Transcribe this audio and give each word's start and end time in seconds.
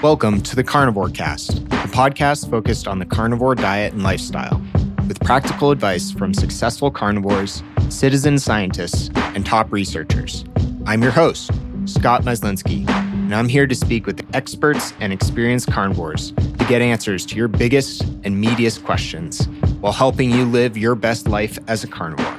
Welcome 0.00 0.42
to 0.42 0.54
the 0.54 0.62
Carnivore 0.62 1.08
Cast, 1.08 1.58
a 1.58 1.88
podcast 1.88 2.48
focused 2.48 2.86
on 2.86 3.00
the 3.00 3.04
carnivore 3.04 3.56
diet 3.56 3.94
and 3.94 4.04
lifestyle, 4.04 4.62
with 5.08 5.18
practical 5.18 5.72
advice 5.72 6.12
from 6.12 6.32
successful 6.32 6.88
carnivores, 6.88 7.64
citizen 7.88 8.38
scientists, 8.38 9.10
and 9.16 9.44
top 9.44 9.72
researchers. 9.72 10.44
I'm 10.86 11.02
your 11.02 11.10
host, 11.10 11.50
Scott 11.86 12.22
Myslinski, 12.22 12.88
and 12.88 13.34
I'm 13.34 13.48
here 13.48 13.66
to 13.66 13.74
speak 13.74 14.06
with 14.06 14.24
experts 14.36 14.94
and 15.00 15.12
experienced 15.12 15.72
carnivores 15.72 16.30
to 16.30 16.66
get 16.68 16.80
answers 16.80 17.26
to 17.26 17.34
your 17.34 17.48
biggest 17.48 18.02
and 18.22 18.42
meatiest 18.42 18.84
questions 18.84 19.48
while 19.80 19.92
helping 19.92 20.30
you 20.30 20.44
live 20.44 20.78
your 20.78 20.94
best 20.94 21.26
life 21.26 21.58
as 21.66 21.82
a 21.82 21.88
carnivore. 21.88 22.38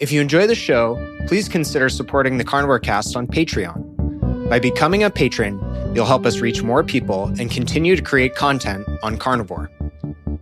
If 0.00 0.12
you 0.12 0.20
enjoy 0.20 0.46
the 0.46 0.54
show, 0.54 0.98
please 1.28 1.48
consider 1.48 1.88
supporting 1.88 2.36
the 2.36 2.44
Carnivore 2.44 2.78
Cast 2.78 3.16
on 3.16 3.26
Patreon. 3.26 4.50
By 4.50 4.58
becoming 4.58 5.02
a 5.02 5.08
patron, 5.08 5.58
You'll 5.94 6.06
help 6.06 6.24
us 6.24 6.40
reach 6.40 6.62
more 6.62 6.82
people 6.82 7.26
and 7.38 7.50
continue 7.50 7.96
to 7.96 8.02
create 8.02 8.34
content 8.34 8.86
on 9.02 9.18
Carnivore. 9.18 9.70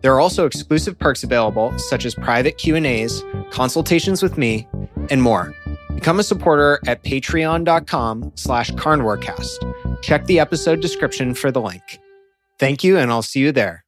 There 0.00 0.14
are 0.14 0.20
also 0.20 0.46
exclusive 0.46 0.98
perks 0.98 1.24
available 1.24 1.76
such 1.78 2.04
as 2.04 2.14
private 2.14 2.56
Q&As, 2.56 3.22
consultations 3.50 4.22
with 4.22 4.38
me, 4.38 4.68
and 5.10 5.22
more. 5.22 5.54
Become 5.94 6.20
a 6.20 6.22
supporter 6.22 6.80
at 6.86 7.02
patreon.com 7.02 8.32
slash 8.36 8.70
carnivorecast. 8.72 10.02
Check 10.02 10.24
the 10.26 10.38
episode 10.40 10.80
description 10.80 11.34
for 11.34 11.50
the 11.50 11.60
link. 11.60 11.98
Thank 12.58 12.84
you, 12.84 12.96
and 12.96 13.10
I'll 13.10 13.22
see 13.22 13.40
you 13.40 13.52
there. 13.52 13.84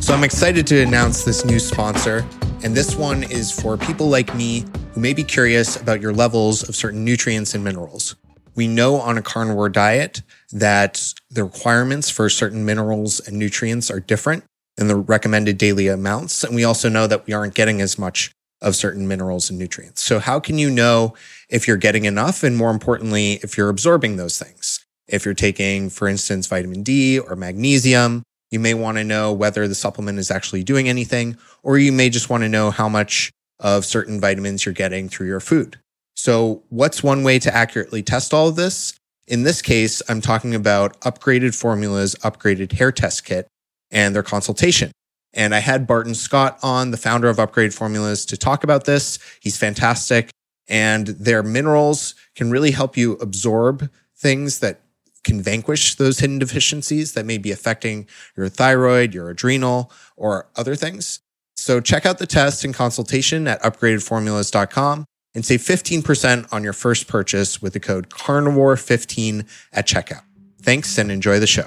So 0.00 0.14
I'm 0.14 0.24
excited 0.24 0.66
to 0.68 0.82
announce 0.82 1.24
this 1.24 1.44
new 1.44 1.58
sponsor, 1.58 2.26
and 2.64 2.74
this 2.74 2.96
one 2.96 3.22
is 3.24 3.52
for 3.52 3.76
people 3.76 4.08
like 4.08 4.34
me 4.34 4.64
who 4.92 5.00
may 5.00 5.12
be 5.12 5.22
curious 5.24 5.76
about 5.76 6.00
your 6.00 6.12
levels 6.12 6.68
of 6.68 6.74
certain 6.74 7.04
nutrients 7.04 7.54
and 7.54 7.62
minerals. 7.62 8.16
We 8.54 8.68
know 8.68 8.96
on 8.96 9.18
a 9.18 9.22
carnivore 9.22 9.68
diet 9.68 10.22
that 10.52 11.14
the 11.30 11.44
requirements 11.44 12.10
for 12.10 12.28
certain 12.28 12.64
minerals 12.64 13.20
and 13.26 13.38
nutrients 13.38 13.90
are 13.90 14.00
different 14.00 14.44
than 14.76 14.88
the 14.88 14.96
recommended 14.96 15.58
daily 15.58 15.88
amounts. 15.88 16.44
And 16.44 16.54
we 16.54 16.64
also 16.64 16.88
know 16.88 17.06
that 17.06 17.26
we 17.26 17.32
aren't 17.32 17.54
getting 17.54 17.80
as 17.80 17.98
much 17.98 18.30
of 18.60 18.76
certain 18.76 19.08
minerals 19.08 19.50
and 19.50 19.58
nutrients. 19.58 20.02
So 20.02 20.18
how 20.18 20.38
can 20.38 20.58
you 20.58 20.70
know 20.70 21.14
if 21.48 21.66
you're 21.66 21.76
getting 21.76 22.04
enough? 22.04 22.42
And 22.42 22.56
more 22.56 22.70
importantly, 22.70 23.40
if 23.42 23.56
you're 23.56 23.68
absorbing 23.68 24.16
those 24.16 24.38
things? 24.38 24.84
If 25.08 25.24
you're 25.24 25.34
taking, 25.34 25.90
for 25.90 26.08
instance, 26.08 26.46
vitamin 26.46 26.82
D 26.82 27.18
or 27.18 27.34
magnesium, 27.36 28.22
you 28.50 28.60
may 28.60 28.74
want 28.74 28.98
to 28.98 29.04
know 29.04 29.32
whether 29.32 29.66
the 29.66 29.74
supplement 29.74 30.18
is 30.18 30.30
actually 30.30 30.62
doing 30.62 30.88
anything, 30.88 31.36
or 31.62 31.78
you 31.78 31.90
may 31.90 32.08
just 32.08 32.30
want 32.30 32.42
to 32.44 32.48
know 32.48 32.70
how 32.70 32.88
much 32.88 33.32
of 33.58 33.84
certain 33.84 34.20
vitamins 34.20 34.64
you're 34.64 34.74
getting 34.74 35.08
through 35.08 35.26
your 35.26 35.40
food. 35.40 35.78
So 36.14 36.62
what's 36.68 37.02
one 37.02 37.22
way 37.22 37.38
to 37.40 37.54
accurately 37.54 38.02
test 38.02 38.32
all 38.32 38.48
of 38.48 38.56
this? 38.56 38.94
In 39.26 39.44
this 39.44 39.62
case, 39.62 40.02
I'm 40.08 40.20
talking 40.20 40.54
about 40.54 41.00
upgraded 41.00 41.54
formulas, 41.54 42.14
upgraded 42.16 42.72
hair 42.72 42.92
test 42.92 43.24
kit 43.24 43.46
and 43.90 44.14
their 44.14 44.22
consultation. 44.22 44.90
And 45.34 45.54
I 45.54 45.60
had 45.60 45.86
Barton 45.86 46.14
Scott 46.14 46.58
on, 46.62 46.90
the 46.90 46.96
founder 46.96 47.28
of 47.28 47.38
Upgraded 47.38 47.74
Formulas, 47.74 48.26
to 48.26 48.36
talk 48.36 48.64
about 48.64 48.84
this. 48.84 49.18
He's 49.40 49.56
fantastic. 49.56 50.30
And 50.68 51.06
their 51.08 51.42
minerals 51.42 52.14
can 52.34 52.50
really 52.50 52.72
help 52.72 52.96
you 52.96 53.12
absorb 53.14 53.90
things 54.16 54.58
that 54.58 54.80
can 55.24 55.40
vanquish 55.40 55.94
those 55.94 56.18
hidden 56.18 56.38
deficiencies 56.38 57.12
that 57.14 57.24
may 57.24 57.38
be 57.38 57.52
affecting 57.52 58.06
your 58.36 58.48
thyroid, 58.48 59.14
your 59.14 59.30
adrenal, 59.30 59.90
or 60.16 60.48
other 60.56 60.74
things. 60.74 61.20
So 61.56 61.80
check 61.80 62.04
out 62.04 62.18
the 62.18 62.26
test 62.26 62.64
and 62.64 62.74
consultation 62.74 63.46
at 63.46 63.62
upgradedformulas.com 63.62 65.04
and 65.34 65.44
save 65.44 65.60
15% 65.60 66.52
on 66.52 66.62
your 66.62 66.72
first 66.72 67.08
purchase 67.08 67.62
with 67.62 67.72
the 67.72 67.80
code 67.80 68.10
carnivore15 68.10 69.48
at 69.72 69.86
checkout. 69.86 70.22
Thanks 70.60 70.98
and 70.98 71.10
enjoy 71.10 71.40
the 71.40 71.46
show. 71.46 71.66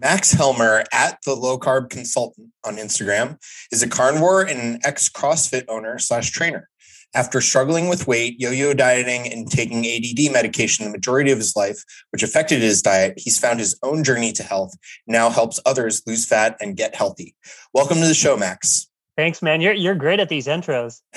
Max 0.00 0.30
Helmer 0.30 0.84
at 0.92 1.18
the 1.24 1.34
low 1.34 1.58
carb 1.58 1.90
consultant 1.90 2.50
on 2.64 2.76
Instagram 2.76 3.36
is 3.72 3.82
a 3.82 3.88
carnivore 3.88 4.42
and 4.42 4.60
an 4.60 4.80
ex 4.84 5.08
CrossFit 5.08 5.64
owner 5.68 5.98
slash 5.98 6.30
trainer. 6.30 6.68
After 7.14 7.40
struggling 7.40 7.88
with 7.88 8.06
weight, 8.06 8.38
yo 8.38 8.50
yo 8.50 8.74
dieting, 8.74 9.32
and 9.32 9.50
taking 9.50 9.86
ADD 9.86 10.30
medication 10.30 10.84
the 10.84 10.90
majority 10.90 11.30
of 11.30 11.38
his 11.38 11.56
life, 11.56 11.82
which 12.10 12.22
affected 12.22 12.60
his 12.60 12.82
diet, 12.82 13.14
he's 13.16 13.38
found 13.38 13.58
his 13.58 13.78
own 13.82 14.04
journey 14.04 14.30
to 14.32 14.42
health, 14.42 14.74
now 15.06 15.30
helps 15.30 15.58
others 15.64 16.02
lose 16.06 16.26
fat 16.26 16.56
and 16.60 16.76
get 16.76 16.94
healthy. 16.94 17.34
Welcome 17.72 17.98
to 17.98 18.06
the 18.06 18.14
show, 18.14 18.36
Max. 18.36 18.87
Thanks, 19.18 19.42
man. 19.42 19.60
You're 19.60 19.72
you're 19.72 19.96
great 19.96 20.20
at 20.20 20.28
these 20.28 20.46
intros. 20.46 21.00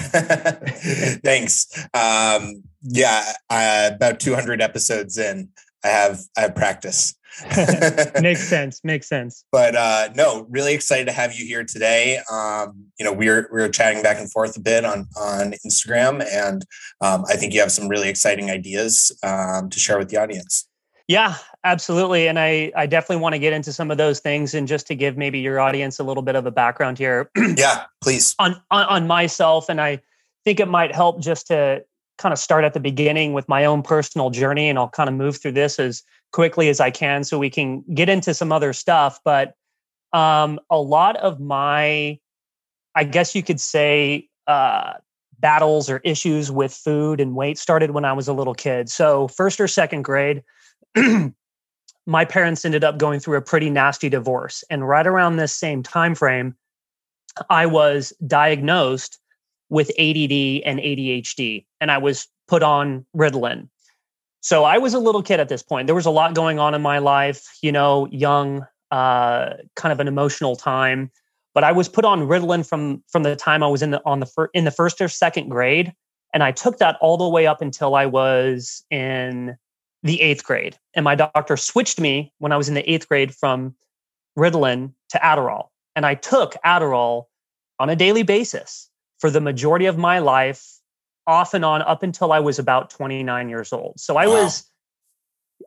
Thanks. 1.24 1.68
Um, 1.94 2.64
yeah, 2.82 3.34
uh, 3.48 3.92
about 3.94 4.20
200 4.20 4.60
episodes 4.60 5.20
in, 5.20 5.50
I 5.84 5.90
have 5.90 6.20
I 6.36 6.42
have 6.42 6.56
practice. 6.56 7.14
makes 8.20 8.42
sense. 8.42 8.82
Makes 8.84 9.08
sense. 9.08 9.46
But 9.52 9.76
uh, 9.76 10.10
no, 10.16 10.48
really 10.50 10.74
excited 10.74 11.06
to 11.06 11.12
have 11.12 11.36
you 11.36 11.46
here 11.46 11.64
today. 11.64 12.20
Um, 12.32 12.88
you 12.98 13.06
know, 13.06 13.14
we 13.14 13.30
are 13.30 13.48
we 13.54 13.62
are 13.62 13.70
chatting 13.70 14.02
back 14.02 14.18
and 14.18 14.32
forth 14.32 14.58
a 14.58 14.62
bit 14.62 14.84
on 14.84 15.06
on 15.16 15.54
Instagram, 15.64 16.26
and 16.34 16.66
um, 17.02 17.24
I 17.30 17.36
think 17.36 17.54
you 17.54 17.60
have 17.60 17.72
some 17.72 17.88
really 17.88 18.10
exciting 18.10 18.50
ideas 18.50 19.16
um, 19.22 19.70
to 19.70 19.80
share 19.80 20.00
with 20.00 20.10
the 20.10 20.18
audience. 20.18 20.68
Yeah, 21.08 21.36
absolutely. 21.64 22.28
And 22.28 22.40
I, 22.40 22.72
I 22.76 22.86
definitely 22.86 23.22
want 23.22 23.34
to 23.34 23.40
get 23.40 23.54
into 23.54 23.74
some 23.74 23.92
of 23.92 23.98
those 23.98 24.20
things. 24.20 24.54
And 24.54 24.68
just 24.68 24.88
to 24.88 24.96
give 24.96 25.18
maybe 25.18 25.40
your 25.40 25.60
audience 25.60 26.00
a 26.00 26.04
little 26.04 26.24
bit 26.24 26.36
of 26.36 26.46
a 26.46 26.52
background 26.52 26.98
here. 26.98 27.30
yeah, 27.58 27.86
please. 28.02 28.36
On, 28.40 28.62
on, 28.72 28.86
on 28.86 29.08
myself. 29.08 29.70
And 29.70 29.80
I 29.80 30.02
think 30.44 30.60
it 30.60 30.68
might 30.68 30.94
help 30.94 31.22
just 31.22 31.48
to 31.48 31.84
kind 32.18 32.34
of 32.34 32.40
start 32.40 32.64
at 32.64 32.74
the 32.74 32.80
beginning 32.80 33.34
with 33.34 33.48
my 33.50 33.66
own 33.66 33.82
personal 33.82 34.30
journey. 34.30 34.70
And 34.70 34.78
I'll 34.78 34.90
kind 34.90 35.10
of 35.10 35.16
move 35.16 35.38
through 35.38 35.54
this 35.54 35.80
as 35.80 36.04
quickly 36.32 36.70
as 36.70 36.80
I 36.80 36.92
can 36.92 37.24
so 37.24 37.40
we 37.40 37.50
can 37.50 37.84
get 37.94 38.10
into 38.10 38.34
some 38.34 38.52
other 38.52 38.74
stuff. 38.74 39.20
But 39.24 39.56
um, 40.14 40.60
a 40.70 40.80
lot 40.80 41.18
of 41.18 41.40
my, 41.40 42.20
I 42.96 43.04
guess 43.04 43.36
you 43.36 43.44
could 43.44 43.60
say, 43.60 44.28
uh, 44.48 44.94
battles 45.40 45.90
or 45.90 45.98
issues 46.04 46.52
with 46.52 46.72
food 46.72 47.20
and 47.20 47.36
weight 47.36 47.58
started 47.58 47.92
when 47.92 48.06
I 48.06 48.14
was 48.14 48.28
a 48.28 48.34
little 48.34 48.54
kid. 48.54 48.90
So, 48.90 49.28
first 49.28 49.60
or 49.60 49.68
second 49.68 50.04
grade, 50.04 50.44
my 52.12 52.26
parents 52.26 52.66
ended 52.66 52.84
up 52.84 52.98
going 52.98 53.22
through 53.22 53.38
a 53.38 53.42
pretty 53.42 53.70
nasty 53.70 54.10
divorce. 54.10 54.66
And 54.70 54.88
right 54.88 55.08
around 55.08 55.38
this 55.38 55.56
same 55.56 55.82
time 55.82 56.14
frame 56.14 56.56
i 57.50 57.66
was 57.66 58.12
diagnosed 58.28 59.18
with 59.70 59.90
add 59.92 60.32
and 60.66 60.80
adhd 60.80 61.66
and 61.80 61.90
i 61.90 61.98
was 61.98 62.28
put 62.50 62.62
on 62.62 63.06
ritalin. 63.16 63.70
So 64.42 64.66
i 64.66 64.78
was 64.78 64.94
a 64.94 65.00
little 65.00 65.24
kid 65.24 65.40
at 65.40 65.48
this 65.48 65.64
point. 65.64 65.88
There 65.88 65.96
was 65.96 66.06
a 66.06 66.12
lot 66.12 66.36
going 66.36 66.60
on 66.60 66.74
in 66.74 66.82
my 66.82 67.00
life 67.00 67.58
you 67.62 67.72
know 67.72 68.08
young 68.12 68.66
uh, 68.92 69.54
kind 69.78 69.94
of 69.94 70.02
an 70.02 70.10
emotional 70.10 70.58
time. 70.58 71.10
But 71.54 71.64
i 71.64 71.72
was 71.72 71.88
put 71.88 72.04
on 72.04 72.28
ritalin 72.28 72.68
from 72.68 73.02
from 73.08 73.24
the 73.24 73.38
time 73.38 73.64
i 73.64 73.68
was 73.68 73.82
in 73.82 73.92
the 73.92 74.02
on 74.06 74.20
the 74.20 74.26
fir- 74.26 74.50
in 74.54 74.66
the 74.66 74.72
first 74.72 75.00
or 75.00 75.08
second 75.08 75.48
grade. 75.48 75.94
And 76.34 76.44
i 76.44 76.52
took 76.52 76.80
that 76.80 76.98
all 77.00 77.16
the 77.18 77.30
way 77.30 77.48
up 77.48 77.62
until 77.62 77.96
i 77.96 78.06
was 78.06 78.84
in 78.92 79.56
the 80.04 80.22
eighth 80.22 80.44
grade. 80.44 80.78
And 80.96 81.04
my 81.04 81.16
doctor 81.16 81.58
switched 81.58 82.00
me 82.00 82.34
when 82.40 82.52
I 82.52 82.58
was 82.58 82.68
in 82.68 82.76
the 82.76 82.92
eighth 82.92 83.08
grade 83.08 83.34
from 83.34 83.76
Ritalin 84.38 84.94
to 85.10 85.18
Adderall. 85.20 85.68
And 85.96 86.06
I 86.06 86.16
took 86.16 86.56
Adderall 86.66 87.26
on 87.80 87.90
a 87.90 87.96
daily 87.96 88.24
basis 88.24 88.90
for 89.20 89.30
the 89.30 89.42
majority 89.42 89.86
of 89.86 89.98
my 89.98 90.20
life, 90.20 90.66
off 91.28 91.54
and 91.54 91.64
on 91.64 91.82
up 91.84 92.02
until 92.02 92.32
I 92.32 92.40
was 92.40 92.58
about 92.58 92.90
29 92.90 93.50
years 93.50 93.72
old. 93.72 94.00
So 94.00 94.18
I 94.18 94.28
wow. 94.28 94.44
was 94.44 94.68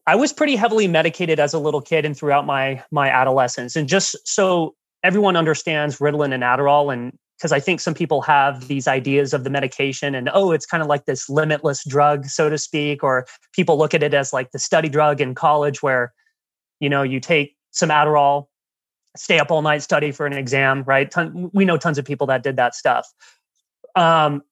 I 0.06 0.16
was 0.16 0.32
pretty 0.32 0.56
heavily 0.56 0.88
medicated 0.88 1.38
as 1.38 1.54
a 1.54 1.58
little 1.58 1.80
kid 1.80 2.04
and 2.04 2.16
throughout 2.16 2.46
my 2.46 2.82
my 2.90 3.08
adolescence. 3.08 3.76
And 3.76 3.88
just 3.88 4.16
so 4.26 4.74
everyone 5.04 5.36
understands 5.36 5.98
Ritalin 5.98 6.34
and 6.34 6.42
Adderall 6.42 6.92
and 6.92 7.16
because 7.38 7.52
I 7.52 7.60
think 7.60 7.80
some 7.80 7.94
people 7.94 8.22
have 8.22 8.68
these 8.68 8.86
ideas 8.86 9.34
of 9.34 9.44
the 9.44 9.50
medication 9.50 10.14
and 10.14 10.30
oh, 10.32 10.52
it's 10.52 10.66
kind 10.66 10.82
of 10.82 10.88
like 10.88 11.04
this 11.04 11.28
limitless 11.28 11.84
drug, 11.86 12.26
so 12.26 12.48
to 12.48 12.58
speak, 12.58 13.02
or 13.02 13.26
people 13.52 13.76
look 13.76 13.94
at 13.94 14.02
it 14.02 14.14
as 14.14 14.32
like 14.32 14.52
the 14.52 14.58
study 14.58 14.88
drug 14.88 15.20
in 15.20 15.34
college 15.34 15.82
where, 15.82 16.12
you 16.80 16.88
know, 16.88 17.02
you 17.02 17.20
take 17.20 17.56
some 17.72 17.88
Adderall, 17.88 18.46
stay 19.16 19.38
up 19.38 19.50
all 19.50 19.62
night, 19.62 19.82
study 19.82 20.12
for 20.12 20.26
an 20.26 20.32
exam, 20.32 20.84
right? 20.84 21.10
Ton, 21.10 21.50
we 21.52 21.64
know 21.64 21.76
tons 21.76 21.98
of 21.98 22.04
people 22.04 22.26
that 22.28 22.42
did 22.42 22.56
that 22.56 22.74
stuff. 22.74 23.06
Um, 23.96 24.42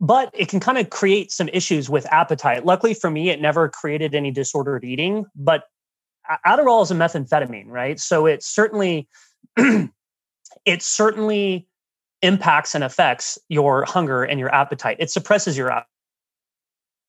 but 0.00 0.30
it 0.32 0.48
can 0.48 0.60
kind 0.60 0.78
of 0.78 0.90
create 0.90 1.32
some 1.32 1.48
issues 1.48 1.90
with 1.90 2.06
appetite. 2.12 2.64
Luckily 2.64 2.94
for 2.94 3.10
me, 3.10 3.30
it 3.30 3.40
never 3.40 3.68
created 3.68 4.14
any 4.14 4.30
disordered 4.30 4.84
eating, 4.84 5.26
but 5.34 5.64
Adderall 6.46 6.82
is 6.82 6.90
a 6.90 6.94
methamphetamine, 6.94 7.66
right? 7.66 7.98
So 7.98 8.26
it 8.26 8.42
certainly, 8.42 9.08
it 9.56 10.82
certainly 10.82 11.66
impacts 12.22 12.74
and 12.74 12.82
affects 12.82 13.38
your 13.48 13.84
hunger 13.84 14.24
and 14.24 14.40
your 14.40 14.54
appetite. 14.54 14.96
It 14.98 15.10
suppresses 15.10 15.56
your 15.56 15.84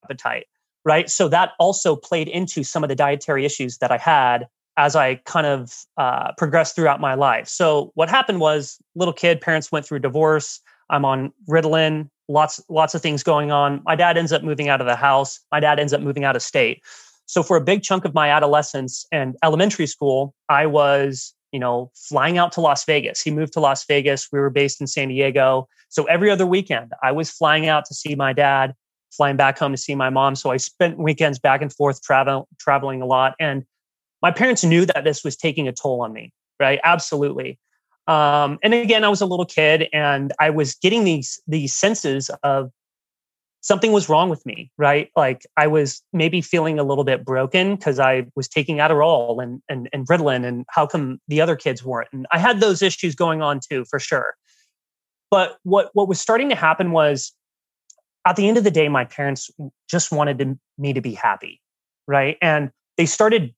appetite, 0.04 0.48
right? 0.86 1.10
So 1.10 1.28
that 1.30 1.52
also 1.60 1.96
played 1.96 2.28
into 2.28 2.64
some 2.64 2.84
of 2.84 2.90
the 2.90 2.96
dietary 2.96 3.46
issues 3.46 3.78
that 3.80 3.92
I 3.92 3.98
had 3.98 4.48
as 4.78 4.96
I 4.96 5.16
kind 5.26 5.46
of 5.46 5.74
uh, 5.98 6.32
progressed 6.38 6.76
throughout 6.76 7.02
my 7.02 7.14
life. 7.16 7.48
So 7.48 7.92
what 7.96 8.10
happened 8.10 8.40
was, 8.40 8.78
little 8.96 9.14
kid, 9.14 9.42
parents 9.42 9.72
went 9.72 9.86
through 9.86 10.00
divorce. 10.00 10.62
I'm 10.90 11.06
on 11.06 11.34
Ritalin, 11.50 12.10
lots 12.30 12.62
lots 12.70 12.96
of 12.96 13.02
things 13.02 13.22
going 13.22 13.52
on. 13.52 13.82
My 13.84 13.96
dad 13.96 14.18
ends 14.18 14.32
up 14.32 14.44
moving 14.44 14.70
out 14.70 14.80
of 14.80 14.88
the 14.88 14.96
house. 14.96 15.40
My 15.52 15.60
dad 15.60 15.80
ends 15.80 15.92
up 15.92 16.02
moving 16.02 16.24
out 16.24 16.36
of 16.36 16.42
state. 16.42 16.82
So 17.26 17.44
for 17.44 17.58
a 17.58 17.62
big 17.62 17.84
chunk 17.84 18.06
of 18.06 18.14
my 18.14 18.30
adolescence 18.30 19.06
and 19.12 19.36
elementary 19.44 19.86
school, 19.86 20.34
I 20.48 20.66
was, 20.66 21.34
you 21.52 21.60
know, 21.60 21.92
flying 21.96 22.38
out 22.38 22.52
to 22.54 22.62
Las 22.62 22.86
Vegas. 22.86 23.22
He 23.22 23.32
moved 23.32 23.54
to 23.54 23.60
Las 23.60 23.86
Vegas. 23.86 24.30
We 24.32 24.40
were 24.40 24.50
based 24.50 24.82
in 24.82 24.88
San 24.88 25.10
Diego. 25.10 25.68
So 25.90 26.06
every 26.06 26.30
other 26.30 26.46
weekend, 26.46 26.92
I 27.02 27.12
was 27.12 27.30
flying 27.30 27.68
out 27.68 27.86
to 27.86 27.94
see 27.94 28.16
my 28.16 28.34
dad, 28.34 28.76
flying 29.12 29.38
back 29.38 29.58
home 29.58 29.72
to 29.72 29.78
see 29.78 29.96
my 29.96 30.10
mom. 30.10 30.36
So 30.36 30.52
I 30.52 30.58
spent 30.58 30.98
weekends 30.98 31.40
back 31.40 31.62
and 31.62 31.74
forth 31.74 32.02
travel, 32.04 32.48
traveling 32.60 33.02
a 33.02 33.06
lot. 33.06 33.36
And 33.40 33.66
my 34.22 34.32
parents 34.32 34.64
knew 34.64 34.86
that 34.86 35.04
this 35.04 35.24
was 35.24 35.36
taking 35.36 35.68
a 35.68 35.72
toll 35.72 36.02
on 36.02 36.14
me, 36.14 36.32
right? 36.60 36.80
Absolutely. 36.84 37.60
Um, 38.08 38.58
and 38.64 38.74
again, 38.74 39.04
I 39.04 39.10
was 39.10 39.22
a 39.22 39.26
little 39.26 39.46
kid 39.46 39.88
and 39.94 40.34
I 40.40 40.50
was 40.50 40.76
getting 40.76 41.04
these 41.04 41.40
these 41.48 41.76
senses 41.76 42.32
of 42.44 42.72
something 43.62 43.92
was 43.92 44.10
wrong 44.10 44.30
with 44.30 44.46
me, 44.46 44.72
right? 44.78 45.10
Like 45.16 45.46
I 45.58 45.68
was 45.68 46.02
maybe 46.14 46.42
feeling 46.42 46.80
a 46.80 46.84
little 46.84 47.04
bit 47.04 47.26
broken 47.26 47.76
because 47.76 48.00
I 48.00 48.26
was 48.36 48.48
taking 48.48 48.78
Adderall 48.78 49.42
and, 49.44 49.62
and 49.70 49.90
and 49.92 50.08
Ritalin, 50.08 50.46
and 50.46 50.66
how 50.70 50.88
come 50.88 51.20
the 51.28 51.42
other 51.42 51.56
kids 51.56 51.84
weren't? 51.84 52.10
And 52.14 52.26
I 52.32 52.40
had 52.40 52.60
those 52.60 52.82
issues 52.82 53.16
going 53.16 53.42
on 53.42 53.60
too, 53.60 53.86
for 53.90 54.00
sure. 54.00 54.36
But 55.32 55.58
what 55.64 55.92
what 55.94 56.08
was 56.08 56.20
starting 56.20 56.50
to 56.50 56.56
happen 56.56 56.92
was, 56.92 57.34
at 58.26 58.36
the 58.36 58.48
end 58.48 58.58
of 58.58 58.64
the 58.64 58.72
day, 58.72 58.90
my 58.90 59.06
parents 59.06 59.50
just 59.90 60.12
wanted 60.12 60.40
to, 60.40 60.58
me 60.78 60.94
to 60.94 61.02
be 61.02 61.14
happy, 61.14 61.62
right? 62.08 62.38
And 62.42 62.72
they 62.98 63.06
started 63.06 63.54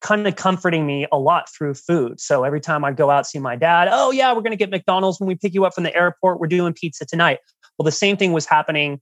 kind 0.00 0.26
of 0.26 0.34
comforting 0.34 0.86
me 0.86 1.06
a 1.12 1.18
lot 1.18 1.46
through 1.50 1.74
food. 1.74 2.18
So 2.20 2.42
every 2.42 2.60
time 2.60 2.84
I 2.84 2.92
go 2.92 3.10
out 3.10 3.26
see 3.26 3.38
my 3.38 3.54
dad, 3.54 3.88
oh 3.90 4.10
yeah, 4.10 4.32
we're 4.32 4.40
going 4.40 4.52
to 4.52 4.56
get 4.56 4.70
McDonald's 4.70 5.20
when 5.20 5.26
we 5.26 5.34
pick 5.34 5.52
you 5.52 5.64
up 5.64 5.74
from 5.74 5.84
the 5.84 5.94
airport. 5.94 6.40
We're 6.40 6.46
doing 6.46 6.72
pizza 6.72 7.04
tonight. 7.04 7.38
Well, 7.78 7.84
the 7.84 7.92
same 7.92 8.16
thing 8.16 8.32
was 8.32 8.46
happening, 8.46 9.00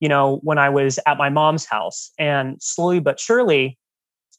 you 0.00 0.08
know, 0.08 0.40
when 0.42 0.58
I 0.58 0.68
was 0.68 0.98
at 1.06 1.18
my 1.18 1.28
mom's 1.28 1.64
house, 1.64 2.10
and 2.18 2.60
slowly 2.62 3.00
but 3.00 3.18
surely, 3.20 3.78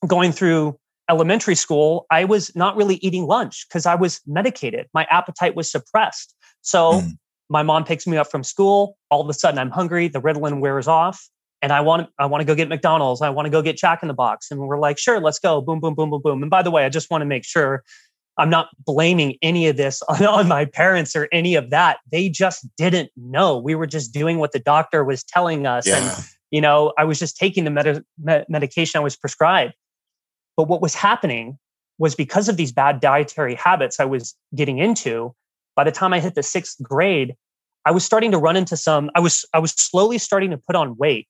going 0.06 0.32
through 0.32 0.78
elementary 1.10 1.56
school, 1.56 2.06
I 2.12 2.26
was 2.26 2.56
not 2.56 2.76
really 2.76 2.96
eating 2.96 3.26
lunch 3.26 3.66
because 3.68 3.86
I 3.86 3.96
was 3.96 4.22
medicated. 4.28 4.88
My 4.94 5.06
appetite 5.10 5.56
was 5.56 5.72
suppressed. 5.72 6.36
So. 6.62 7.02
Mm. 7.02 7.18
My 7.50 7.64
mom 7.64 7.86
picks 7.86 8.06
me 8.06 8.18
up 8.18 8.30
from 8.30 8.44
school. 8.44 8.98
All 9.10 9.22
of 9.22 9.30
a 9.30 9.34
sudden, 9.34 9.58
I'm 9.58 9.72
hungry. 9.72 10.10
The 10.10 10.20
Ritalin 10.20 10.60
wears 10.60 10.86
off 10.86 11.30
and 11.62 11.72
I 11.72 11.82
want 11.82 12.10
I 12.20 12.26
want 12.26 12.42
to 12.42 12.46
go 12.46 12.56
get 12.56 12.70
McDonald's. 12.70 13.22
I 13.22 13.30
want 13.30 13.46
to 13.46 13.50
go 13.50 13.62
get 13.62 13.78
Jack 13.78 14.02
in 14.02 14.08
the 14.08 14.14
Box. 14.14 14.52
And 14.52 14.60
we're 14.60 14.80
like, 14.80 14.98
sure, 14.98 15.20
let's 15.20 15.40
go. 15.40 15.62
Boom, 15.62 15.80
boom, 15.80 15.96
boom, 15.96 16.10
boom, 16.10 16.22
boom. 16.22 16.42
And 16.42 16.50
by 16.50 16.62
the 16.62 16.72
way, 16.72 16.86
I 16.86 16.90
just 16.90 17.10
want 17.10 17.22
to 17.22 17.26
make 17.26 17.44
sure 17.44 17.84
I'm 18.38 18.50
not 18.50 18.70
blaming 18.86 19.36
any 19.42 19.68
of 19.68 19.78
this 19.78 20.02
on, 20.10 20.26
on 20.26 20.48
my 20.48 20.66
parents 20.66 21.16
or 21.16 21.28
any 21.32 21.56
of 21.56 21.70
that. 21.70 22.00
They 22.12 22.30
just 22.30 22.68
didn't 22.78 23.12
know. 23.16 23.58
We 23.58 23.76
were 23.76 23.88
just 23.88 24.14
doing 24.14 24.40
what 24.40 24.52
the 24.52 24.60
doctor 24.60 25.04
was 25.04 25.24
telling 25.24 25.66
us. 25.66 25.88
Yeah. 25.88 25.98
And, 25.98 26.26
you 26.52 26.62
know, 26.62 26.94
I 26.98 27.04
was 27.04 27.20
just 27.20 27.38
taking 27.38 27.64
the 27.64 27.72
med- 27.72 28.04
med- 28.22 28.46
medication 28.50 29.00
I 29.00 29.04
was 29.04 29.16
prescribed. 29.16 29.74
But 30.56 30.68
what 30.68 30.82
was 30.82 30.96
happening 30.96 31.58
was 32.00 32.16
because 32.16 32.48
of 32.48 32.58
these 32.58 32.72
bad 32.72 33.00
dietary 33.00 33.56
habits 33.56 34.00
I 34.00 34.06
was 34.06 34.36
getting 34.56 34.78
into, 34.78 35.34
by 35.76 35.84
the 35.84 35.92
time 35.92 36.14
I 36.14 36.20
hit 36.20 36.36
the 36.36 36.44
sixth 36.44 36.82
grade, 36.82 37.36
I 37.86 37.92
was 37.92 38.04
starting 38.04 38.32
to 38.32 38.38
run 38.38 38.56
into 38.56 38.76
some, 38.78 39.10
I 39.16 39.20
was, 39.20 39.46
I 39.54 39.60
was 39.60 39.72
slowly 39.72 40.18
starting 40.18 40.52
to 40.52 40.58
put 40.58 40.76
on 40.76 40.98
weight 40.98 41.28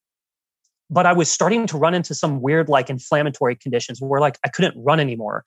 but 0.89 1.05
I 1.05 1.13
was 1.13 1.29
starting 1.29 1.67
to 1.67 1.77
run 1.77 1.93
into 1.93 2.15
some 2.15 2.41
weird 2.41 2.69
like 2.69 2.89
inflammatory 2.89 3.55
conditions 3.55 3.99
where 4.01 4.21
like 4.21 4.37
I 4.45 4.49
couldn't 4.49 4.81
run 4.81 4.99
anymore. 4.99 5.43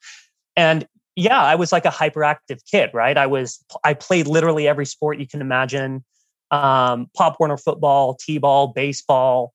And 0.55 0.87
yeah, 1.15 1.41
I 1.41 1.55
was 1.55 1.71
like 1.71 1.85
a 1.85 1.89
hyperactive 1.89 2.59
kid, 2.69 2.89
right? 2.93 3.17
I 3.17 3.27
was 3.27 3.63
I 3.83 3.93
played 3.93 4.27
literally 4.27 4.67
every 4.67 4.85
sport 4.85 5.19
you 5.19 5.27
can 5.27 5.41
imagine. 5.41 6.03
Um, 6.51 7.09
Pop 7.15 7.37
Warner 7.39 7.57
football, 7.57 8.15
T-ball, 8.15 8.67
baseball, 8.67 9.53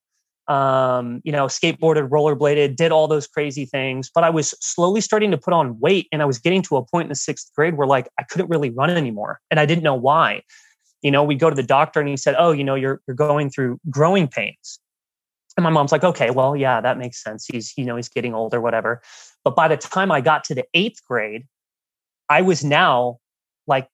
um, 0.48 1.20
you 1.24 1.32
know, 1.32 1.46
skateboarded, 1.46 2.08
rollerbladed, 2.08 2.76
did 2.76 2.92
all 2.92 3.08
those 3.08 3.26
crazy 3.26 3.66
things. 3.66 4.10
But 4.14 4.24
I 4.24 4.30
was 4.30 4.54
slowly 4.60 5.00
starting 5.00 5.30
to 5.30 5.38
put 5.38 5.52
on 5.52 5.78
weight 5.80 6.08
and 6.12 6.22
I 6.22 6.24
was 6.24 6.38
getting 6.38 6.62
to 6.62 6.76
a 6.76 6.84
point 6.84 7.06
in 7.06 7.08
the 7.10 7.16
sixth 7.16 7.50
grade 7.54 7.76
where 7.76 7.86
like 7.86 8.08
I 8.18 8.22
couldn't 8.22 8.48
really 8.48 8.70
run 8.70 8.90
anymore. 8.90 9.40
And 9.50 9.60
I 9.60 9.66
didn't 9.66 9.84
know 9.84 9.94
why. 9.94 10.42
You 11.02 11.10
know, 11.10 11.22
we 11.22 11.34
go 11.34 11.50
to 11.50 11.56
the 11.56 11.62
doctor 11.62 12.00
and 12.00 12.08
he 12.08 12.16
said, 12.16 12.34
Oh, 12.38 12.52
you 12.52 12.64
know, 12.64 12.74
you're 12.74 13.00
you're 13.06 13.16
going 13.16 13.50
through 13.50 13.78
growing 13.90 14.28
pains. 14.28 14.80
And 15.56 15.64
my 15.64 15.70
mom's 15.70 15.92
like, 15.92 16.04
okay, 16.04 16.30
well, 16.30 16.54
yeah, 16.54 16.80
that 16.80 16.98
makes 16.98 17.22
sense. 17.22 17.46
He's, 17.50 17.72
you 17.76 17.84
know, 17.84 17.96
he's 17.96 18.10
getting 18.10 18.34
older, 18.34 18.58
or 18.58 18.60
whatever. 18.60 19.00
But 19.46 19.54
by 19.54 19.68
the 19.68 19.76
time 19.76 20.10
I 20.10 20.20
got 20.20 20.42
to 20.46 20.56
the 20.56 20.64
eighth 20.74 21.04
grade, 21.06 21.46
I 22.28 22.42
was 22.42 22.64
now 22.64 23.18
like 23.68 23.88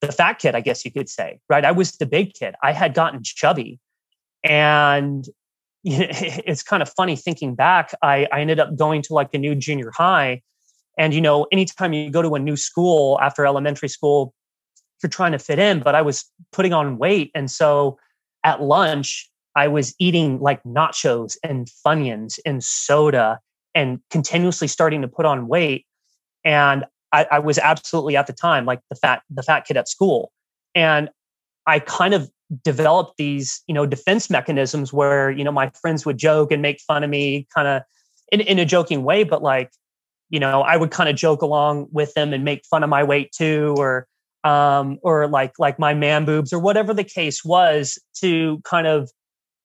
the 0.00 0.10
fat 0.10 0.40
kid, 0.40 0.56
I 0.56 0.60
guess 0.60 0.84
you 0.84 0.90
could 0.90 1.08
say, 1.08 1.38
right? 1.48 1.64
I 1.64 1.70
was 1.70 1.92
the 1.92 2.04
big 2.04 2.34
kid. 2.34 2.56
I 2.64 2.72
had 2.72 2.92
gotten 2.92 3.22
chubby. 3.22 3.78
And 4.42 5.24
you 5.84 5.98
know, 6.00 6.06
it's 6.10 6.64
kind 6.64 6.82
of 6.82 6.92
funny 6.96 7.14
thinking 7.14 7.54
back. 7.54 7.94
I, 8.02 8.26
I 8.32 8.40
ended 8.40 8.58
up 8.58 8.74
going 8.76 9.02
to 9.02 9.14
like 9.14 9.32
a 9.34 9.38
new 9.38 9.54
junior 9.54 9.92
high. 9.96 10.42
And, 10.98 11.14
you 11.14 11.20
know, 11.20 11.46
anytime 11.52 11.92
you 11.92 12.10
go 12.10 12.20
to 12.20 12.34
a 12.34 12.40
new 12.40 12.56
school 12.56 13.20
after 13.22 13.46
elementary 13.46 13.88
school, 13.88 14.34
you're 15.00 15.10
trying 15.10 15.30
to 15.30 15.38
fit 15.38 15.60
in, 15.60 15.78
but 15.78 15.94
I 15.94 16.02
was 16.02 16.24
putting 16.50 16.72
on 16.72 16.98
weight. 16.98 17.30
And 17.36 17.48
so 17.48 18.00
at 18.42 18.60
lunch, 18.60 19.30
I 19.54 19.68
was 19.68 19.94
eating 20.00 20.40
like 20.40 20.60
nachos 20.64 21.36
and 21.44 21.68
Funyuns 21.86 22.40
and 22.44 22.64
soda 22.64 23.38
and 23.74 24.00
continuously 24.10 24.68
starting 24.68 25.02
to 25.02 25.08
put 25.08 25.24
on 25.24 25.48
weight. 25.48 25.86
And 26.44 26.84
I, 27.12 27.26
I, 27.30 27.38
was 27.38 27.58
absolutely 27.58 28.16
at 28.16 28.26
the 28.26 28.32
time 28.32 28.64
like 28.64 28.80
the 28.90 28.96
fat 28.96 29.22
the 29.30 29.42
fat 29.42 29.66
kid 29.66 29.76
at 29.76 29.88
school. 29.88 30.32
And 30.74 31.10
I 31.66 31.78
kind 31.78 32.14
of 32.14 32.30
developed 32.64 33.16
these, 33.16 33.62
you 33.66 33.74
know, 33.74 33.86
defense 33.86 34.28
mechanisms 34.28 34.92
where, 34.92 35.30
you 35.30 35.44
know, 35.44 35.52
my 35.52 35.70
friends 35.80 36.04
would 36.04 36.18
joke 36.18 36.52
and 36.52 36.60
make 36.60 36.80
fun 36.80 37.04
of 37.04 37.10
me 37.10 37.46
kind 37.54 37.68
of 37.68 37.82
in, 38.30 38.40
in 38.40 38.58
a 38.58 38.64
joking 38.64 39.04
way, 39.04 39.24
but 39.24 39.42
like, 39.42 39.70
you 40.30 40.40
know, 40.40 40.62
I 40.62 40.76
would 40.76 40.90
kind 40.90 41.08
of 41.08 41.16
joke 41.16 41.42
along 41.42 41.88
with 41.92 42.14
them 42.14 42.32
and 42.32 42.42
make 42.42 42.64
fun 42.64 42.82
of 42.82 42.88
my 42.88 43.04
weight 43.04 43.32
too, 43.32 43.74
or 43.76 44.06
um, 44.44 44.98
or 45.02 45.28
like 45.28 45.52
like 45.58 45.78
my 45.78 45.94
man 45.94 46.24
boobs 46.24 46.52
or 46.52 46.58
whatever 46.58 46.94
the 46.94 47.04
case 47.04 47.44
was 47.44 47.98
to 48.20 48.60
kind 48.64 48.86
of 48.86 49.10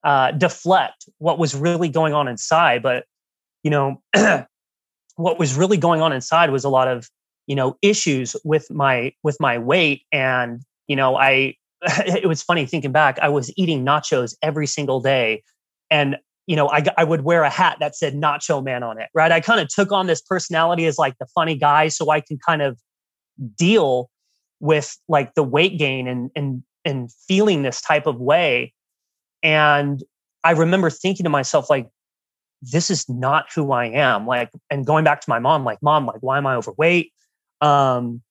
uh, 0.04 0.32
deflect 0.32 1.08
what 1.18 1.38
was 1.38 1.54
really 1.54 1.88
going 1.88 2.12
on 2.12 2.28
inside. 2.28 2.82
But 2.82 3.04
you 3.62 3.70
know, 3.70 4.02
what 5.16 5.38
was 5.38 5.54
really 5.54 5.76
going 5.76 6.00
on 6.00 6.12
inside 6.12 6.50
was 6.50 6.64
a 6.64 6.68
lot 6.68 6.88
of 6.88 7.08
you 7.46 7.56
know 7.56 7.76
issues 7.82 8.36
with 8.44 8.70
my 8.70 9.12
with 9.22 9.36
my 9.40 9.58
weight, 9.58 10.02
and 10.12 10.62
you 10.86 10.96
know, 10.96 11.16
I 11.16 11.54
it 11.82 12.28
was 12.28 12.42
funny 12.42 12.66
thinking 12.66 12.92
back. 12.92 13.18
I 13.20 13.28
was 13.28 13.52
eating 13.56 13.84
nachos 13.84 14.34
every 14.42 14.66
single 14.66 15.00
day, 15.00 15.42
and 15.90 16.16
you 16.46 16.56
know, 16.56 16.68
I, 16.70 16.82
I 16.96 17.04
would 17.04 17.24
wear 17.24 17.42
a 17.42 17.50
hat 17.50 17.76
that 17.80 17.94
said 17.94 18.14
Nacho 18.14 18.64
Man 18.64 18.82
on 18.82 18.98
it, 18.98 19.10
right? 19.12 19.30
I 19.30 19.40
kind 19.40 19.60
of 19.60 19.68
took 19.68 19.92
on 19.92 20.06
this 20.06 20.22
personality 20.22 20.86
as 20.86 20.96
like 20.96 21.14
the 21.18 21.26
funny 21.34 21.54
guy, 21.54 21.88
so 21.88 22.10
I 22.10 22.20
can 22.20 22.38
kind 22.38 22.62
of 22.62 22.78
deal 23.54 24.08
with 24.60 24.96
like 25.08 25.34
the 25.34 25.42
weight 25.42 25.78
gain 25.78 26.08
and 26.08 26.30
and 26.34 26.62
and 26.84 27.10
feeling 27.26 27.62
this 27.62 27.80
type 27.80 28.06
of 28.06 28.18
way 28.18 28.72
and 29.42 30.02
I 30.44 30.52
remember 30.52 30.90
thinking 30.90 31.24
to 31.24 31.30
myself, 31.30 31.68
like, 31.70 31.88
this 32.62 32.90
is 32.90 33.08
not 33.08 33.46
who 33.54 33.72
I 33.72 33.86
am. 33.86 34.26
Like, 34.26 34.50
and 34.70 34.84
going 34.84 35.04
back 35.04 35.20
to 35.20 35.30
my 35.30 35.38
mom, 35.38 35.64
like, 35.64 35.82
mom, 35.82 36.06
like, 36.06 36.20
why 36.20 36.38
am 36.38 36.46
I 36.46 36.54
overweight? 36.56 37.12
Um, 37.60 38.22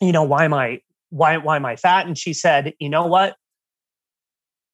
you 0.00 0.12
know, 0.12 0.22
why 0.22 0.44
am 0.44 0.54
I 0.54 0.80
why 1.10 1.36
why 1.36 1.56
am 1.56 1.64
I 1.64 1.76
fat? 1.76 2.06
And 2.06 2.18
she 2.18 2.32
said, 2.32 2.74
you 2.78 2.88
know 2.88 3.06
what? 3.06 3.36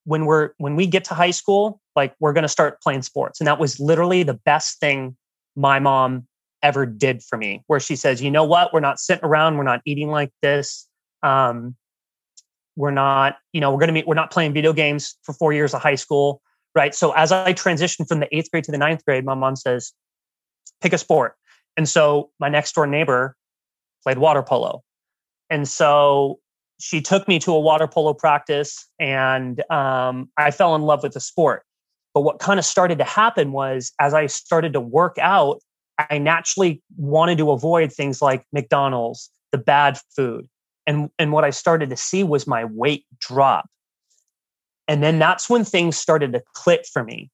When 0.05 0.25
we're 0.25 0.51
when 0.59 0.77
we 0.77 0.87
get 0.87 1.05
to 1.05 1.15
high 1.15 1.31
school, 1.31 1.81
like 1.95 2.15
we're 2.21 2.33
gonna 2.33 2.49
start 2.49 2.81
playing 2.81 3.03
sports. 3.03 3.41
And 3.41 3.47
that 3.47 3.59
was 3.59 3.79
literally 3.79 4.23
the 4.23 4.35
best 4.35 4.81
thing 4.81 5.17
my 5.57 5.79
mom 5.79 6.27
ever 6.63 6.87
did 6.87 7.23
for 7.23 7.37
me, 7.37 7.63
where 7.67 7.81
she 7.81 7.97
says, 7.97 8.23
you 8.23 8.31
know 8.31 8.45
what, 8.45 8.73
we're 8.73 8.81
not 8.81 8.99
sitting 8.99 9.25
around, 9.25 9.57
we're 9.57 9.65
not 9.65 9.81
eating 9.85 10.09
like 10.11 10.31
this. 10.43 10.87
Um, 11.23 11.77
we're 12.77 12.91
not, 12.91 13.37
you 13.53 13.61
know, 13.61 13.75
we're 13.75 13.87
to 13.87 13.93
be, 13.93 14.05
we're 14.07 14.15
not 14.15 14.31
playing 14.31 14.53
video 14.53 14.73
games 14.73 15.17
for 15.23 15.33
four 15.35 15.53
years 15.53 15.75
of 15.75 15.83
high 15.83 15.95
school. 15.97 16.41
Right. 16.75 16.95
So 16.95 17.13
as 17.13 17.33
I 17.33 17.53
transitioned 17.53 18.09
from 18.09 18.21
the 18.21 18.35
eighth 18.37 18.51
grade 18.51 18.65
to 18.65 18.73
the 18.73 18.79
ninth 18.79 19.05
grade, 19.05 19.25
my 19.25 19.35
mom 19.35 19.57
says, 19.57 19.93
pick 20.81 20.93
a 20.93 20.99
sport. 20.99 21.35
And 21.77 21.89
so 21.89 22.31
my 22.39 22.49
next 22.49 22.75
door 22.75 22.87
neighbor 22.87 23.37
played 24.03 24.19
water 24.19 24.43
polo. 24.43 24.83
And 25.49 25.67
so 25.67 26.39
she 26.79 27.01
took 27.01 27.27
me 27.27 27.39
to 27.41 27.53
a 27.53 27.61
water 27.61 27.89
polo 27.89 28.15
practice 28.15 28.87
and 28.99 29.69
um, 29.71 30.31
I 30.37 30.51
fell 30.51 30.75
in 30.75 30.83
love 30.83 31.03
with 31.03 31.13
the 31.13 31.21
sport. 31.21 31.65
But 32.15 32.23
what 32.23 32.39
kind 32.39 32.59
of 32.59 32.65
started 32.65 32.99
to 32.99 33.05
happen 33.05 33.53
was 33.53 33.93
as 34.01 34.15
I 34.15 34.27
started 34.27 34.73
to 34.73 34.81
work 34.81 35.17
out, 35.21 35.61
I 36.09 36.19
naturally 36.19 36.83
wanted 36.97 37.39
to 37.39 37.51
avoid 37.51 37.93
things 37.93 38.23
like 38.23 38.45
McDonald's, 38.53 39.31
the 39.53 39.59
bad 39.59 39.99
food, 40.17 40.49
and 40.87 41.11
and 41.19 41.33
what 41.33 41.45
i 41.45 41.51
started 41.51 41.91
to 41.91 41.97
see 41.97 42.25
was 42.25 42.47
my 42.47 42.65
weight 42.65 43.05
drop 43.19 43.69
and 44.91 45.03
then 45.03 45.19
that's 45.19 45.49
when 45.49 45.65
things 45.65 45.97
started 45.97 46.33
to 46.33 46.43
click 46.55 46.85
for 46.93 47.03
me 47.03 47.31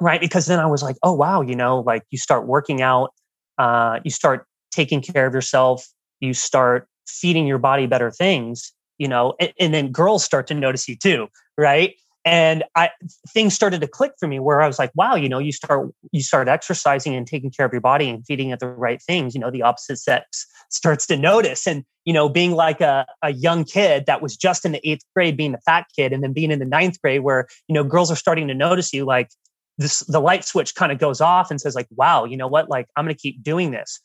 right 0.00 0.20
because 0.20 0.46
then 0.46 0.58
i 0.58 0.66
was 0.66 0.82
like 0.82 0.96
oh 1.02 1.12
wow 1.12 1.40
you 1.40 1.54
know 1.54 1.80
like 1.80 2.02
you 2.10 2.18
start 2.18 2.46
working 2.46 2.80
out 2.80 3.10
uh, 3.58 4.00
you 4.04 4.10
start 4.10 4.46
taking 4.70 5.00
care 5.00 5.26
of 5.26 5.32
yourself 5.34 5.86
you 6.20 6.34
start 6.34 6.88
feeding 7.06 7.46
your 7.46 7.58
body 7.58 7.86
better 7.86 8.10
things 8.10 8.72
you 8.98 9.08
know, 9.08 9.34
and, 9.38 9.52
and 9.60 9.74
then 9.74 9.92
girls 9.92 10.24
start 10.24 10.46
to 10.48 10.54
notice 10.54 10.88
you 10.88 10.96
too, 10.96 11.28
right? 11.58 11.94
And 12.26 12.62
i 12.74 12.90
things 13.28 13.54
started 13.54 13.80
to 13.80 13.86
click 13.86 14.12
for 14.18 14.28
me 14.28 14.38
where 14.38 14.60
i 14.60 14.66
was 14.66 14.78
like 14.78 14.90
wow 14.94 15.14
you 15.14 15.28
know 15.28 15.38
you 15.38 15.52
start 15.52 15.88
you 16.12 16.22
start 16.22 16.48
exercising 16.48 17.14
and 17.14 17.26
taking 17.26 17.50
care 17.50 17.64
of 17.64 17.72
your 17.72 17.80
body 17.80 18.10
and 18.10 18.26
feeding 18.26 18.50
it 18.50 18.60
the 18.60 18.68
right 18.68 19.00
things 19.00 19.34
you 19.34 19.40
know 19.40 19.50
the 19.50 19.62
opposite 19.62 19.96
sex 19.96 20.46
starts 20.70 21.06
to 21.06 21.16
notice. 21.16 21.66
And 21.66 21.84
you 22.04 22.12
know 22.12 22.28
being 22.28 22.52
like 22.52 22.80
a, 22.80 23.06
a 23.22 23.32
young 23.32 23.64
kid 23.64 24.06
that 24.06 24.22
was 24.22 24.36
just 24.36 24.64
in 24.64 24.72
the 24.72 24.88
eighth 24.88 25.04
grade 25.14 25.36
being 25.36 25.52
the 25.52 25.60
fat 25.64 25.86
kid 25.94 26.12
and 26.12 26.22
then 26.22 26.32
being 26.32 26.50
in 26.50 26.58
the 26.58 26.64
ninth 26.64 27.00
grade 27.00 27.22
where 27.22 27.46
you 27.68 27.74
know 27.74 27.84
girls 27.84 28.10
are 28.10 28.16
starting 28.16 28.48
to 28.48 28.54
notice 28.54 28.92
you 28.92 29.04
like 29.04 29.30
this 29.78 30.00
the 30.00 30.20
light 30.20 30.44
switch 30.44 30.74
kind 30.74 30.92
of 30.92 30.98
goes 30.98 31.20
off 31.20 31.50
and 31.50 31.60
says 31.60 31.74
like 31.74 31.88
wow 31.90 32.24
you 32.24 32.36
know 32.36 32.48
what? 32.48 32.68
Like 32.68 32.86
i'm 32.96 33.04
going 33.04 33.14
to 33.14 33.20
keep 33.20 33.42
doing 33.42 33.70
this. 33.70 34.00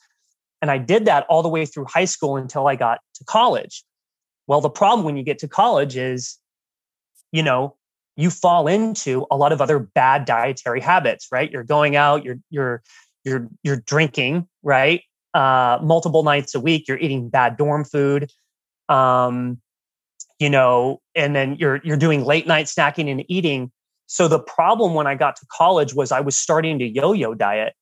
And 0.61 0.71
i 0.71 0.77
did 0.77 1.05
that 1.05 1.25
all 1.29 1.43
the 1.43 1.49
way 1.49 1.65
through 1.65 1.85
high 1.85 2.05
school 2.05 2.37
until 2.37 2.67
i 2.67 2.75
got 2.75 2.99
to 3.15 3.23
college. 3.25 3.83
Well 4.47 4.61
the 4.61 4.69
problem 4.69 5.05
when 5.05 5.17
you 5.17 5.23
get 5.23 5.39
to 5.39 5.47
college 5.47 5.95
is 5.97 6.37
you 7.31 7.43
know 7.43 7.75
you 8.17 8.29
fall 8.29 8.67
into 8.67 9.25
a 9.31 9.37
lot 9.37 9.51
of 9.51 9.61
other 9.61 9.79
bad 9.79 10.25
dietary 10.25 10.81
habits, 10.81 11.27
right? 11.31 11.49
You're 11.49 11.63
going 11.63 11.95
out, 11.95 12.23
you're 12.23 12.39
you're 12.49 12.83
you're 13.23 13.47
you're 13.63 13.77
drinking, 13.77 14.47
right? 14.63 15.01
Uh, 15.33 15.79
multiple 15.81 16.23
nights 16.23 16.53
a 16.55 16.59
week. 16.59 16.87
You're 16.87 16.97
eating 16.97 17.29
bad 17.29 17.57
dorm 17.57 17.85
food, 17.85 18.29
um, 18.89 19.59
you 20.39 20.49
know, 20.49 21.01
and 21.15 21.35
then 21.35 21.55
you're 21.55 21.79
you're 21.83 21.97
doing 21.97 22.23
late 22.25 22.47
night 22.47 22.65
snacking 22.65 23.09
and 23.09 23.23
eating. 23.29 23.71
So 24.07 24.27
the 24.27 24.39
problem 24.39 24.93
when 24.93 25.07
I 25.07 25.15
got 25.15 25.37
to 25.37 25.45
college 25.49 25.93
was 25.93 26.11
I 26.11 26.19
was 26.19 26.37
starting 26.37 26.79
to 26.79 26.85
yo-yo 26.85 27.33
diet, 27.33 27.73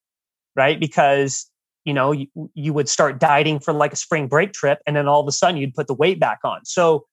right? 0.56 0.80
Because 0.80 1.50
you 1.86 1.94
know 1.94 2.12
you, 2.12 2.28
you 2.54 2.72
would 2.74 2.88
start 2.88 3.20
dieting 3.20 3.60
for 3.60 3.74
like 3.74 3.94
a 3.94 3.98
spring 3.98 4.28
break 4.28 4.54
trip, 4.54 4.80
and 4.86 4.96
then 4.96 5.08
all 5.08 5.22
of 5.22 5.28
a 5.28 5.32
sudden 5.32 5.58
you'd 5.58 5.74
put 5.74 5.88
the 5.88 5.96
weight 5.96 6.20
back 6.20 6.40
on. 6.44 6.66
So 6.66 7.08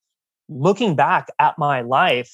looking 0.49 0.94
back 0.94 1.28
at 1.38 1.58
my 1.58 1.80
life 1.80 2.30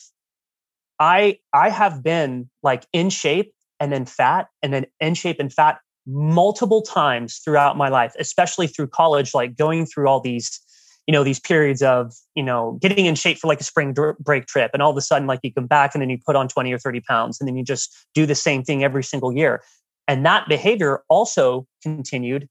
I 1.03 1.39
I 1.53 1.69
have 1.69 2.05
been 2.05 2.49
like 2.63 2.87
in 2.93 3.11
shape 3.11 3.53
and 3.81 3.93
then 3.93 4.07
fat 4.07 4.47
and 4.63 4.73
then 4.73 4.87
in 5.01 5.15
shape 5.15 5.41
and 5.41 5.53
fat 5.53 5.79
multiple 6.07 6.81
times 6.81 7.41
throughout 7.45 7.77
my 7.77 7.89
life, 7.89 8.15
especially 8.21 8.69
through 8.69 8.87
college, 8.87 9.35
like 9.35 9.57
going 9.57 9.85
through 9.85 10.07
all 10.07 10.21
these, 10.21 10.61
you 11.09 11.13
know, 11.13 11.25
these 11.25 11.41
periods 11.41 11.83
of, 11.83 12.13
you 12.37 12.43
know, 12.45 12.79
getting 12.81 13.07
in 13.07 13.17
shape 13.17 13.39
for 13.39 13.49
like 13.49 13.61
a 13.61 13.65
spring 13.65 13.93
break 14.21 14.47
trip. 14.47 14.71
And 14.73 14.81
all 14.81 14.93
of 14.93 14.97
a 14.97 15.01
sudden, 15.01 15.27
like 15.27 15.41
you 15.43 15.53
come 15.53 15.67
back 15.67 15.93
and 15.93 16.01
then 16.01 16.09
you 16.09 16.19
put 16.25 16.37
on 16.37 16.47
20 16.47 16.73
or 16.73 16.79
30 16.79 17.01
pounds 17.01 17.41
and 17.41 17.49
then 17.49 17.57
you 17.57 17.65
just 17.65 17.93
do 18.15 18.25
the 18.25 18.37
same 18.37 18.63
thing 18.63 18.85
every 18.85 19.03
single 19.03 19.37
year. 19.37 19.61
And 20.07 20.25
that 20.25 20.49
behavior 20.49 21.03
also 21.09 21.67
continued 21.83 22.49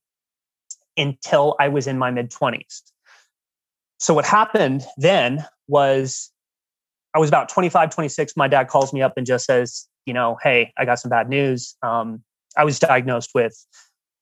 until 0.98 1.56
I 1.58 1.70
was 1.70 1.88
in 1.88 1.98
my 1.98 2.12
mid 2.12 2.32
20s. 2.32 2.82
So 3.98 4.14
what 4.14 4.26
happened 4.26 4.84
then 4.98 5.46
was 5.70 6.32
I 7.14 7.20
was 7.20 7.30
about 7.30 7.50
25, 7.50 7.90
26. 7.90 8.38
My 8.38 8.48
dad 8.48 8.68
calls 8.68 8.94
me 8.94 9.02
up 9.02 9.14
and 9.18 9.26
just 9.26 9.46
says, 9.46 9.88
you 10.06 10.14
know, 10.14 10.38
hey, 10.42 10.72
I 10.78 10.86
got 10.86 11.00
some 11.00 11.10
bad 11.10 11.30
news. 11.30 11.76
Um, 11.84 12.24
I 12.58 12.64
was 12.64 12.80
diagnosed 12.80 13.32
with 13.34 13.56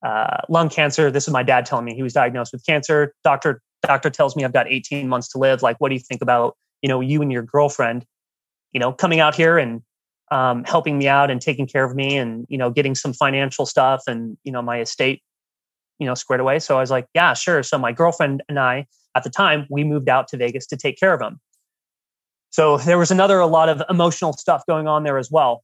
uh, 0.05 0.37
lung 0.49 0.69
cancer. 0.69 1.11
This 1.11 1.27
is 1.27 1.33
my 1.33 1.43
dad 1.43 1.65
telling 1.65 1.85
me 1.85 1.95
he 1.95 2.03
was 2.03 2.13
diagnosed 2.13 2.51
with 2.53 2.65
cancer. 2.65 3.13
Doctor 3.23 3.61
doctor 3.83 4.09
tells 4.09 4.35
me 4.35 4.43
I've 4.43 4.53
got 4.53 4.67
18 4.67 5.07
months 5.07 5.29
to 5.29 5.37
live. 5.37 5.61
Like, 5.61 5.77
what 5.79 5.89
do 5.89 5.95
you 5.95 6.01
think 6.01 6.21
about 6.21 6.57
you 6.81 6.89
know 6.89 7.01
you 7.01 7.21
and 7.21 7.31
your 7.31 7.43
girlfriend, 7.43 8.05
you 8.71 8.79
know, 8.79 8.91
coming 8.91 9.19
out 9.19 9.35
here 9.35 9.57
and 9.57 9.81
um, 10.31 10.63
helping 10.63 10.97
me 10.97 11.07
out 11.07 11.31
and 11.31 11.41
taking 11.41 11.67
care 11.67 11.83
of 11.83 11.95
me 11.95 12.17
and 12.17 12.45
you 12.49 12.57
know 12.57 12.69
getting 12.69 12.95
some 12.95 13.13
financial 13.13 13.65
stuff 13.65 14.03
and 14.07 14.37
you 14.43 14.51
know 14.51 14.61
my 14.61 14.79
estate, 14.79 15.21
you 15.99 16.05
know, 16.05 16.13
squared 16.13 16.41
away. 16.41 16.59
So 16.59 16.77
I 16.77 16.81
was 16.81 16.91
like, 16.91 17.07
yeah, 17.13 17.33
sure. 17.33 17.63
So 17.63 17.77
my 17.77 17.91
girlfriend 17.91 18.43
and 18.47 18.59
I 18.59 18.85
at 19.15 19.23
the 19.23 19.29
time 19.29 19.65
we 19.69 19.83
moved 19.83 20.09
out 20.09 20.27
to 20.29 20.37
Vegas 20.37 20.65
to 20.67 20.77
take 20.77 20.99
care 20.99 21.13
of 21.13 21.21
him. 21.21 21.39
So 22.51 22.77
there 22.77 22.97
was 22.97 23.11
another 23.11 23.39
a 23.39 23.47
lot 23.47 23.69
of 23.69 23.81
emotional 23.89 24.33
stuff 24.33 24.63
going 24.67 24.87
on 24.87 25.03
there 25.03 25.17
as 25.17 25.29
well. 25.29 25.63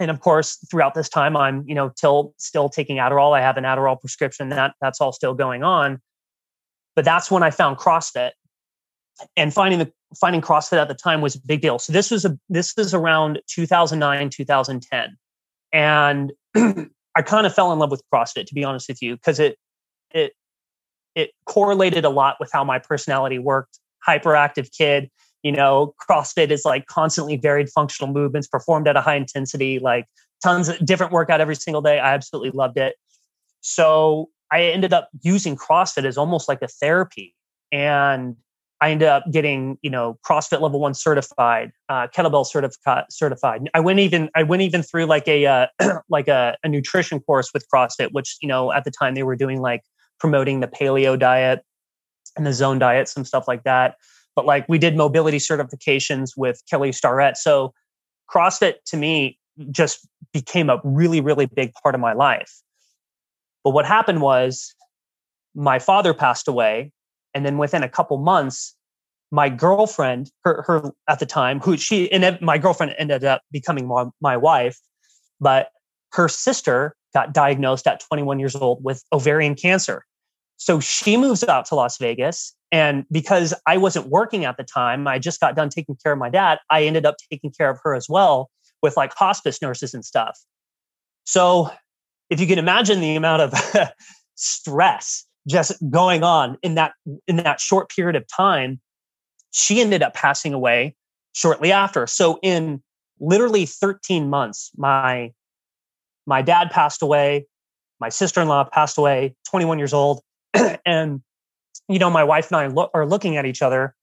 And 0.00 0.10
of 0.10 0.20
course, 0.20 0.58
throughout 0.70 0.94
this 0.94 1.08
time, 1.08 1.36
I'm 1.36 1.64
you 1.66 1.74
know 1.74 1.90
till 1.90 2.34
still 2.36 2.68
taking 2.68 2.96
Adderall. 2.96 3.36
I 3.36 3.40
have 3.40 3.56
an 3.56 3.64
Adderall 3.64 4.00
prescription. 4.00 4.48
That 4.48 4.74
that's 4.80 5.00
all 5.00 5.12
still 5.12 5.34
going 5.34 5.62
on. 5.62 6.00
But 6.96 7.04
that's 7.04 7.30
when 7.30 7.42
I 7.42 7.50
found 7.50 7.78
CrossFit, 7.78 8.32
and 9.36 9.54
finding 9.54 9.78
the 9.78 9.92
finding 10.18 10.42
CrossFit 10.42 10.78
at 10.78 10.88
the 10.88 10.94
time 10.94 11.20
was 11.20 11.36
a 11.36 11.40
big 11.40 11.60
deal. 11.60 11.78
So 11.78 11.92
this 11.92 12.10
was 12.10 12.24
a 12.24 12.36
this 12.48 12.76
is 12.76 12.92
around 12.92 13.40
2009 13.46 14.30
2010, 14.30 15.16
and 15.72 16.32
I 17.16 17.22
kind 17.22 17.46
of 17.46 17.54
fell 17.54 17.72
in 17.72 17.78
love 17.78 17.92
with 17.92 18.02
CrossFit 18.12 18.46
to 18.46 18.54
be 18.54 18.64
honest 18.64 18.88
with 18.88 19.00
you 19.00 19.14
because 19.14 19.38
it 19.38 19.56
it 20.10 20.32
it 21.14 21.30
correlated 21.46 22.04
a 22.04 22.10
lot 22.10 22.36
with 22.40 22.50
how 22.52 22.64
my 22.64 22.80
personality 22.80 23.38
worked. 23.38 23.78
Hyperactive 24.06 24.70
kid, 24.76 25.08
you 25.44 25.52
know 25.52 25.94
crossfit 26.10 26.50
is 26.50 26.64
like 26.64 26.86
constantly 26.86 27.36
varied 27.36 27.68
functional 27.68 28.12
movements 28.12 28.48
performed 28.48 28.88
at 28.88 28.96
a 28.96 29.00
high 29.00 29.14
intensity 29.14 29.78
like 29.78 30.06
tons 30.42 30.68
of 30.68 30.84
different 30.84 31.12
workout 31.12 31.40
every 31.40 31.54
single 31.54 31.80
day. 31.80 32.00
I 32.00 32.12
absolutely 32.12 32.50
loved 32.50 32.76
it. 32.76 32.96
So 33.60 34.30
i 34.50 34.62
ended 34.62 34.92
up 34.92 35.08
using 35.22 35.56
crossfit 35.56 36.04
as 36.04 36.18
almost 36.18 36.48
like 36.48 36.60
a 36.62 36.68
therapy 36.68 37.34
and 37.72 38.36
i 38.80 38.90
ended 38.90 39.08
up 39.08 39.24
getting 39.30 39.78
you 39.82 39.88
know 39.88 40.18
crossfit 40.26 40.60
level 40.60 40.80
one 40.80 40.92
certified 40.94 41.72
uh, 41.88 42.06
kettlebell 42.08 42.46
certified. 43.10 43.68
I 43.72 43.80
went 43.80 44.00
even 44.00 44.30
i 44.34 44.42
went 44.42 44.62
even 44.62 44.82
through 44.82 45.06
like 45.06 45.26
a 45.28 45.46
uh, 45.46 45.66
like 46.08 46.28
a, 46.28 46.56
a 46.62 46.68
nutrition 46.68 47.20
course 47.20 47.50
with 47.54 47.66
crossfit 47.72 48.10
which 48.12 48.36
you 48.42 48.48
know 48.48 48.72
at 48.72 48.84
the 48.84 48.90
time 48.90 49.14
they 49.14 49.22
were 49.22 49.36
doing 49.36 49.60
like 49.60 49.82
promoting 50.20 50.60
the 50.60 50.68
paleo 50.68 51.18
diet 51.18 51.64
and 52.36 52.46
the 52.46 52.52
zone 52.52 52.78
diet 52.78 53.08
some 53.08 53.24
stuff 53.24 53.48
like 53.48 53.64
that 53.64 53.96
but 54.36 54.46
like 54.46 54.68
we 54.68 54.78
did 54.78 54.96
mobility 54.96 55.38
certifications 55.38 56.30
with 56.36 56.62
Kelly 56.68 56.92
Starrett. 56.92 57.36
So 57.36 57.72
CrossFit 58.32 58.74
to 58.86 58.96
me 58.96 59.38
just 59.70 60.06
became 60.32 60.68
a 60.70 60.80
really, 60.84 61.20
really 61.20 61.46
big 61.46 61.72
part 61.82 61.94
of 61.94 62.00
my 62.00 62.12
life. 62.12 62.50
But 63.62 63.70
what 63.70 63.86
happened 63.86 64.20
was 64.20 64.74
my 65.54 65.78
father 65.78 66.12
passed 66.12 66.48
away. 66.48 66.92
And 67.32 67.44
then 67.44 67.58
within 67.58 67.82
a 67.82 67.88
couple 67.88 68.18
months, 68.18 68.76
my 69.30 69.48
girlfriend, 69.48 70.30
her, 70.44 70.62
her 70.66 70.92
at 71.08 71.18
the 71.18 71.26
time, 71.26 71.60
who 71.60 71.76
she 71.76 72.10
and 72.12 72.40
my 72.40 72.58
girlfriend 72.58 72.94
ended 72.98 73.24
up 73.24 73.42
becoming 73.50 73.88
my, 73.88 74.04
my 74.20 74.36
wife, 74.36 74.78
but 75.40 75.70
her 76.12 76.28
sister 76.28 76.94
got 77.12 77.32
diagnosed 77.32 77.86
at 77.86 78.00
21 78.00 78.38
years 78.38 78.54
old 78.54 78.82
with 78.84 79.02
ovarian 79.12 79.54
cancer. 79.54 80.04
So 80.56 80.80
she 80.80 81.16
moves 81.16 81.44
out 81.44 81.66
to 81.66 81.74
Las 81.74 81.98
Vegas 81.98 82.54
and 82.74 83.04
because 83.12 83.54
I 83.68 83.76
wasn't 83.76 84.08
working 84.08 84.44
at 84.44 84.56
the 84.56 84.64
time, 84.64 85.06
I 85.06 85.20
just 85.20 85.40
got 85.40 85.54
done 85.54 85.68
taking 85.68 85.96
care 86.02 86.12
of 86.12 86.18
my 86.18 86.28
dad. 86.28 86.58
I 86.70 86.82
ended 86.84 87.06
up 87.06 87.14
taking 87.30 87.52
care 87.52 87.70
of 87.70 87.78
her 87.84 87.94
as 87.94 88.08
well 88.08 88.50
with 88.82 88.96
like 88.96 89.14
hospice 89.14 89.62
nurses 89.62 89.94
and 89.94 90.04
stuff. 90.04 90.38
So 91.24 91.70
if 92.30 92.40
you 92.40 92.46
can 92.46 92.58
imagine 92.58 93.00
the 93.00 93.14
amount 93.14 93.42
of 93.42 93.54
stress 94.34 95.24
just 95.46 95.72
going 95.90 96.24
on 96.24 96.58
in 96.62 96.74
that 96.74 96.94
in 97.28 97.36
that 97.36 97.60
short 97.60 97.90
period 97.90 98.16
of 98.16 98.26
time, 98.26 98.80
she 99.52 99.80
ended 99.80 100.02
up 100.02 100.14
passing 100.14 100.52
away 100.52 100.96
shortly 101.32 101.70
after. 101.70 102.08
So 102.08 102.38
in 102.42 102.82
literally 103.20 103.66
13 103.66 104.28
months, 104.28 104.72
my 104.76 105.32
my 106.26 106.42
dad 106.42 106.70
passed 106.70 107.02
away, 107.02 107.46
my 108.00 108.08
sister-in-law 108.08 108.64
passed 108.72 108.98
away, 108.98 109.36
21 109.48 109.78
years 109.78 109.92
old, 109.92 110.22
and 110.86 111.22
you 111.88 111.98
know, 111.98 112.10
my 112.10 112.24
wife 112.24 112.50
and 112.50 112.56
I 112.56 112.66
lo- 112.66 112.90
are 112.94 113.06
looking 113.06 113.36
at 113.36 113.46
each 113.46 113.62
other 113.62 113.94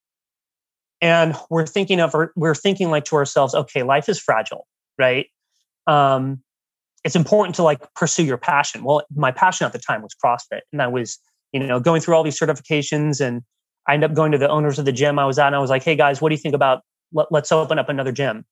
and 1.00 1.34
we're 1.50 1.66
thinking 1.66 2.00
of, 2.00 2.14
we're 2.36 2.54
thinking 2.54 2.90
like 2.90 3.04
to 3.06 3.16
ourselves, 3.16 3.54
okay, 3.54 3.82
life 3.82 4.08
is 4.08 4.20
fragile, 4.20 4.66
right? 4.98 5.26
Um, 5.86 6.42
it's 7.04 7.16
important 7.16 7.56
to 7.56 7.64
like 7.64 7.92
pursue 7.94 8.24
your 8.24 8.38
passion. 8.38 8.84
Well, 8.84 9.02
my 9.14 9.32
passion 9.32 9.66
at 9.66 9.72
the 9.72 9.78
time 9.78 10.02
was 10.02 10.14
CrossFit 10.24 10.60
and 10.72 10.80
I 10.80 10.86
was, 10.86 11.18
you 11.52 11.60
know, 11.60 11.80
going 11.80 12.00
through 12.00 12.14
all 12.14 12.22
these 12.22 12.38
certifications 12.38 13.20
and 13.20 13.42
I 13.88 13.94
ended 13.94 14.10
up 14.10 14.16
going 14.16 14.30
to 14.30 14.38
the 14.38 14.48
owners 14.48 14.78
of 14.78 14.84
the 14.84 14.92
gym 14.92 15.18
I 15.18 15.26
was 15.26 15.38
at 15.38 15.48
and 15.48 15.56
I 15.56 15.58
was 15.58 15.70
like, 15.70 15.82
hey 15.82 15.96
guys, 15.96 16.20
what 16.20 16.28
do 16.28 16.36
you 16.36 16.40
think 16.40 16.54
about 16.54 16.82
let, 17.12 17.32
us 17.32 17.50
open 17.50 17.80
up 17.80 17.88
another 17.88 18.12
gym? 18.12 18.44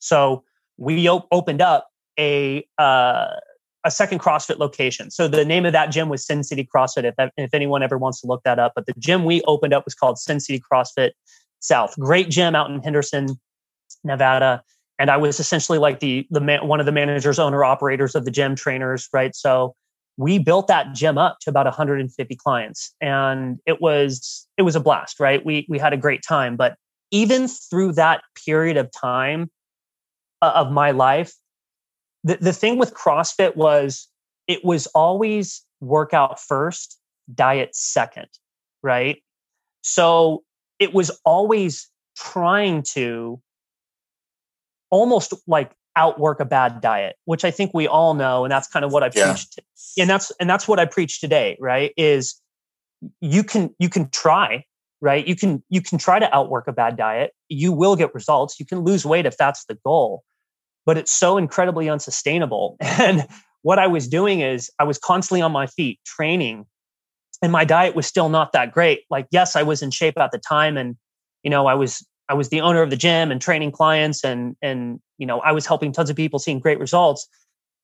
So 0.00 0.42
we 0.76 1.08
op- 1.08 1.28
opened 1.30 1.62
up 1.62 1.88
a, 2.18 2.66
uh, 2.78 3.36
a 3.84 3.90
second 3.90 4.18
CrossFit 4.18 4.58
location. 4.58 5.10
So 5.10 5.26
the 5.26 5.44
name 5.44 5.64
of 5.64 5.72
that 5.72 5.90
gym 5.90 6.08
was 6.08 6.24
Sin 6.24 6.42
City 6.42 6.68
CrossFit. 6.74 7.04
If, 7.04 7.30
if 7.36 7.54
anyone 7.54 7.82
ever 7.82 7.96
wants 7.96 8.20
to 8.20 8.26
look 8.26 8.42
that 8.44 8.58
up, 8.58 8.72
but 8.74 8.86
the 8.86 8.92
gym 8.98 9.24
we 9.24 9.42
opened 9.42 9.72
up 9.72 9.84
was 9.84 9.94
called 9.94 10.18
Sin 10.18 10.40
City 10.40 10.60
CrossFit 10.60 11.12
South. 11.60 11.94
Great 11.98 12.28
gym 12.28 12.54
out 12.54 12.70
in 12.70 12.82
Henderson, 12.82 13.38
Nevada. 14.04 14.62
And 14.98 15.10
I 15.10 15.16
was 15.16 15.40
essentially 15.40 15.78
like 15.78 16.00
the 16.00 16.26
the 16.30 16.40
man, 16.40 16.66
one 16.66 16.78
of 16.78 16.86
the 16.86 16.92
managers, 16.92 17.38
owner, 17.38 17.64
operators 17.64 18.14
of 18.14 18.26
the 18.26 18.30
gym, 18.30 18.54
trainers, 18.54 19.08
right? 19.14 19.34
So 19.34 19.74
we 20.18 20.38
built 20.38 20.66
that 20.66 20.92
gym 20.92 21.16
up 21.16 21.38
to 21.40 21.50
about 21.50 21.64
150 21.64 22.36
clients, 22.36 22.94
and 23.00 23.58
it 23.64 23.80
was 23.80 24.46
it 24.58 24.62
was 24.62 24.76
a 24.76 24.80
blast, 24.80 25.18
right? 25.18 25.44
We 25.44 25.66
we 25.70 25.78
had 25.78 25.94
a 25.94 25.96
great 25.96 26.22
time, 26.22 26.56
but 26.56 26.76
even 27.10 27.48
through 27.48 27.92
that 27.94 28.20
period 28.44 28.76
of 28.76 28.90
time 28.92 29.50
uh, 30.42 30.52
of 30.54 30.70
my 30.70 30.90
life, 30.90 31.32
the, 32.24 32.36
the 32.40 32.52
thing 32.52 32.78
with 32.78 32.94
CrossFit 32.94 33.56
was 33.56 34.08
it 34.46 34.64
was 34.64 34.86
always 34.88 35.64
workout 35.80 36.40
first, 36.40 36.98
diet 37.34 37.74
second, 37.74 38.28
right? 38.82 39.22
So 39.82 40.42
it 40.78 40.92
was 40.92 41.10
always 41.24 41.88
trying 42.16 42.82
to 42.82 43.40
almost 44.90 45.32
like 45.46 45.72
outwork 45.96 46.40
a 46.40 46.44
bad 46.44 46.80
diet, 46.80 47.16
which 47.24 47.44
I 47.44 47.50
think 47.50 47.72
we 47.74 47.86
all 47.86 48.14
know, 48.14 48.44
and 48.44 48.52
that's 48.52 48.68
kind 48.68 48.84
of 48.84 48.92
what 48.92 49.02
I 49.02 49.10
yeah. 49.14 49.32
preached. 49.32 49.60
And 49.98 50.08
that's 50.08 50.30
and 50.40 50.48
that's 50.48 50.68
what 50.68 50.78
I 50.78 50.84
preach 50.84 51.20
today, 51.20 51.56
right? 51.60 51.92
Is 51.96 52.40
you 53.20 53.42
can 53.42 53.74
you 53.78 53.88
can 53.88 54.08
try, 54.10 54.64
right? 55.00 55.26
You 55.26 55.36
can 55.36 55.62
you 55.68 55.80
can 55.80 55.98
try 55.98 56.18
to 56.18 56.34
outwork 56.34 56.68
a 56.68 56.72
bad 56.72 56.96
diet. 56.96 57.32
You 57.48 57.72
will 57.72 57.96
get 57.96 58.14
results. 58.14 58.60
You 58.60 58.66
can 58.66 58.80
lose 58.80 59.04
weight 59.04 59.26
if 59.26 59.36
that's 59.36 59.64
the 59.66 59.78
goal, 59.84 60.22
but 60.86 60.96
it's 60.96 61.12
so 61.12 61.36
incredibly 61.36 61.88
unsustainable. 61.88 62.76
And 63.00 63.26
what 63.62 63.78
I 63.78 63.86
was 63.86 64.08
doing 64.08 64.40
is 64.40 64.70
I 64.78 64.84
was 64.84 64.98
constantly 64.98 65.42
on 65.42 65.52
my 65.52 65.66
feet 65.66 66.00
training, 66.04 66.64
and 67.42 67.52
my 67.52 67.64
diet 67.64 67.94
was 67.94 68.06
still 68.06 68.28
not 68.28 68.52
that 68.52 68.72
great. 68.72 69.02
Like, 69.10 69.26
yes, 69.30 69.54
I 69.54 69.62
was 69.62 69.82
in 69.82 69.90
shape 69.90 70.18
at 70.18 70.30
the 70.30 70.38
time, 70.38 70.76
and 70.76 70.96
you 71.42 71.50
know, 71.50 71.66
I 71.66 71.74
was 71.74 72.04
I 72.30 72.34
was 72.34 72.48
the 72.48 72.60
owner 72.60 72.80
of 72.80 72.90
the 72.90 72.96
gym 72.96 73.30
and 73.30 73.40
training 73.40 73.72
clients 73.72 74.24
and 74.24 74.56
and 74.62 75.00
you 75.18 75.26
know, 75.26 75.40
I 75.40 75.52
was 75.52 75.66
helping 75.66 75.92
tons 75.92 76.08
of 76.08 76.16
people 76.16 76.38
seeing 76.38 76.60
great 76.60 76.78
results. 76.78 77.28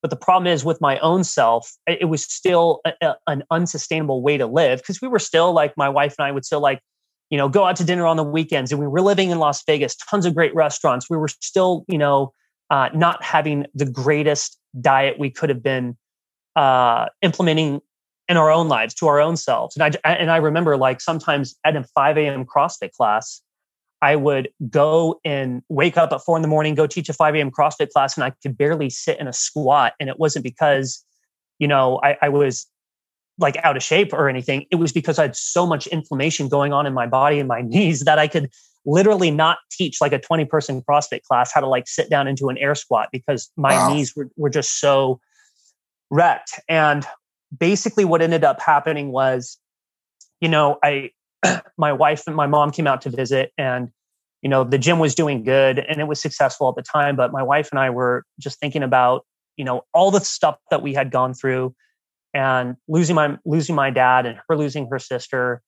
But 0.03 0.11
the 0.11 0.17
problem 0.17 0.47
is 0.47 0.65
with 0.65 0.81
my 0.81 0.99
own 1.01 1.25
self, 1.25 1.73
it 1.87 2.09
was 2.09 2.23
still 2.23 2.81
a, 2.85 2.93
a, 3.03 3.17
an 3.27 3.43
unsustainable 3.51 4.23
way 4.23 4.39
to 4.39 4.47
live 4.47 4.79
because 4.79 5.01
we 5.03 5.09
were 5.09 5.19
still 5.19 5.53
like 5.53 5.77
my 5.77 5.89
wife 5.89 6.15
and 6.19 6.27
I 6.27 6.33
would 6.33 6.45
still 6.45 6.61
like, 6.61 6.81
you 7.29 7.37
know, 7.37 7.49
go 7.49 7.65
out 7.65 7.77
to 7.77 7.85
dinner 7.85 8.07
on 8.07 8.17
the 8.17 8.23
weekends 8.23 8.71
and 8.71 8.81
we 8.81 8.87
were 8.87 9.01
living 9.01 9.31
in 9.31 9.39
Las 9.39 9.65
Vegas, 9.67 9.97
tons 9.97 10.27
of 10.27 10.35
great 10.35 10.55
restaurants. 10.55 11.11
We 11.11 11.17
were 11.17 11.29
still, 11.29 11.85
you 11.89 11.99
know, 11.99 12.33
uh, 12.71 12.89
not 12.95 13.23
having 13.23 13.67
the 13.75 13.87
greatest 13.87 14.59
diet 14.81 15.19
we 15.19 15.31
could 15.31 15.49
have 15.49 15.63
been 15.63 15.97
uh, 16.57 17.07
implementing 17.23 17.81
in 18.29 18.37
our 18.37 18.51
own 18.51 18.69
lives 18.69 18.95
to 18.95 19.07
our 19.07 19.21
own 19.21 19.37
selves. 19.37 19.77
And 19.77 19.97
I 20.05 20.09
and 20.09 20.31
I 20.31 20.39
remember 20.39 20.77
like 20.77 21.01
sometimes 21.01 21.55
at 21.65 21.77
a 21.77 21.85
5 21.85 22.19
a.m. 22.19 22.45
CrossFit 22.45 22.93
class, 22.93 23.41
I 24.03 24.17
would 24.17 24.49
go 24.69 25.21
and 25.25 25.63
wake 25.69 25.97
up 25.97 26.13
at 26.13 26.23
four 26.23 26.37
in 26.37 26.43
the 26.43 26.49
morning, 26.49 26.75
go 26.75 26.87
teach 26.87 27.09
a 27.09 27.13
5 27.13 27.35
a.m. 27.37 27.51
CrossFit 27.51 27.91
class, 27.91 28.17
and 28.17 28.25
I 28.25 28.31
could 28.43 28.57
barely 28.57 28.91
sit 28.91 29.19
in 29.21 29.29
a 29.29 29.33
squat. 29.33 29.95
And 30.01 30.09
it 30.09 30.19
wasn't 30.19 30.43
because, 30.43 31.05
you 31.59 31.69
know, 31.69 32.01
I, 32.03 32.17
I 32.21 32.29
was 32.29 32.67
like 33.39 33.57
out 33.63 33.77
of 33.77 33.83
shape 33.83 34.13
or 34.13 34.29
anything. 34.29 34.67
It 34.71 34.77
was 34.77 34.93
because 34.93 35.19
I 35.19 35.23
had 35.23 35.37
so 35.37 35.67
much 35.67 35.87
inflammation 35.87 36.49
going 36.49 36.73
on 36.73 36.87
in 36.87 36.95
my 36.95 37.07
body 37.07 37.39
and 37.39 37.49
my 37.49 37.63
knees 37.67 38.01
that 38.01 38.19
I 38.19 38.29
could 38.29 38.51
literally 38.87 39.31
not 39.31 39.59
teach 39.71 40.01
like 40.01 40.13
a 40.13 40.19
20 40.19 40.45
person 40.47 40.83
CrossFit 40.89 41.23
class 41.23 41.53
how 41.53 41.61
to 41.61 41.67
like 41.67 41.89
sit 41.89 42.09
down 42.09 42.29
into 42.29 42.49
an 42.49 42.57
air 42.59 42.75
squat 42.75 43.09
because 43.13 43.51
my 43.57 43.75
wow. 43.75 43.93
knees 43.93 44.15
were, 44.17 44.31
were 44.37 44.51
just 44.51 44.81
so 44.81 45.21
wrecked. 46.11 46.61
And 46.69 47.05
basically 47.57 48.05
what 48.05 48.23
ended 48.23 48.45
up 48.45 48.61
happening 48.61 49.11
was, 49.13 49.59
you 50.41 50.49
know, 50.49 50.79
I 50.83 51.11
my 51.77 51.93
wife 51.93 52.23
and 52.27 52.37
my 52.37 52.47
mom 52.47 52.71
came 52.71 52.87
out 52.87 53.03
to 53.03 53.11
visit 53.11 53.53
and 53.59 53.91
you 54.43 54.51
know 54.51 54.65
the 54.65 54.79
gym 54.79 54.99
was 54.99 55.15
doing 55.15 55.43
good 55.43 55.79
and 55.79 56.01
it 56.01 56.05
was 56.05 56.21
successful 56.21 56.69
at 56.69 56.77
the 56.77 56.83
time 56.83 57.17
but 57.17 57.33
my 57.33 57.43
wife 57.43 57.69
and 57.73 57.81
i 57.81 57.91
were 57.91 58.25
just 58.39 58.61
thinking 58.61 58.83
about 58.83 59.25
you 59.57 59.65
know 59.65 59.83
all 59.93 60.11
the 60.11 60.21
stuff 60.21 60.57
that 60.71 60.83
we 60.83 60.95
had 60.95 61.11
gone 61.11 61.35
through 61.35 61.75
and 62.35 62.77
losing 62.87 63.17
my 63.17 63.37
losing 63.45 63.75
my 63.75 63.91
dad 63.91 64.27
and 64.27 64.39
her 64.49 64.57
losing 64.57 64.87
her 64.91 64.99
sister 64.99 65.63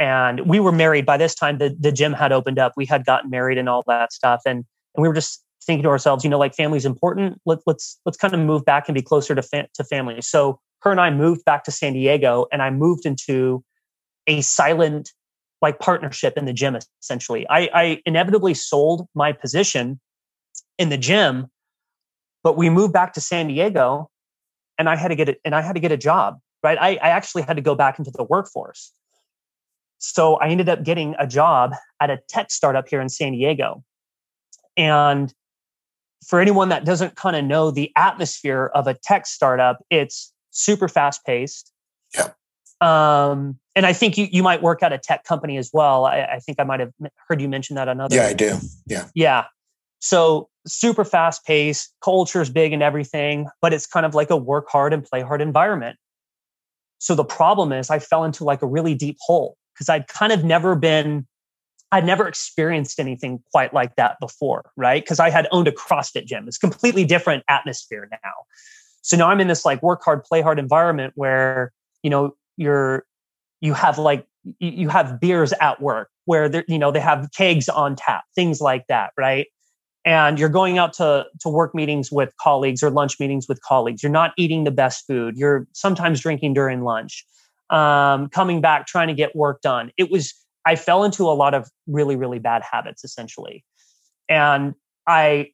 and 0.00 0.40
we 0.48 0.58
were 0.58 0.72
married 0.72 1.04
by 1.04 1.18
this 1.18 1.34
time 1.34 1.58
the, 1.58 1.76
the 1.78 1.92
gym 1.92 2.14
had 2.14 2.32
opened 2.32 2.58
up. 2.58 2.72
We 2.74 2.86
had 2.86 3.04
gotten 3.04 3.28
married 3.30 3.58
and 3.58 3.68
all 3.68 3.84
that 3.86 4.12
stuff. 4.12 4.40
And 4.46 4.64
and 4.96 5.02
we 5.02 5.06
were 5.06 5.14
just 5.14 5.44
thinking 5.64 5.84
to 5.84 5.90
ourselves 5.90 6.24
you 6.24 6.30
know 6.30 6.38
like 6.38 6.54
family's 6.54 6.86
important. 6.86 7.40
Let, 7.44 7.58
let's 7.66 8.00
let's 8.06 8.16
kind 8.16 8.34
of 8.34 8.40
move 8.40 8.64
back 8.64 8.88
and 8.88 8.94
be 8.94 9.02
closer 9.02 9.34
to 9.36 9.42
fa- 9.42 9.68
to 9.74 9.84
family. 9.84 10.20
So 10.22 10.58
her 10.82 10.90
and 10.90 11.00
i 11.00 11.10
moved 11.10 11.44
back 11.44 11.62
to 11.64 11.70
san 11.70 11.92
diego 11.92 12.46
and 12.50 12.62
i 12.62 12.70
moved 12.70 13.04
into 13.04 13.62
a 14.26 14.40
silent 14.40 15.12
like 15.60 15.78
partnership 15.78 16.38
in 16.38 16.46
the 16.46 16.54
gym 16.54 16.74
essentially. 17.02 17.46
I, 17.50 17.68
I 17.74 18.02
inevitably 18.06 18.54
sold 18.54 19.06
my 19.14 19.32
position 19.32 20.00
in 20.78 20.88
the 20.88 20.96
gym 20.96 21.48
but 22.42 22.56
we 22.56 22.70
moved 22.70 22.94
back 22.94 23.12
to 23.12 23.20
san 23.20 23.48
diego 23.48 24.08
and 24.78 24.88
i 24.88 24.96
had 24.96 25.08
to 25.08 25.16
get 25.16 25.28
it 25.28 25.38
and 25.44 25.54
i 25.54 25.60
had 25.60 25.74
to 25.74 25.80
get 25.80 25.92
a 25.92 25.98
job 25.98 26.38
right? 26.62 26.78
I, 26.80 26.96
I 26.96 27.08
actually 27.08 27.42
had 27.42 27.56
to 27.56 27.62
go 27.62 27.74
back 27.74 27.98
into 27.98 28.10
the 28.10 28.24
workforce 28.24 28.92
so 30.00 30.34
i 30.36 30.48
ended 30.48 30.68
up 30.68 30.82
getting 30.82 31.14
a 31.18 31.26
job 31.26 31.72
at 32.00 32.10
a 32.10 32.18
tech 32.28 32.50
startup 32.50 32.88
here 32.88 33.00
in 33.00 33.08
san 33.08 33.32
diego 33.32 33.84
and 34.76 35.32
for 36.26 36.40
anyone 36.40 36.68
that 36.68 36.84
doesn't 36.84 37.14
kind 37.14 37.36
of 37.36 37.44
know 37.44 37.70
the 37.70 37.92
atmosphere 37.96 38.70
of 38.74 38.88
a 38.88 38.94
tech 38.94 39.26
startup 39.26 39.84
it's 39.90 40.32
super 40.50 40.88
fast 40.88 41.24
paced 41.24 41.72
yeah 42.14 42.30
um, 42.80 43.58
and 43.76 43.84
I 43.84 43.92
think 43.92 44.16
you, 44.16 44.26
you 44.30 44.42
might 44.42 44.62
work 44.62 44.82
at 44.82 44.92
a 44.92 44.98
tech 44.98 45.24
company 45.24 45.58
as 45.58 45.70
well. 45.72 46.06
I, 46.06 46.22
I 46.22 46.38
think 46.38 46.58
I 46.58 46.64
might 46.64 46.80
have 46.80 46.92
heard 47.28 47.40
you 47.40 47.48
mention 47.48 47.76
that 47.76 47.88
another. 47.88 48.16
Yeah, 48.16 48.26
I 48.26 48.32
do. 48.32 48.56
Yeah. 48.86 49.06
Yeah. 49.14 49.44
So 50.00 50.48
super 50.66 51.04
fast 51.04 51.44
paced, 51.44 51.92
culture 52.02 52.40
is 52.40 52.48
big 52.48 52.72
and 52.72 52.82
everything, 52.82 53.48
but 53.60 53.74
it's 53.74 53.86
kind 53.86 54.06
of 54.06 54.14
like 54.14 54.30
a 54.30 54.36
work 54.36 54.68
hard 54.68 54.94
and 54.94 55.04
play 55.04 55.20
hard 55.20 55.42
environment. 55.42 55.98
So 56.98 57.14
the 57.14 57.24
problem 57.24 57.72
is 57.72 57.90
I 57.90 57.98
fell 57.98 58.24
into 58.24 58.44
like 58.44 58.62
a 58.62 58.66
really 58.66 58.94
deep 58.94 59.16
hole 59.20 59.56
because 59.80 59.88
I'd 59.88 60.08
kind 60.08 60.30
of 60.30 60.44
never 60.44 60.76
been, 60.76 61.26
I'd 61.90 62.04
never 62.04 62.28
experienced 62.28 63.00
anything 63.00 63.42
quite 63.50 63.72
like 63.72 63.96
that 63.96 64.20
before, 64.20 64.70
right? 64.76 65.02
Because 65.02 65.18
I 65.18 65.30
had 65.30 65.48
owned 65.52 65.68
a 65.68 65.72
CrossFit 65.72 66.26
gym. 66.26 66.46
It's 66.46 66.58
completely 66.58 67.06
different 67.06 67.44
atmosphere 67.48 68.06
now. 68.10 68.32
So 69.00 69.16
now 69.16 69.28
I'm 69.28 69.40
in 69.40 69.48
this 69.48 69.64
like 69.64 69.82
work 69.82 70.02
hard, 70.04 70.22
play 70.22 70.42
hard 70.42 70.58
environment 70.58 71.14
where, 71.16 71.72
you 72.02 72.10
know, 72.10 72.36
you're 72.58 73.06
you 73.62 73.72
have 73.72 73.98
like 73.98 74.26
you 74.58 74.88
have 74.90 75.18
beers 75.18 75.54
at 75.60 75.80
work 75.80 76.10
where 76.26 76.62
you 76.68 76.78
know 76.78 76.90
they 76.90 77.00
have 77.00 77.28
kegs 77.34 77.68
on 77.68 77.96
tap 77.96 78.24
things 78.34 78.60
like 78.60 78.86
that 78.88 79.12
right 79.18 79.48
and 80.04 80.38
you're 80.38 80.48
going 80.48 80.78
out 80.78 80.92
to 80.94 81.26
to 81.40 81.48
work 81.48 81.74
meetings 81.74 82.10
with 82.10 82.32
colleagues 82.40 82.82
or 82.82 82.90
lunch 82.90 83.20
meetings 83.20 83.46
with 83.48 83.60
colleagues 83.62 84.02
you're 84.02 84.12
not 84.12 84.32
eating 84.38 84.64
the 84.64 84.70
best 84.70 85.06
food 85.06 85.36
you're 85.36 85.66
sometimes 85.72 86.20
drinking 86.20 86.54
during 86.54 86.82
lunch 86.82 87.24
um, 87.70 88.28
coming 88.28 88.60
back 88.60 88.86
trying 88.86 89.08
to 89.08 89.14
get 89.14 89.34
work 89.34 89.60
done 89.62 89.90
it 89.96 90.10
was 90.10 90.34
i 90.66 90.74
fell 90.76 91.04
into 91.04 91.24
a 91.24 91.32
lot 91.34 91.54
of 91.54 91.68
really 91.86 92.16
really 92.16 92.38
bad 92.38 92.62
habits 92.62 93.04
essentially 93.04 93.64
and 94.28 94.74
i 95.06 95.46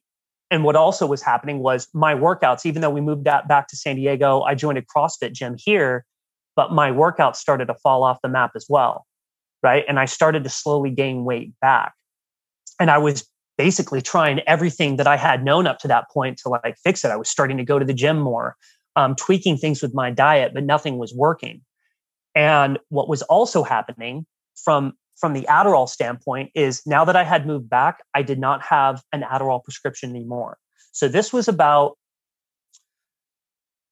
and 0.49 0.63
what 0.63 0.75
also 0.75 1.05
was 1.05 1.21
happening 1.21 1.59
was 1.59 1.87
my 1.93 2.15
workouts 2.15 2.65
even 2.65 2.81
though 2.81 2.89
we 2.89 3.01
moved 3.01 3.23
back 3.23 3.67
to 3.67 3.75
san 3.75 3.95
diego 3.95 4.41
i 4.41 4.55
joined 4.55 4.77
a 4.77 4.81
crossfit 4.81 5.31
gym 5.31 5.55
here 5.57 6.05
but 6.57 6.73
my 6.73 6.91
workouts 6.91 7.37
started 7.37 7.67
to 7.67 7.75
fall 7.75 8.03
off 8.03 8.17
the 8.21 8.27
map 8.27 8.51
as 8.55 8.65
well. 8.67 9.05
Right. 9.63 9.85
And 9.87 9.99
I 9.99 10.05
started 10.05 10.43
to 10.43 10.49
slowly 10.49 10.89
gain 10.89 11.23
weight 11.23 11.53
back. 11.61 11.93
And 12.79 12.91
I 12.91 12.97
was 12.97 13.25
basically 13.57 14.01
trying 14.01 14.39
everything 14.41 14.97
that 14.97 15.07
I 15.07 15.17
had 15.17 15.45
known 15.45 15.65
up 15.65 15.79
to 15.79 15.87
that 15.87 16.05
point 16.11 16.37
to 16.39 16.49
like 16.49 16.75
fix 16.83 17.05
it. 17.05 17.11
I 17.11 17.15
was 17.15 17.29
starting 17.29 17.57
to 17.57 17.63
go 17.63 17.79
to 17.79 17.85
the 17.85 17.93
gym 17.93 18.19
more, 18.19 18.55
um, 18.95 19.15
tweaking 19.15 19.57
things 19.57 19.81
with 19.81 19.93
my 19.93 20.11
diet, 20.11 20.53
but 20.53 20.63
nothing 20.63 20.97
was 20.97 21.13
working. 21.13 21.61
And 22.37 22.77
what 22.89 23.09
was 23.09 23.23
also 23.23 23.63
happening 23.63 24.27
from 24.55 24.93
from 25.15 25.33
the 25.33 25.47
Adderall 25.49 25.89
standpoint 25.89 26.51
is 26.53 26.83
now 26.85 27.03
that 27.03 27.15
I 27.15 27.23
had 27.23 27.47
moved 27.47 27.67
back, 27.67 28.03
I 28.13 28.21
did 28.21 28.37
not 28.37 28.61
have 28.61 29.01
an 29.11 29.23
Adderall 29.23 29.63
prescription 29.63 30.11
anymore. 30.11 30.59
So 30.91 31.07
this 31.07 31.33
was 31.33 31.47
about 31.47 31.97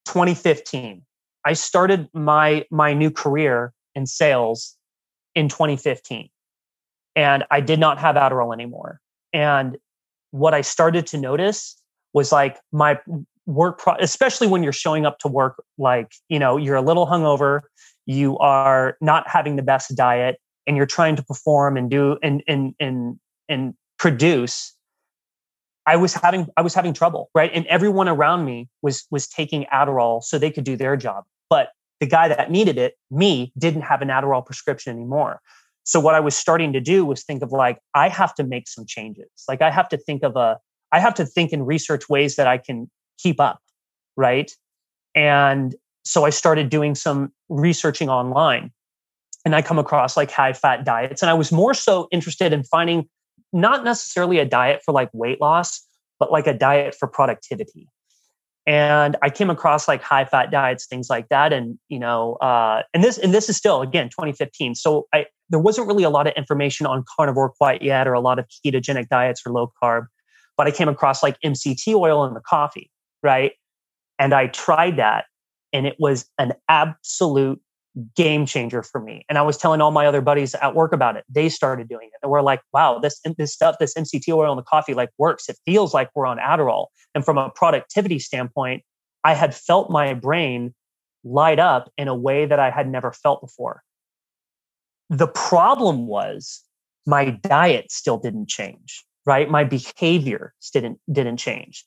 2015. 0.06 1.02
I 1.44 1.54
started 1.54 2.08
my 2.14 2.66
my 2.70 2.94
new 2.94 3.10
career 3.10 3.74
in 3.96 4.06
sales 4.06 4.78
in 5.34 5.50
2015 5.50 6.30
and 7.16 7.44
I 7.50 7.62
did 7.62 7.80
not 7.80 7.98
have 7.98 8.16
Adderall 8.16 8.54
anymore. 8.54 9.00
And 9.34 9.78
what 10.30 10.54
I 10.54 10.62
started 10.62 11.08
to 11.08 11.18
notice 11.18 11.82
was 12.14 12.32
like 12.32 12.60
my 12.72 13.00
work 13.48 13.80
pro- 13.80 13.96
especially 14.00 14.46
when 14.46 14.62
you're 14.62 14.72
showing 14.72 15.08
up 15.08 15.18
to 15.20 15.28
work 15.28 15.64
like, 15.80 16.14
you 16.30 16.38
know, 16.38 16.58
you're 16.58 16.76
a 16.76 16.82
little 16.82 17.08
hungover, 17.08 17.62
you 18.06 18.38
are 18.40 18.98
not 19.02 19.28
having 19.28 19.56
the 19.56 19.64
best 19.64 19.96
diet 19.96 20.40
and 20.68 20.78
you're 20.78 20.86
trying 20.86 21.16
to 21.16 21.24
perform 21.24 21.78
and 21.78 21.90
do 21.90 22.18
and 22.22 22.44
and 22.48 22.74
and 22.80 23.20
and 23.50 23.74
produce 23.98 24.74
I 25.86 25.96
was 25.96 26.14
having 26.14 26.48
I 26.58 26.62
was 26.62 26.74
having 26.74 26.94
trouble, 26.94 27.30
right? 27.36 27.52
And 27.54 27.66
everyone 27.68 28.10
around 28.10 28.46
me 28.46 28.70
was 28.82 29.06
was 29.12 29.28
taking 29.28 29.66
Adderall 29.74 30.24
so 30.24 30.40
they 30.40 30.52
could 30.52 30.64
do 30.64 30.76
their 30.76 30.98
job. 30.98 31.26
But 31.50 31.70
the 32.00 32.08
guy 32.08 32.28
that 32.28 32.52
needed 32.52 32.78
it, 32.78 32.96
me, 33.12 33.54
didn't 33.58 33.84
have 33.84 34.02
an 34.02 34.10
Adderall 34.10 34.46
prescription 34.46 34.94
anymore. 34.96 35.42
So 35.84 36.00
what 36.00 36.16
I 36.16 36.20
was 36.20 36.36
starting 36.36 36.74
to 36.74 36.82
do 36.82 37.06
was 37.06 37.24
think 37.24 37.44
of 37.44 37.52
like, 37.52 37.78
I 37.94 38.10
have 38.10 38.34
to 38.36 38.44
make 38.44 38.68
some 38.68 38.86
changes. 38.88 39.30
Like 39.48 39.62
I 39.62 39.70
have 39.70 39.88
to 39.90 39.98
think 39.98 40.24
of 40.24 40.36
a, 40.36 40.58
I 40.92 41.00
have 41.00 41.14
to 41.16 41.26
think 41.26 41.54
and 41.54 41.66
research 41.66 42.10
ways 42.10 42.36
that 42.38 42.48
I 42.48 42.58
can 42.58 42.90
keep 43.20 43.40
up. 43.40 43.60
Right. 44.18 44.52
And 45.14 45.76
so 46.06 46.24
I 46.24 46.30
started 46.30 46.70
doing 46.70 46.96
some 46.96 47.32
researching 47.50 48.10
online 48.10 48.72
and 49.44 49.56
I 49.56 49.62
come 49.62 49.80
across 49.80 50.16
like 50.16 50.32
high 50.32 50.54
fat 50.54 50.86
diets. 50.86 51.22
And 51.22 51.30
I 51.30 51.34
was 51.34 51.52
more 51.52 51.74
so 51.74 52.08
interested 52.12 52.54
in 52.54 52.64
finding 52.64 53.10
not 53.52 53.84
necessarily 53.84 54.40
a 54.40 54.46
diet 54.46 54.82
for 54.86 54.92
like 54.92 55.10
weight 55.14 55.42
loss, 55.42 55.86
but 56.20 56.32
like 56.32 56.48
a 56.48 56.54
diet 56.54 56.96
for 56.96 57.08
productivity. 57.08 57.88
and 58.68 59.16
I 59.22 59.30
came 59.30 59.50
across 59.52 59.88
like 59.88 60.02
high 60.02 60.26
fat 60.26 60.50
diets, 60.50 60.88
things 60.88 61.08
like 61.10 61.30
that. 61.30 61.54
And, 61.54 61.78
you 61.90 62.00
know, 62.00 62.36
uh, 62.36 62.82
and 62.94 63.04
this, 63.04 63.18
and 63.18 63.34
this 63.34 63.50
is 63.50 63.58
still 63.58 63.82
again, 63.82 64.10
2015. 64.10 64.76
So 64.76 65.08
I, 65.14 65.26
there 65.50 65.60
wasn't 65.60 65.88
really 65.88 66.04
a 66.04 66.10
lot 66.10 66.26
of 66.26 66.34
information 66.34 66.88
on 66.88 67.04
carnivore 67.16 67.50
quite 67.50 67.84
yet 67.84 68.08
or 68.08 68.14
a 68.14 68.20
lot 68.20 68.40
of 68.40 68.46
ketogenic 68.66 69.10
diets 69.10 69.42
or 69.46 69.52
low 69.52 69.72
carb, 69.82 70.08
but 70.58 70.68
I 70.68 70.72
came 70.72 70.90
across 70.90 71.22
like 71.22 71.38
MCT 71.46 71.94
oil 71.96 72.26
in 72.26 72.34
the 72.34 72.42
coffee. 72.42 72.90
Right. 73.22 73.54
And 74.18 74.34
I 74.34 74.48
tried 74.48 74.98
that 74.98 75.26
and 75.76 75.86
it 75.86 75.98
was 76.00 76.26
an 76.40 76.54
absolute 76.70 77.62
game 78.16 78.46
changer 78.46 78.82
for 78.82 79.02
me. 79.02 79.26
And 79.28 79.38
I 79.38 79.42
was 79.42 79.58
telling 79.58 79.82
all 79.82 79.92
my 79.92 80.06
other 80.06 80.22
buddies 80.22 80.56
at 80.56 80.74
work 80.74 80.94
about 80.94 81.18
it. 81.18 81.26
They 81.30 81.50
started 81.50 81.90
doing 81.90 82.08
it. 82.08 82.20
And 82.24 82.32
we're 82.32 82.42
like, 82.42 82.62
wow, 82.74 83.00
this 83.00 83.20
this 83.38 83.54
stuff, 83.54 83.76
this 83.80 83.94
MCT 83.94 84.34
oil 84.34 84.52
in 84.54 84.58
the 84.58 84.64
coffee 84.64 84.94
like 84.94 85.10
works. 85.18 85.50
It 85.50 85.58
feels 85.66 85.94
like 85.94 86.10
we're 86.16 86.26
on 86.26 86.38
Adderall. 86.38 86.88
And 87.14 87.26
from 87.26 87.38
a 87.38 87.50
productivity 87.50 88.20
standpoint, 88.20 88.84
I 89.26 89.34
had 89.34 89.54
felt 89.54 89.90
my 89.90 90.14
brain 90.14 90.74
light 91.26 91.60
up 91.60 91.92
in 91.98 92.08
a 92.08 92.16
way 92.16 92.46
that 92.46 92.60
I 92.60 92.70
had 92.70 92.88
never 92.88 93.12
felt 93.12 93.42
before. 93.42 93.82
The 95.10 95.28
problem 95.28 96.08
was 96.08 96.62
my 97.06 97.32
diet 97.32 97.92
still 97.92 98.18
didn't 98.18 98.48
change, 98.48 99.04
right? 99.26 99.50
My 99.50 99.66
behavior 99.66 100.54
didn't 100.72 101.00
didn't 101.12 101.38
change. 101.38 101.86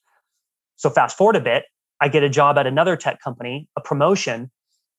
So 0.76 0.90
fast 0.90 1.16
forward 1.16 1.36
a 1.36 1.40
bit, 1.40 1.64
I 2.00 2.08
get 2.08 2.22
a 2.22 2.28
job 2.28 2.58
at 2.58 2.66
another 2.66 2.96
tech 2.96 3.20
company, 3.20 3.68
a 3.76 3.80
promotion, 3.80 4.50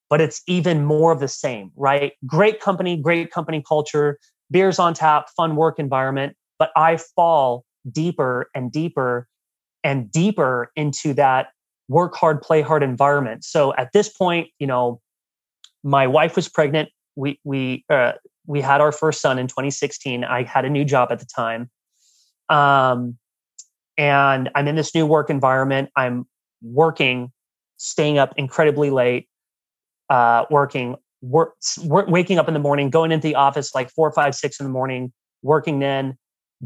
but 0.10 0.22
it's 0.22 0.42
even 0.48 0.86
more 0.86 1.12
of 1.12 1.20
the 1.20 1.28
same, 1.28 1.72
right? 1.76 2.14
Great 2.26 2.60
company, 2.60 2.98
great 2.98 3.32
company 3.32 3.64
culture, 3.68 4.20
beers 4.52 4.80
on 4.80 4.94
tap, 4.94 5.30
fun 5.36 5.56
work 5.56 5.80
environment, 5.80 6.36
but 6.58 6.72
I 6.76 6.98
fall 6.98 7.64
deeper 7.90 8.50
and 8.54 8.72
deeper 8.72 9.28
and 9.84 10.12
deeper 10.12 10.72
into 10.76 11.14
that 11.14 11.50
work 11.88 12.16
hard, 12.16 12.42
play 12.42 12.62
hard 12.62 12.84
environment. 12.84 13.44
So 13.44 13.74
at 13.76 13.92
this 13.94 14.10
point, 14.10 14.50
you 14.60 14.68
know, 14.68 15.00
my 15.84 16.08
wife 16.08 16.36
was 16.36 16.50
pregnant. 16.50 16.90
We 17.16 17.40
we 17.44 17.86
uh, 17.90 18.14
we 18.46 18.62
had 18.62 18.82
our 18.82 18.92
first 18.92 19.22
son 19.22 19.40
in 19.40 19.48
2016. 19.48 20.24
I 20.24 20.44
had 20.44 20.66
a 20.66 20.70
new 20.70 20.86
job 20.86 21.12
at 21.12 21.20
the 21.20 21.26
time, 21.26 21.70
um, 22.50 23.18
and 23.98 24.50
I'm 24.56 24.68
in 24.68 24.76
this 24.76 24.94
new 24.94 25.06
work 25.06 25.30
environment. 25.30 25.90
I'm 25.96 26.28
working, 26.62 27.32
staying 27.78 28.18
up 28.18 28.34
incredibly 28.38 28.90
late, 28.90 29.28
uh, 30.10 30.46
working, 30.50 30.96
work, 31.22 31.56
waking 31.86 32.40
up 32.40 32.48
in 32.48 32.54
the 32.54 32.60
morning, 32.60 32.90
going 32.90 33.12
into 33.12 33.28
the 33.28 33.36
office 33.36 33.74
like 33.76 33.90
four, 33.90 34.12
five, 34.12 34.36
six 34.36 34.60
in 34.60 34.66
the 34.66 34.72
morning, 34.72 35.12
working 35.42 35.80
then. 35.80 36.18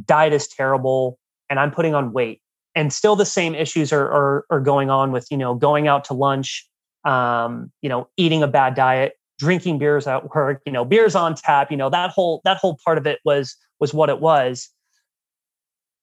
Diet 0.06 0.34
is 0.34 0.48
terrible, 0.48 1.20
and 1.50 1.60
I'm 1.60 1.72
putting 1.72 1.94
on 1.94 2.14
weight. 2.14 2.42
And 2.76 2.92
still, 2.92 3.16
the 3.16 3.26
same 3.26 3.54
issues 3.54 3.94
are 3.94 4.12
are, 4.12 4.46
are 4.50 4.60
going 4.60 4.90
on 4.90 5.12
with 5.12 5.28
you 5.30 5.38
know 5.38 5.54
going 5.54 5.88
out 5.88 6.04
to 6.06 6.14
lunch, 6.14 6.68
um, 7.06 7.72
you 7.82 7.90
know, 7.90 8.10
eating 8.18 8.42
a 8.42 8.48
bad 8.48 8.74
diet, 8.74 9.14
drinking 9.38 9.78
beers 9.78 10.08
at 10.08 10.34
work, 10.34 10.62
you 10.66 10.72
know, 10.72 10.84
beers 10.84 11.14
on 11.14 11.36
tap. 11.36 11.70
You 11.70 11.78
know 11.78 11.92
that 11.92 12.10
whole 12.10 12.42
that 12.46 12.58
whole 12.58 12.80
part 12.84 12.98
of 12.98 13.06
it 13.06 13.20
was 13.24 13.56
was 13.80 13.94
what 13.94 14.10
it 14.10 14.20
was 14.20 14.70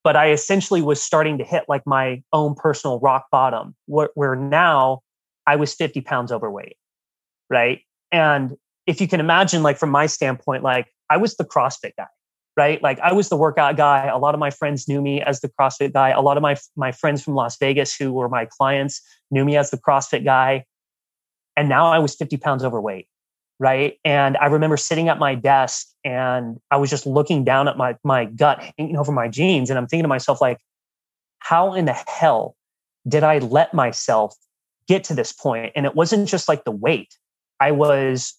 but 0.03 0.17
I 0.17 0.31
essentially 0.31 0.83
was 0.83 1.03
starting 1.03 1.39
to 1.39 1.45
hit 1.45 1.65
like 1.69 1.83
my 1.87 2.23
own 2.33 2.55
personal 2.55 3.01
rock 3.01 3.27
bottom 3.31 3.75
where, 3.87 4.11
where, 4.15 4.35
now 4.35 5.01
I 5.47 5.57
was 5.57 5.75
50 5.75 6.01
pounds 6.01 6.33
overweight 6.33 6.77
right? 7.51 7.81
And 8.13 8.57
if 8.87 9.01
you 9.01 9.09
can 9.09 9.21
imagine, 9.21 9.63
like 9.63 9.77
from 9.77 9.91
my 9.91 10.07
standpoint, 10.07 10.63
like 10.63 10.87
I 11.11 11.19
was 11.19 11.37
the 11.37 11.45
CrossFit 11.45 11.93
guy, 11.99 12.07
right? 12.57 12.83
Like 12.83 12.99
I 13.01 13.13
was 13.13 13.29
the 13.29 13.37
workout 13.37 13.77
guy. 13.77 14.07
A 14.07 14.17
lot 14.17 14.35
of 14.35 14.41
my 14.41 14.51
friends 14.51 14.89
knew 14.89 15.03
me 15.03 15.21
as 15.21 15.41
the 15.41 15.51
CrossFit 15.61 15.93
guy. 15.93 16.11
A 16.11 16.21
lot 16.21 16.39
of 16.39 16.43
my 16.43 16.57
my 16.77 16.93
friends 16.93 17.23
from 17.23 17.35
Las 17.35 17.59
Vegas 17.59 17.95
who 17.95 18.13
were 18.13 18.29
my 18.29 18.47
clients 18.47 19.03
knew 19.31 19.45
me 19.45 19.57
as 19.57 19.71
the 19.71 19.77
CrossFit 19.77 20.25
guy. 20.25 20.65
And 21.57 21.69
now 21.69 21.93
I 21.93 21.99
was 21.99 22.15
50 22.15 22.39
pounds 22.39 22.65
overweight, 22.65 23.09
right? 23.61 23.99
And 24.05 24.39
I 24.39 24.47
remember 24.47 24.79
sitting 24.79 25.09
at 25.09 25.19
my 25.19 25.37
desk 25.37 25.87
and 26.03 26.59
I 26.71 26.79
was 26.79 26.91
just 26.91 27.07
looking 27.07 27.45
down 27.45 27.69
at 27.69 27.77
my 27.77 27.95
my 28.03 28.25
gut 28.25 28.65
hanging 28.77 28.97
over 28.97 29.13
my 29.13 29.29
jeans, 29.29 29.71
and 29.71 29.79
I'm 29.79 29.87
thinking 29.87 30.05
to 30.05 30.09
myself, 30.09 30.41
like, 30.41 30.59
how 31.39 31.75
in 31.75 31.85
the 31.85 31.93
hell 31.93 32.57
did 33.07 33.23
I 33.23 33.39
let 33.39 33.73
myself 33.73 34.35
get 34.89 35.05
to 35.05 35.15
this 35.15 35.33
point? 35.33 35.73
And 35.77 35.87
it 35.87 35.95
wasn't 35.95 36.27
just 36.27 36.49
like 36.49 36.65
the 36.65 36.73
weight 36.73 37.15
I 37.61 37.71
was 37.71 38.35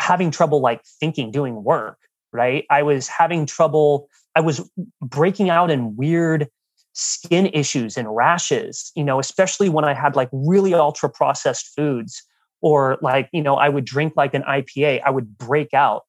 having 0.00 0.30
trouble 0.30 0.60
like 0.60 0.82
thinking, 0.98 1.30
doing 1.30 1.62
work, 1.62 1.98
right? 2.32 2.64
I 2.70 2.82
was 2.82 3.08
having 3.08 3.44
trouble, 3.44 4.08
I 4.34 4.40
was 4.40 4.68
breaking 5.02 5.50
out 5.50 5.70
in 5.70 5.96
weird 5.96 6.48
skin 6.94 7.46
issues 7.52 7.96
and 7.96 8.14
rashes, 8.14 8.90
you 8.94 9.04
know, 9.04 9.18
especially 9.18 9.68
when 9.68 9.84
I 9.84 9.92
had 9.92 10.16
like 10.16 10.30
really 10.32 10.72
ultra 10.72 11.10
processed 11.10 11.72
foods 11.76 12.22
or 12.62 12.98
like, 13.02 13.28
you 13.32 13.42
know, 13.42 13.56
I 13.56 13.68
would 13.68 13.84
drink 13.84 14.14
like 14.16 14.34
an 14.34 14.42
IPA, 14.42 15.02
I 15.04 15.10
would 15.10 15.36
break 15.36 15.74
out. 15.74 16.02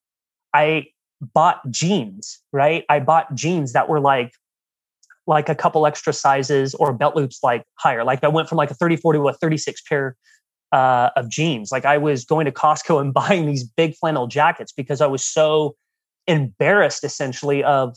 I 0.53 0.87
bought 1.19 1.69
jeans, 1.69 2.39
right? 2.51 2.85
I 2.89 2.99
bought 2.99 3.33
jeans 3.33 3.73
that 3.73 3.89
were 3.89 3.99
like 3.99 4.31
like 5.25 5.49
a 5.49 5.55
couple 5.55 5.87
extra 5.87 6.11
sizes 6.11 6.73
or 6.75 6.91
belt 6.93 7.15
loops 7.15 7.39
like 7.43 7.63
higher. 7.75 8.03
Like 8.03 8.23
I 8.23 8.27
went 8.27 8.49
from 8.49 8.57
like 8.57 8.71
a 8.71 8.73
34 8.73 9.13
to 9.13 9.29
a 9.29 9.33
36 9.33 9.81
pair 9.81 10.17
uh, 10.73 11.11
of 11.15 11.29
jeans. 11.29 11.71
Like 11.71 11.85
I 11.85 11.97
was 11.97 12.25
going 12.25 12.45
to 12.45 12.51
Costco 12.51 12.99
and 13.01 13.13
buying 13.13 13.45
these 13.45 13.63
big 13.63 13.95
flannel 13.95 14.27
jackets 14.27 14.71
because 14.71 15.01
I 15.01 15.07
was 15.07 15.23
so 15.23 15.75
embarrassed 16.27 17.03
essentially 17.03 17.63
of 17.63 17.95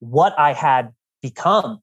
what 0.00 0.38
I 0.38 0.52
had 0.52 0.92
become. 1.22 1.80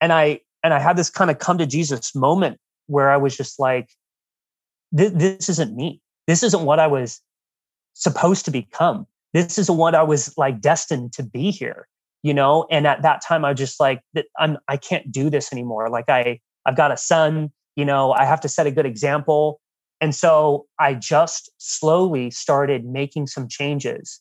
And 0.00 0.12
I 0.12 0.40
and 0.62 0.74
I 0.74 0.78
had 0.78 0.96
this 0.96 1.10
kind 1.10 1.30
of 1.30 1.38
come 1.38 1.58
to 1.58 1.66
Jesus 1.66 2.14
moment 2.14 2.58
where 2.86 3.10
I 3.10 3.16
was 3.16 3.36
just 3.36 3.58
like, 3.58 3.90
this, 4.92 5.12
this 5.12 5.48
isn't 5.48 5.74
me. 5.74 6.00
This 6.26 6.42
isn't 6.42 6.64
what 6.64 6.78
I 6.78 6.86
was 6.86 7.20
supposed 7.94 8.44
to 8.46 8.50
become. 8.50 9.06
This 9.32 9.58
isn't 9.58 9.76
what 9.76 9.94
I 9.94 10.02
was 10.02 10.36
like 10.36 10.60
destined 10.60 11.12
to 11.14 11.22
be 11.22 11.50
here, 11.50 11.88
you 12.22 12.34
know? 12.34 12.66
And 12.70 12.86
at 12.86 13.02
that 13.02 13.22
time 13.22 13.44
I 13.44 13.50
was 13.50 13.58
just 13.58 13.80
like, 13.80 14.02
I'm 14.38 14.58
I 14.68 14.76
can't 14.76 15.10
do 15.10 15.30
this 15.30 15.52
anymore. 15.52 15.88
Like 15.90 16.08
I 16.08 16.40
I've 16.66 16.76
got 16.76 16.92
a 16.92 16.96
son 16.96 17.50
you 17.78 17.84
know 17.84 18.12
i 18.12 18.24
have 18.24 18.40
to 18.40 18.48
set 18.48 18.66
a 18.66 18.70
good 18.72 18.84
example 18.84 19.60
and 20.00 20.14
so 20.14 20.66
i 20.78 20.92
just 20.92 21.50
slowly 21.58 22.30
started 22.30 22.84
making 22.84 23.26
some 23.26 23.48
changes 23.48 24.20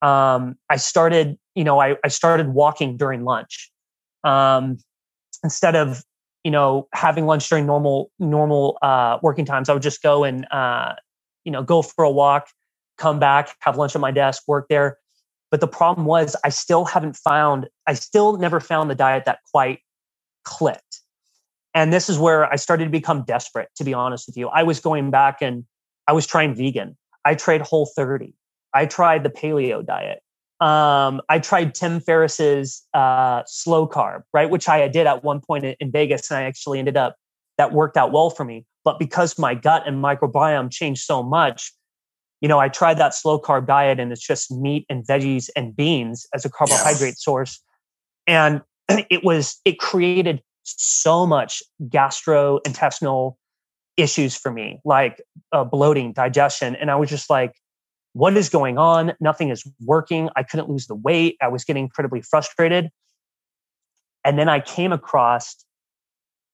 um, 0.00 0.56
i 0.70 0.76
started 0.76 1.36
you 1.54 1.64
know 1.64 1.80
I, 1.80 1.96
I 2.04 2.08
started 2.08 2.48
walking 2.48 2.96
during 2.96 3.24
lunch 3.24 3.70
um, 4.24 4.78
instead 5.42 5.74
of 5.74 6.02
you 6.44 6.50
know 6.50 6.88
having 6.92 7.26
lunch 7.26 7.48
during 7.48 7.66
normal 7.66 8.10
normal 8.18 8.78
uh, 8.82 9.18
working 9.22 9.44
times 9.44 9.68
i 9.68 9.72
would 9.72 9.82
just 9.82 10.02
go 10.02 10.24
and 10.24 10.46
uh, 10.50 10.94
you 11.44 11.52
know 11.52 11.62
go 11.62 11.82
for 11.82 12.04
a 12.04 12.10
walk 12.10 12.48
come 12.98 13.18
back 13.18 13.56
have 13.60 13.76
lunch 13.76 13.94
at 13.94 14.00
my 14.00 14.10
desk 14.10 14.42
work 14.46 14.66
there 14.68 14.98
but 15.50 15.60
the 15.60 15.68
problem 15.68 16.06
was 16.06 16.36
i 16.44 16.48
still 16.48 16.84
haven't 16.84 17.16
found 17.16 17.68
i 17.86 17.94
still 17.94 18.36
never 18.36 18.60
found 18.60 18.90
the 18.90 18.94
diet 18.94 19.24
that 19.24 19.38
quite 19.50 19.80
clicked 20.44 21.02
and 21.74 21.92
this 21.92 22.08
is 22.08 22.18
where 22.18 22.50
I 22.50 22.56
started 22.56 22.84
to 22.84 22.90
become 22.90 23.24
desperate, 23.24 23.68
to 23.76 23.84
be 23.84 23.94
honest 23.94 24.26
with 24.26 24.36
you. 24.36 24.48
I 24.48 24.62
was 24.62 24.80
going 24.80 25.10
back 25.10 25.38
and 25.40 25.64
I 26.06 26.12
was 26.12 26.26
trying 26.26 26.54
vegan. 26.54 26.96
I 27.24 27.34
tried 27.34 27.62
whole 27.62 27.86
30. 27.86 28.34
I 28.74 28.86
tried 28.86 29.22
the 29.22 29.30
paleo 29.30 29.84
diet. 29.84 30.22
Um, 30.62 31.20
I 31.28 31.40
tried 31.40 31.74
Tim 31.74 31.98
Ferriss's 31.98 32.86
uh, 32.94 33.42
slow 33.46 33.88
carb, 33.88 34.22
right? 34.32 34.48
Which 34.48 34.68
I 34.68 34.86
did 34.86 35.08
at 35.08 35.24
one 35.24 35.40
point 35.40 35.64
in 35.64 35.90
Vegas. 35.90 36.30
And 36.30 36.38
I 36.38 36.44
actually 36.44 36.78
ended 36.78 36.96
up, 36.96 37.16
that 37.58 37.72
worked 37.72 37.96
out 37.96 38.12
well 38.12 38.30
for 38.30 38.44
me. 38.44 38.64
But 38.84 39.00
because 39.00 39.36
my 39.40 39.56
gut 39.56 39.82
and 39.88 40.02
microbiome 40.02 40.70
changed 40.70 41.02
so 41.02 41.20
much, 41.20 41.72
you 42.40 42.46
know, 42.46 42.60
I 42.60 42.68
tried 42.68 42.98
that 42.98 43.12
slow 43.12 43.40
carb 43.40 43.66
diet 43.66 43.98
and 43.98 44.12
it's 44.12 44.24
just 44.24 44.52
meat 44.52 44.86
and 44.88 45.04
veggies 45.04 45.50
and 45.56 45.74
beans 45.74 46.26
as 46.32 46.44
a 46.44 46.50
carbohydrate 46.50 47.14
yes. 47.14 47.24
source. 47.24 47.60
And 48.28 48.62
it 48.88 49.24
was, 49.24 49.60
it 49.64 49.80
created 49.80 50.42
so 50.62 51.26
much 51.26 51.60
gastrointestinal 51.88 53.34
issues 53.96 54.36
for 54.36 54.52
me, 54.52 54.80
like 54.84 55.20
uh, 55.50 55.64
bloating, 55.64 56.12
digestion. 56.12 56.76
And 56.76 56.88
I 56.88 56.94
was 56.94 57.10
just 57.10 57.28
like, 57.28 57.56
what 58.14 58.36
is 58.36 58.48
going 58.48 58.78
on? 58.78 59.12
Nothing 59.20 59.50
is 59.50 59.66
working. 59.84 60.28
I 60.36 60.42
couldn't 60.42 60.68
lose 60.68 60.86
the 60.86 60.94
weight. 60.94 61.36
I 61.40 61.48
was 61.48 61.64
getting 61.64 61.84
incredibly 61.84 62.20
frustrated. 62.20 62.90
And 64.24 64.38
then 64.38 64.48
I 64.48 64.60
came 64.60 64.92
across 64.92 65.64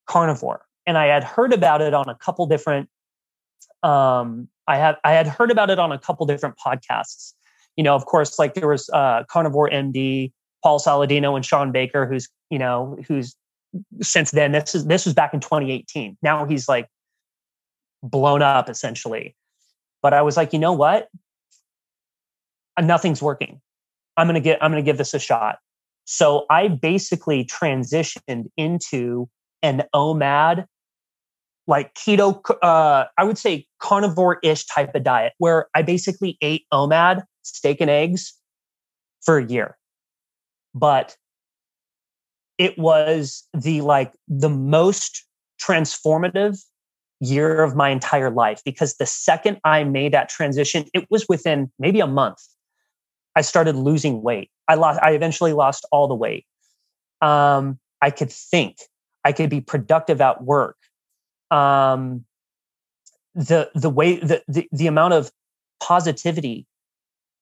carnivore 0.07 0.61
and 0.87 0.97
I 0.97 1.07
had 1.07 1.23
heard 1.23 1.53
about 1.53 1.81
it 1.81 1.93
on 1.93 2.09
a 2.09 2.15
couple 2.15 2.45
different 2.47 2.89
um 3.83 4.47
I 4.67 4.77
had 4.77 4.97
I 5.03 5.11
had 5.11 5.27
heard 5.27 5.51
about 5.51 5.69
it 5.69 5.79
on 5.79 5.91
a 5.91 5.99
couple 5.99 6.25
different 6.25 6.55
podcasts. 6.57 7.33
You 7.75 7.83
know, 7.83 7.95
of 7.95 8.05
course, 8.05 8.39
like 8.39 8.55
there 8.55 8.67
was 8.67 8.89
uh 8.91 9.23
Carnivore 9.29 9.69
MD, 9.69 10.31
Paul 10.63 10.79
Saladino 10.79 11.35
and 11.35 11.45
Shawn 11.45 11.71
Baker, 11.71 12.05
who's, 12.05 12.27
you 12.49 12.59
know, 12.59 12.97
who's 13.07 13.35
since 14.01 14.31
then. 14.31 14.51
This 14.51 14.75
is 14.75 14.85
this 14.85 15.05
was 15.05 15.13
back 15.13 15.33
in 15.33 15.39
2018. 15.39 16.17
Now 16.21 16.45
he's 16.45 16.67
like 16.67 16.87
blown 18.01 18.41
up 18.41 18.69
essentially. 18.69 19.35
But 20.01 20.13
I 20.13 20.21
was 20.21 20.37
like, 20.37 20.53
you 20.53 20.59
know 20.59 20.73
what? 20.73 21.09
Uh, 22.79 22.81
nothing's 22.81 23.21
working. 23.21 23.59
I'm 24.15 24.27
gonna 24.27 24.39
get 24.39 24.63
I'm 24.63 24.71
gonna 24.71 24.81
give 24.81 24.97
this 24.97 25.13
a 25.13 25.19
shot. 25.19 25.57
So 26.05 26.45
I 26.49 26.69
basically 26.69 27.45
transitioned 27.45 28.47
into 28.57 29.29
an 29.61 29.83
OMAD 29.93 30.65
like 31.67 31.93
keto, 31.93 32.41
uh, 32.63 33.05
I 33.17 33.23
would 33.23 33.37
say 33.37 33.67
carnivore 33.79 34.39
ish 34.41 34.65
type 34.65 34.95
of 34.95 35.03
diet 35.03 35.33
where 35.37 35.67
I 35.75 35.83
basically 35.83 36.37
ate 36.41 36.65
OMAD, 36.73 37.23
steak 37.43 37.79
and 37.79 37.91
eggs 37.91 38.33
for 39.21 39.37
a 39.37 39.45
year. 39.45 39.77
But 40.73 41.15
it 42.57 42.77
was 42.79 43.45
the 43.53 43.81
like 43.81 44.13
the 44.27 44.49
most 44.49 45.25
transformative 45.61 46.59
year 47.19 47.61
of 47.61 47.75
my 47.75 47.89
entire 47.89 48.31
life 48.31 48.61
because 48.63 48.95
the 48.95 49.05
second 49.05 49.59
I 49.65 49.83
made 49.83 50.13
that 50.13 50.29
transition, 50.29 50.85
it 50.93 51.05
was 51.09 51.27
within 51.27 51.71
maybe 51.77 51.99
a 51.99 52.07
month. 52.07 52.39
I 53.39 53.41
started 53.41 53.77
losing 53.77 54.21
weight. 54.21 54.51
I 54.67 54.75
lost, 54.75 54.99
I 55.01 55.11
eventually 55.11 55.53
lost 55.53 55.87
all 55.93 56.09
the 56.09 56.13
weight. 56.13 56.45
Um, 57.21 57.79
I 58.01 58.11
could 58.11 58.29
think, 58.29 58.79
I 59.23 59.31
could 59.31 59.49
be 59.49 59.61
productive 59.61 60.19
at 60.19 60.43
work. 60.43 60.75
Um, 61.49 62.25
the 63.35 63.71
the 63.73 63.89
way 63.89 64.19
the, 64.19 64.43
the 64.49 64.67
the 64.73 64.87
amount 64.87 65.13
of 65.13 65.31
positivity, 65.79 66.67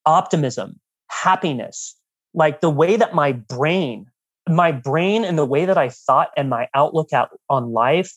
optimism, 0.06 0.80
happiness, 1.10 1.96
like 2.36 2.62
the 2.62 2.70
way 2.70 2.96
that 2.96 3.16
my 3.16 3.32
brain, 3.32 4.06
my 4.48 4.72
brain 4.72 5.26
and 5.26 5.36
the 5.36 5.46
way 5.46 5.66
that 5.66 5.80
I 5.80 5.90
thought 5.90 6.30
and 6.38 6.48
my 6.48 6.68
outlook 6.76 7.12
at 7.12 7.30
on 7.50 7.74
life 7.74 8.14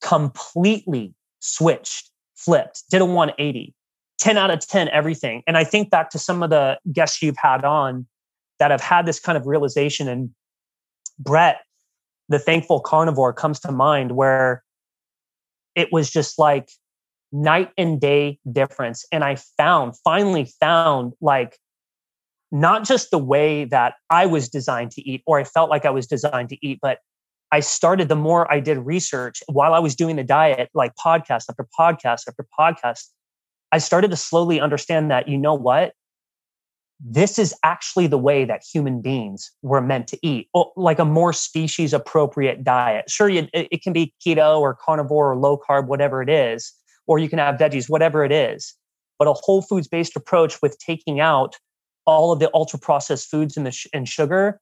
completely 0.00 1.12
switched, 1.40 2.10
flipped, 2.36 2.84
did 2.90 3.02
a 3.02 3.04
180, 3.04 3.74
10 4.20 4.36
out 4.38 4.50
of 4.50 4.66
10, 4.66 4.88
everything. 4.90 5.42
And 5.46 5.56
I 5.56 5.64
think 5.64 5.90
back 5.90 6.10
to 6.10 6.18
some 6.18 6.42
of 6.42 6.50
the 6.50 6.78
guests 6.92 7.22
you've 7.22 7.38
had 7.38 7.64
on 7.64 8.06
that 8.58 8.70
have 8.70 8.80
had 8.80 9.06
this 9.06 9.18
kind 9.18 9.36
of 9.36 9.46
realization. 9.46 10.08
And 10.08 10.30
Brett, 11.18 11.62
the 12.28 12.38
thankful 12.38 12.80
carnivore, 12.80 13.32
comes 13.32 13.58
to 13.60 13.72
mind 13.72 14.12
where 14.12 14.62
it 15.74 15.88
was 15.90 16.10
just 16.10 16.38
like 16.38 16.70
night 17.32 17.70
and 17.78 18.00
day 18.00 18.38
difference. 18.52 19.04
And 19.10 19.24
I 19.24 19.36
found, 19.36 19.94
finally 20.04 20.44
found 20.60 21.14
like 21.20 21.58
not 22.52 22.84
just 22.84 23.10
the 23.10 23.18
way 23.18 23.64
that 23.66 23.94
I 24.10 24.26
was 24.26 24.48
designed 24.48 24.90
to 24.92 25.02
eat 25.02 25.22
or 25.26 25.38
I 25.38 25.44
felt 25.44 25.70
like 25.70 25.86
I 25.86 25.90
was 25.90 26.06
designed 26.06 26.50
to 26.50 26.66
eat, 26.66 26.78
but 26.82 26.98
I 27.52 27.60
started 27.60 28.08
the 28.08 28.16
more 28.16 28.52
I 28.52 28.60
did 28.60 28.78
research 28.78 29.42
while 29.46 29.74
I 29.74 29.78
was 29.78 29.94
doing 29.94 30.16
the 30.16 30.24
diet, 30.24 30.70
like 30.74 30.92
podcast 30.94 31.44
after 31.48 31.66
podcast 31.78 32.28
after 32.28 32.46
podcast, 32.58 33.08
I 33.72 33.78
started 33.78 34.10
to 34.10 34.16
slowly 34.16 34.60
understand 34.60 35.10
that, 35.10 35.28
you 35.28 35.38
know 35.38 35.54
what? 35.54 35.92
This 37.02 37.38
is 37.38 37.54
actually 37.62 38.08
the 38.08 38.18
way 38.18 38.44
that 38.44 38.62
human 38.62 39.00
beings 39.00 39.50
were 39.62 39.80
meant 39.80 40.06
to 40.08 40.18
eat, 40.22 40.48
like 40.76 40.98
a 40.98 41.04
more 41.04 41.32
species 41.32 41.94
appropriate 41.94 42.62
diet. 42.62 43.08
Sure, 43.08 43.30
it 43.30 43.82
can 43.82 43.94
be 43.94 44.12
keto 44.24 44.60
or 44.60 44.74
carnivore 44.74 45.32
or 45.32 45.36
low 45.36 45.56
carb, 45.56 45.86
whatever 45.86 46.20
it 46.20 46.28
is, 46.28 46.74
or 47.06 47.18
you 47.18 47.28
can 47.28 47.38
have 47.38 47.56
veggies, 47.56 47.88
whatever 47.88 48.22
it 48.22 48.32
is. 48.32 48.74
But 49.18 49.28
a 49.28 49.32
whole 49.32 49.62
foods 49.62 49.88
based 49.88 50.14
approach 50.14 50.60
with 50.60 50.78
taking 50.78 51.20
out 51.20 51.56
all 52.04 52.32
of 52.32 52.38
the 52.38 52.50
ultra 52.52 52.78
processed 52.78 53.30
foods 53.30 53.56
and 53.56 53.66
the 53.66 53.70
sh- 53.70 53.86
and 53.94 54.06
sugar 54.08 54.60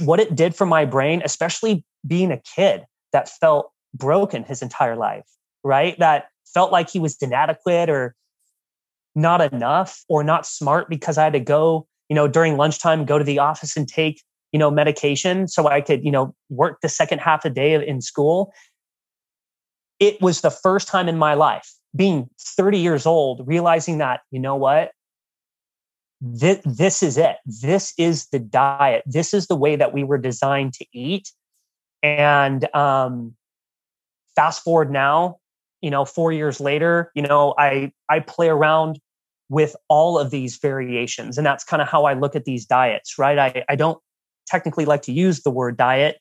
what 0.00 0.20
it 0.20 0.34
did 0.34 0.54
for 0.54 0.66
my 0.66 0.84
brain, 0.84 1.22
especially 1.24 1.84
being 2.06 2.32
a 2.32 2.38
kid 2.38 2.84
that 3.12 3.28
felt 3.28 3.72
broken 3.94 4.44
his 4.44 4.62
entire 4.62 4.96
life, 4.96 5.26
right? 5.64 5.98
That 5.98 6.28
felt 6.52 6.72
like 6.72 6.90
he 6.90 6.98
was 6.98 7.16
inadequate 7.20 7.88
or 7.88 8.14
not 9.14 9.40
enough 9.52 10.04
or 10.08 10.22
not 10.22 10.46
smart 10.46 10.88
because 10.88 11.18
I 11.18 11.24
had 11.24 11.32
to 11.32 11.40
go, 11.40 11.86
you 12.08 12.14
know, 12.14 12.28
during 12.28 12.56
lunchtime, 12.56 13.04
go 13.04 13.18
to 13.18 13.24
the 13.24 13.38
office 13.38 13.76
and 13.76 13.88
take, 13.88 14.22
you 14.52 14.58
know, 14.58 14.70
medication 14.70 15.48
so 15.48 15.68
I 15.68 15.80
could, 15.80 16.04
you 16.04 16.10
know, 16.10 16.34
work 16.50 16.80
the 16.82 16.88
second 16.88 17.20
half 17.20 17.44
of 17.44 17.54
the 17.54 17.60
day 17.60 17.86
in 17.86 18.00
school. 18.00 18.52
It 19.98 20.20
was 20.20 20.42
the 20.42 20.50
first 20.50 20.88
time 20.88 21.08
in 21.08 21.16
my 21.16 21.34
life, 21.34 21.72
being 21.94 22.28
30 22.38 22.78
years 22.78 23.06
old, 23.06 23.46
realizing 23.46 23.98
that, 23.98 24.20
you 24.30 24.38
know 24.38 24.56
what? 24.56 24.90
this, 26.20 26.60
this 26.64 27.02
is 27.02 27.18
it. 27.18 27.36
This 27.44 27.92
is 27.98 28.26
the 28.28 28.38
diet. 28.38 29.02
This 29.06 29.34
is 29.34 29.46
the 29.46 29.56
way 29.56 29.76
that 29.76 29.92
we 29.92 30.04
were 30.04 30.18
designed 30.18 30.74
to 30.74 30.86
eat. 30.92 31.30
And 32.02 32.72
um, 32.74 33.34
fast 34.34 34.62
forward 34.62 34.90
now, 34.90 35.38
you 35.82 35.90
know, 35.90 36.04
four 36.04 36.32
years 36.32 36.60
later, 36.60 37.10
you 37.14 37.22
know, 37.22 37.54
I 37.58 37.92
I 38.08 38.20
play 38.20 38.48
around 38.48 39.00
with 39.48 39.76
all 39.88 40.18
of 40.18 40.30
these 40.30 40.56
variations, 40.56 41.38
and 41.38 41.46
that's 41.46 41.64
kind 41.64 41.80
of 41.80 41.88
how 41.88 42.04
I 42.04 42.14
look 42.14 42.34
at 42.34 42.44
these 42.44 42.66
diets, 42.66 43.18
right? 43.18 43.38
I 43.38 43.64
I 43.68 43.76
don't 43.76 43.98
technically 44.46 44.84
like 44.84 45.02
to 45.02 45.12
use 45.12 45.42
the 45.42 45.50
word 45.50 45.76
diet 45.76 46.18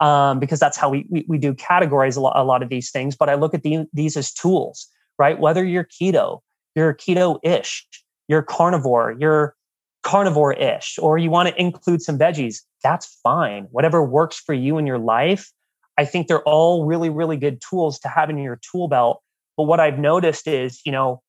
um, 0.00 0.38
because 0.38 0.60
that's 0.60 0.76
how 0.76 0.88
we, 0.88 1.06
we, 1.10 1.24
we 1.28 1.38
do 1.38 1.54
categorize 1.54 2.16
a 2.16 2.20
lot, 2.20 2.36
a 2.36 2.44
lot 2.44 2.62
of 2.62 2.68
these 2.68 2.90
things. 2.90 3.16
But 3.16 3.28
I 3.28 3.34
look 3.34 3.54
at 3.54 3.62
the, 3.62 3.86
these 3.92 4.16
as 4.16 4.32
tools, 4.32 4.86
right? 5.18 5.38
Whether 5.38 5.64
you're 5.64 5.84
keto, 5.84 6.40
you're 6.74 6.94
keto-ish, 6.94 7.86
you're 8.28 8.42
carnivore, 8.42 9.16
you're 9.18 9.56
carnivore 10.02 10.52
ish, 10.52 10.98
or 11.00 11.18
you 11.18 11.30
want 11.30 11.48
to 11.48 11.60
include 11.60 12.02
some 12.02 12.18
veggies, 12.18 12.62
that's 12.82 13.18
fine. 13.22 13.66
Whatever 13.70 14.02
works 14.04 14.38
for 14.38 14.54
you 14.54 14.78
in 14.78 14.86
your 14.86 14.98
life. 14.98 15.50
I 15.98 16.04
think 16.04 16.28
they're 16.28 16.42
all 16.44 16.86
really, 16.86 17.10
really 17.10 17.36
good 17.36 17.60
tools 17.60 17.98
to 18.00 18.08
have 18.08 18.30
in 18.30 18.38
your 18.38 18.60
tool 18.70 18.86
belt. 18.86 19.20
But 19.56 19.64
what 19.64 19.80
I've 19.80 19.98
noticed 19.98 20.46
is, 20.46 20.80
you 20.86 20.92
know, 20.92 21.22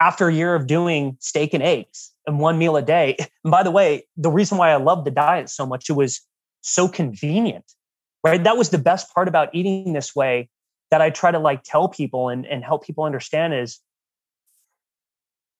after 0.00 0.28
a 0.28 0.34
year 0.34 0.56
of 0.56 0.66
doing 0.66 1.16
steak 1.20 1.54
and 1.54 1.62
eggs 1.62 2.10
and 2.26 2.40
one 2.40 2.58
meal 2.58 2.76
a 2.76 2.82
day, 2.82 3.14
and 3.18 3.28
by 3.50 3.62
the 3.62 3.70
way, 3.70 4.06
the 4.16 4.30
reason 4.30 4.58
why 4.58 4.70
I 4.70 4.76
love 4.76 5.04
the 5.04 5.12
diet 5.12 5.48
so 5.48 5.64
much, 5.64 5.88
it 5.88 5.92
was 5.92 6.20
so 6.62 6.88
convenient, 6.88 7.64
right? 8.24 8.42
That 8.42 8.56
was 8.56 8.70
the 8.70 8.78
best 8.78 9.14
part 9.14 9.28
about 9.28 9.54
eating 9.54 9.92
this 9.92 10.14
way 10.16 10.48
that 10.90 11.00
I 11.00 11.10
try 11.10 11.30
to 11.30 11.38
like 11.38 11.62
tell 11.62 11.88
people 11.88 12.28
and, 12.28 12.44
and 12.46 12.64
help 12.64 12.84
people 12.84 13.04
understand 13.04 13.54
is 13.54 13.78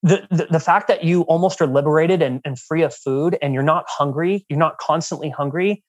the, 0.02 0.26
the, 0.30 0.48
the 0.50 0.60
fact 0.60 0.88
that 0.88 1.04
you 1.04 1.22
almost 1.22 1.62
are 1.62 1.66
liberated 1.66 2.22
and, 2.22 2.40
and 2.44 2.58
free 2.58 2.82
of 2.82 2.92
food 2.92 3.38
and 3.40 3.54
you're 3.54 3.62
not 3.62 3.84
hungry, 3.88 4.44
you're 4.48 4.58
not 4.58 4.78
constantly 4.78 5.30
hungry, 5.30 5.82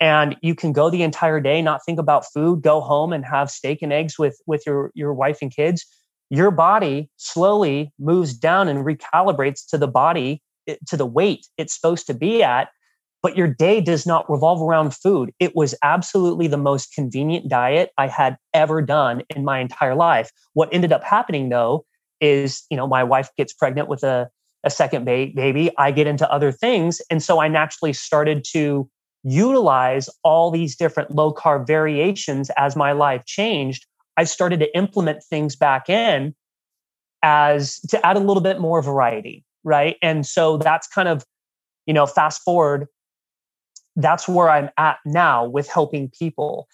and 0.00 0.36
you 0.42 0.54
can 0.54 0.72
go 0.72 0.90
the 0.90 1.02
entire 1.02 1.40
day, 1.40 1.60
not 1.60 1.84
think 1.84 1.98
about 1.98 2.24
food, 2.32 2.62
go 2.62 2.80
home 2.80 3.12
and 3.12 3.24
have 3.24 3.50
steak 3.50 3.82
and 3.82 3.92
eggs 3.92 4.18
with, 4.18 4.40
with 4.46 4.62
your, 4.66 4.90
your 4.94 5.12
wife 5.12 5.38
and 5.42 5.54
kids, 5.54 5.84
your 6.30 6.50
body 6.50 7.10
slowly 7.16 7.92
moves 7.98 8.32
down 8.32 8.68
and 8.68 8.84
recalibrates 8.84 9.66
to 9.68 9.78
the 9.78 9.88
body, 9.88 10.42
eh, 10.66 10.76
to 10.88 10.96
the 10.96 11.06
weight 11.06 11.46
it's 11.58 11.74
supposed 11.74 12.06
to 12.06 12.14
be 12.14 12.42
at. 12.42 12.68
But 13.22 13.36
your 13.36 13.48
day 13.48 13.82
does 13.82 14.06
not 14.06 14.30
revolve 14.30 14.62
around 14.62 14.94
food. 14.94 15.30
It 15.38 15.54
was 15.54 15.74
absolutely 15.82 16.48
the 16.48 16.56
most 16.56 16.94
convenient 16.94 17.50
diet 17.50 17.90
I 17.98 18.06
had 18.06 18.38
ever 18.54 18.80
done 18.80 19.22
in 19.36 19.44
my 19.44 19.58
entire 19.58 19.94
life. 19.94 20.30
What 20.54 20.70
ended 20.72 20.90
up 20.90 21.04
happening 21.04 21.50
though 21.50 21.84
is 22.20 22.64
you 22.70 22.76
know 22.76 22.86
my 22.86 23.02
wife 23.02 23.30
gets 23.36 23.52
pregnant 23.52 23.88
with 23.88 24.02
a, 24.02 24.28
a 24.64 24.70
second 24.70 25.04
baby 25.04 25.70
i 25.78 25.90
get 25.90 26.06
into 26.06 26.30
other 26.30 26.52
things 26.52 27.00
and 27.10 27.22
so 27.22 27.40
i 27.40 27.48
naturally 27.48 27.92
started 27.92 28.44
to 28.44 28.88
utilize 29.22 30.08
all 30.22 30.50
these 30.50 30.76
different 30.76 31.10
low 31.14 31.32
carb 31.32 31.66
variations 31.66 32.50
as 32.56 32.74
my 32.74 32.92
life 32.92 33.24
changed 33.26 33.86
i 34.16 34.24
started 34.24 34.60
to 34.60 34.76
implement 34.76 35.22
things 35.22 35.56
back 35.56 35.90
in 35.90 36.34
as 37.22 37.80
to 37.80 38.04
add 38.06 38.16
a 38.16 38.20
little 38.20 38.42
bit 38.42 38.60
more 38.60 38.80
variety 38.80 39.44
right 39.62 39.96
and 40.02 40.26
so 40.26 40.56
that's 40.56 40.86
kind 40.86 41.08
of 41.08 41.24
you 41.86 41.92
know 41.92 42.06
fast 42.06 42.42
forward 42.42 42.86
that's 43.96 44.26
where 44.26 44.48
i'm 44.48 44.70
at 44.78 44.98
now 45.04 45.44
with 45.44 45.68
helping 45.68 46.10
people 46.18 46.66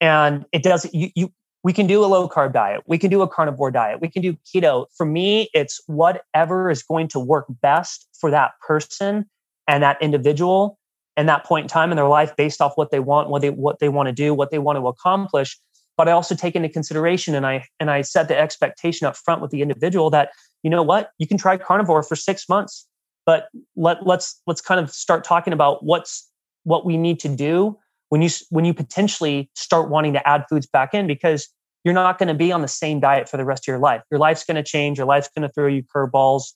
and 0.00 0.44
it 0.52 0.62
does 0.62 0.86
you, 0.92 1.08
you 1.14 1.32
we 1.64 1.72
can 1.72 1.86
do 1.86 2.04
a 2.04 2.06
low 2.06 2.28
carb 2.28 2.52
diet. 2.52 2.82
We 2.86 2.98
can 2.98 3.10
do 3.10 3.20
a 3.20 3.28
carnivore 3.28 3.70
diet. 3.70 4.00
We 4.00 4.08
can 4.08 4.22
do 4.22 4.36
keto. 4.46 4.86
For 4.96 5.04
me, 5.04 5.50
it's 5.52 5.80
whatever 5.86 6.70
is 6.70 6.82
going 6.82 7.08
to 7.08 7.18
work 7.18 7.46
best 7.60 8.06
for 8.18 8.30
that 8.30 8.52
person 8.66 9.28
and 9.66 9.82
that 9.82 10.00
individual 10.00 10.77
and 11.18 11.28
that 11.28 11.44
point 11.44 11.64
in 11.64 11.68
time 11.68 11.90
in 11.90 11.96
their 11.96 12.08
life 12.08 12.34
based 12.36 12.62
off 12.62 12.74
what 12.76 12.92
they 12.92 13.00
want, 13.00 13.28
what 13.28 13.42
they 13.42 13.50
what 13.50 13.80
they 13.80 13.88
want 13.88 14.06
to 14.06 14.12
do, 14.12 14.32
what 14.32 14.52
they 14.52 14.60
want 14.60 14.78
to 14.78 14.86
accomplish. 14.86 15.58
But 15.96 16.08
I 16.08 16.12
also 16.12 16.36
take 16.36 16.54
into 16.54 16.68
consideration 16.68 17.34
and 17.34 17.44
I 17.44 17.66
and 17.80 17.90
I 17.90 18.02
set 18.02 18.28
the 18.28 18.38
expectation 18.38 19.04
up 19.06 19.16
front 19.16 19.42
with 19.42 19.50
the 19.50 19.60
individual 19.60 20.10
that, 20.10 20.30
you 20.62 20.70
know 20.70 20.82
what, 20.82 21.10
you 21.18 21.26
can 21.26 21.36
try 21.36 21.56
carnivore 21.56 22.04
for 22.04 22.14
six 22.14 22.48
months, 22.48 22.86
but 23.26 23.48
let 23.74 24.06
let's 24.06 24.40
let's 24.46 24.60
kind 24.60 24.78
of 24.80 24.92
start 24.92 25.24
talking 25.24 25.52
about 25.52 25.84
what's 25.84 26.30
what 26.62 26.86
we 26.86 26.96
need 26.96 27.18
to 27.20 27.28
do 27.28 27.76
when 28.10 28.22
you 28.22 28.30
when 28.50 28.64
you 28.64 28.72
potentially 28.72 29.50
start 29.54 29.90
wanting 29.90 30.12
to 30.12 30.26
add 30.26 30.44
foods 30.48 30.68
back 30.68 30.94
in 30.94 31.08
because 31.08 31.48
you're 31.82 31.94
not 31.94 32.18
going 32.18 32.28
to 32.28 32.34
be 32.34 32.52
on 32.52 32.62
the 32.62 32.68
same 32.68 33.00
diet 33.00 33.28
for 33.28 33.38
the 33.38 33.44
rest 33.44 33.64
of 33.64 33.72
your 33.72 33.80
life. 33.80 34.02
Your 34.08 34.20
life's 34.20 34.44
going 34.44 34.56
to 34.56 34.62
change. 34.62 34.98
Your 34.98 35.06
life's 35.06 35.28
going 35.36 35.46
to 35.46 35.52
throw 35.52 35.66
you 35.66 35.82
curveballs, 35.82 36.52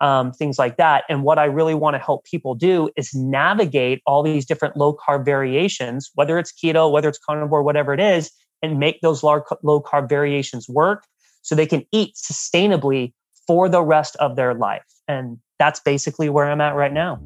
um, 0.00 0.32
things 0.32 0.58
like 0.58 0.76
that. 0.76 1.04
And 1.08 1.22
what 1.22 1.38
I 1.38 1.44
really 1.44 1.74
want 1.74 1.94
to 1.94 1.98
help 1.98 2.24
people 2.24 2.54
do 2.54 2.90
is 2.96 3.14
navigate 3.14 4.02
all 4.06 4.22
these 4.22 4.44
different 4.44 4.76
low 4.76 4.94
carb 4.94 5.24
variations, 5.24 6.10
whether 6.14 6.38
it's 6.38 6.52
keto, 6.52 6.90
whether 6.90 7.08
it's 7.08 7.18
carnivore, 7.18 7.62
whatever 7.62 7.94
it 7.94 8.00
is, 8.00 8.30
and 8.62 8.78
make 8.78 9.00
those 9.00 9.22
low 9.22 9.42
carb 9.80 10.08
variations 10.08 10.68
work 10.68 11.04
so 11.42 11.54
they 11.54 11.66
can 11.66 11.84
eat 11.92 12.14
sustainably 12.16 13.12
for 13.46 13.68
the 13.68 13.82
rest 13.82 14.16
of 14.16 14.36
their 14.36 14.54
life. 14.54 14.84
And 15.06 15.38
that's 15.58 15.80
basically 15.80 16.28
where 16.28 16.50
I'm 16.50 16.60
at 16.60 16.74
right 16.74 16.92
now. 16.92 17.20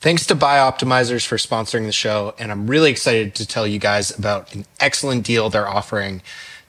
Thanks 0.00 0.26
to 0.26 0.36
Bioptimizers 0.36 1.26
for 1.26 1.36
sponsoring 1.36 1.86
the 1.86 1.92
show. 1.92 2.34
And 2.38 2.52
I'm 2.52 2.68
really 2.68 2.90
excited 2.90 3.34
to 3.36 3.46
tell 3.46 3.66
you 3.66 3.78
guys 3.78 4.16
about 4.16 4.54
an 4.54 4.66
excellent 4.78 5.24
deal 5.24 5.50
they're 5.50 5.68
offering 5.68 6.22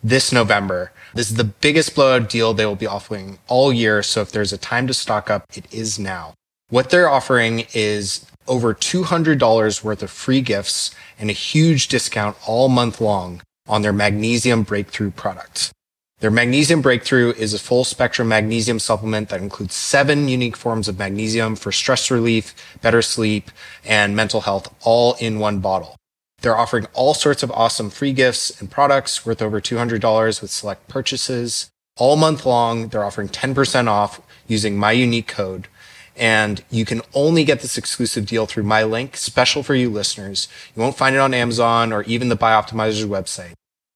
this 0.04 0.32
November. 0.32 0.91
This 1.17 1.32
is 1.32 1.38
the 1.38 1.45
biggest 1.45 1.95
blowout 1.95 2.30
deal 2.30 2.53
they 2.53 2.67
will 2.67 2.75
be 2.75 2.86
offering 2.86 3.39
all 3.47 3.73
year. 3.73 4.03
So 4.03 4.21
if 4.21 4.32
there's 4.32 4.53
a 4.53 4.58
time 4.58 4.86
to 4.86 4.93
stock 4.93 5.32
up, 5.32 5.45
it 5.56 5.65
is 5.73 5.97
now. 5.97 6.36
What 6.69 6.91
they're 6.91 7.10
offering 7.10 7.65
is 7.73 8.23
over 8.47 8.75
$200 8.75 9.84
worth 9.84 10.03
of 10.03 10.12
free 10.12 10.41
gifts 10.41 10.93
and 11.17 11.32
a 11.32 11.34
huge 11.34 11.88
discount 11.88 12.38
all 12.45 12.69
month 12.69 13.01
long 13.01 13.41
on 13.67 13.82
their 13.82 13.91
magnesium 13.91 14.62
breakthrough 14.62 15.10
products. 15.10 15.71
Their 16.19 16.30
magnesium 16.30 16.84
breakthrough 16.84 17.32
is 17.32 17.51
a 17.51 17.58
full 17.58 17.84
spectrum 17.84 18.27
magnesium 18.27 18.77
supplement 18.77 19.30
that 19.30 19.41
includes 19.41 19.73
seven 19.73 20.27
unique 20.27 20.56
forms 20.56 20.88
of 20.88 20.99
magnesium 20.99 21.56
for 21.56 21.71
stress 21.71 22.12
relief, 22.12 22.53
better 22.84 23.01
sleep, 23.01 23.49
and 23.84 24.15
mental 24.15 24.41
health 24.41 24.71
all 24.84 25.15
in 25.15 25.39
one 25.39 25.62
bottle. 25.62 25.95
They're 26.41 26.58
offering 26.58 26.88
all 26.93 27.13
sorts 27.13 27.43
of 27.43 27.52
awesome 27.52 27.89
free 27.89 28.13
gifts 28.13 28.62
and 28.62 28.69
products 28.69 29.26
worth 29.26 29.41
over 29.41 29.60
$200 29.60 30.41
with 30.41 30.52
select 30.52 30.88
purchases. 30.88 31.69
All 31.97 32.15
month 32.15 32.45
long, 32.45 32.89
they're 32.89 33.04
offering 33.04 33.28
10% 33.28 33.88
off 33.88 34.21
using 34.47 34.78
my 34.78 34.91
unique 34.91 35.28
code. 35.28 35.67
And 36.15 36.63
you 36.69 36.86
can 36.86 37.02
only 37.13 37.43
get 37.43 37.62
this 37.62 37.78
exclusive 37.78 38.26
deal 38.26 38.45
through 38.45 38.63
my 38.63 38.84
link, 38.84 39.17
special 39.17 39.63
for 39.63 39.76
you 39.76 39.89
listeners. 39.89 40.47
You 40.76 40.82
won't 40.82 40.97
find 40.97 41.15
it 41.15 41.19
on 41.19 41.34
Amazon 41.34 41.91
or 41.91 42.04
even 42.04 42.30
the 42.30 42.38
Bioptimizers 42.38 43.06
website. 43.06 43.54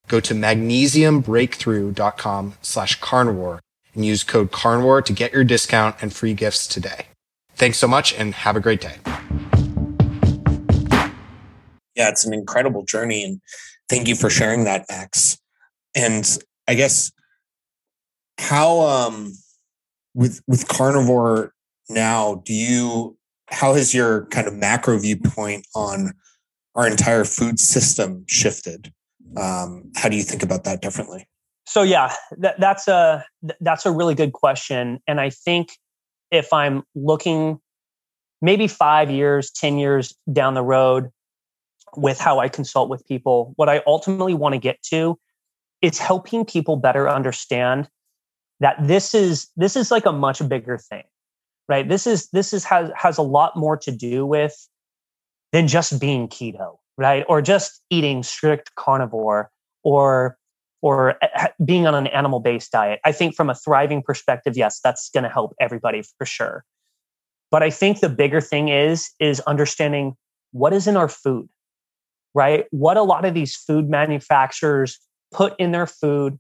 Go 0.08 0.19
to 0.19 0.34
magnesiumbreakthrough.com 0.34 2.54
slash 2.62 2.99
carnivore 2.99 3.60
and 3.93 4.06
use 4.06 4.23
code 4.23 4.51
carnivore 4.51 5.01
to 5.01 5.13
get 5.13 5.34
your 5.34 5.43
discount 5.43 5.95
and 6.01 6.13
free 6.13 6.34
gifts 6.34 6.67
today. 6.67 7.06
Thanks 7.56 7.77
so 7.77 7.88
much 7.88 8.13
and 8.13 8.34
have 8.34 8.56
a 8.56 8.60
great 8.60 8.82
day. 8.82 8.95
Yeah, 11.95 12.10
it's 12.10 12.25
an 12.25 12.34
incredible 12.34 12.84
journey. 12.84 13.23
And 13.23 13.41
thank 13.89 14.08
you 14.08 14.15
for 14.15 14.30
sharing 14.30 14.63
that, 14.63 14.86
Max. 14.89 15.38
And 15.95 16.38
I 16.67 16.73
guess 16.75 17.12
how 18.38 18.82
um 18.82 19.34
with 20.13 20.41
with 20.47 20.67
carnivore 20.67 21.54
now, 21.89 22.41
do 22.45 22.54
you 22.54 23.17
how 23.47 23.73
has 23.73 23.93
your 23.93 24.25
kind 24.27 24.47
of 24.47 24.54
macro 24.54 24.97
viewpoint 24.97 25.67
on 25.75 26.13
our 26.75 26.88
entire 26.88 27.25
food 27.25 27.60
system 27.60 28.23
shifted? 28.27 28.93
Um, 29.38 29.91
how 29.95 30.10
do 30.10 30.15
you 30.15 30.23
think 30.23 30.43
about 30.43 30.63
that 30.63 30.82
differently? 30.82 31.27
So 31.67 31.84
yeah, 31.84 32.13
that, 32.38 32.60
that's 32.60 32.88
a 32.88 33.25
that's 33.60 33.86
a 33.86 33.91
really 33.91 34.15
good 34.15 34.34
question, 34.34 34.99
and 35.08 35.21
I 35.21 35.30
think 35.30 35.77
if 36.32 36.51
I'm 36.51 36.84
looking 36.95 37.60
maybe 38.41 38.67
five 38.67 39.12
years, 39.12 39.51
ten 39.51 39.77
years 39.77 40.15
down 40.32 40.54
the 40.54 40.63
road 40.63 41.10
with 41.97 42.19
how 42.19 42.39
I 42.39 42.49
consult 42.49 42.89
with 42.89 43.06
people, 43.06 43.54
what 43.56 43.69
I 43.69 43.82
ultimately 43.86 44.34
want 44.34 44.54
to 44.54 44.60
get 44.60 44.82
to 44.84 45.17
is 45.82 45.97
helping 45.97 46.45
people 46.45 46.75
better 46.75 47.10
understand 47.10 47.89
that 48.60 48.75
this 48.80 49.15
is 49.15 49.47
this 49.56 49.75
is 49.75 49.91
like 49.91 50.06
a 50.06 50.12
much 50.12 50.47
bigger 50.47 50.77
thing 50.77 51.04
right? 51.71 51.88
This 51.88 52.06
is 52.06 52.30
this 52.32 52.51
is 52.51 52.65
has 52.65 52.91
has 52.95 53.17
a 53.17 53.21
lot 53.21 53.56
more 53.56 53.77
to 53.77 53.91
do 53.91 54.25
with 54.25 54.56
than 55.54 55.67
just 55.67 55.99
being 55.99 56.27
keto 56.27 56.77
right? 56.97 57.25
Or 57.30 57.41
just 57.41 57.82
eating 57.89 58.21
strict 58.21 58.75
carnivore 58.75 59.49
or 59.84 60.38
or 60.82 61.15
eh, 61.23 61.47
being 61.63 61.88
on 61.88 61.95
an 61.95 62.08
animal 62.08 62.41
based 62.41 62.71
diet. 62.71 62.99
I 63.06 63.13
think 63.13 63.36
from 63.36 63.49
a 63.49 63.56
thriving 63.56 64.04
perspective 64.04 64.58
yes 64.58 64.82
that's 64.84 65.10
going 65.10 65.23
to 65.23 65.30
help 65.30 65.56
everybody 65.60 66.04
for 66.17 66.25
sure. 66.25 66.65
But 67.49 67.63
i 67.63 67.69
think 67.69 67.99
the 67.99 68.10
bigger 68.10 68.41
thing 68.41 68.67
is 68.67 69.10
is 69.19 69.39
understanding 69.41 70.15
what 70.51 70.73
is 70.73 70.88
in 70.88 70.97
our 70.97 71.08
food 71.08 71.47
right 72.33 72.65
what 72.71 72.97
a 72.97 73.03
lot 73.03 73.25
of 73.25 73.33
these 73.33 73.55
food 73.55 73.89
manufacturers 73.89 74.99
put 75.31 75.53
in 75.59 75.71
their 75.71 75.87
food 75.87 76.39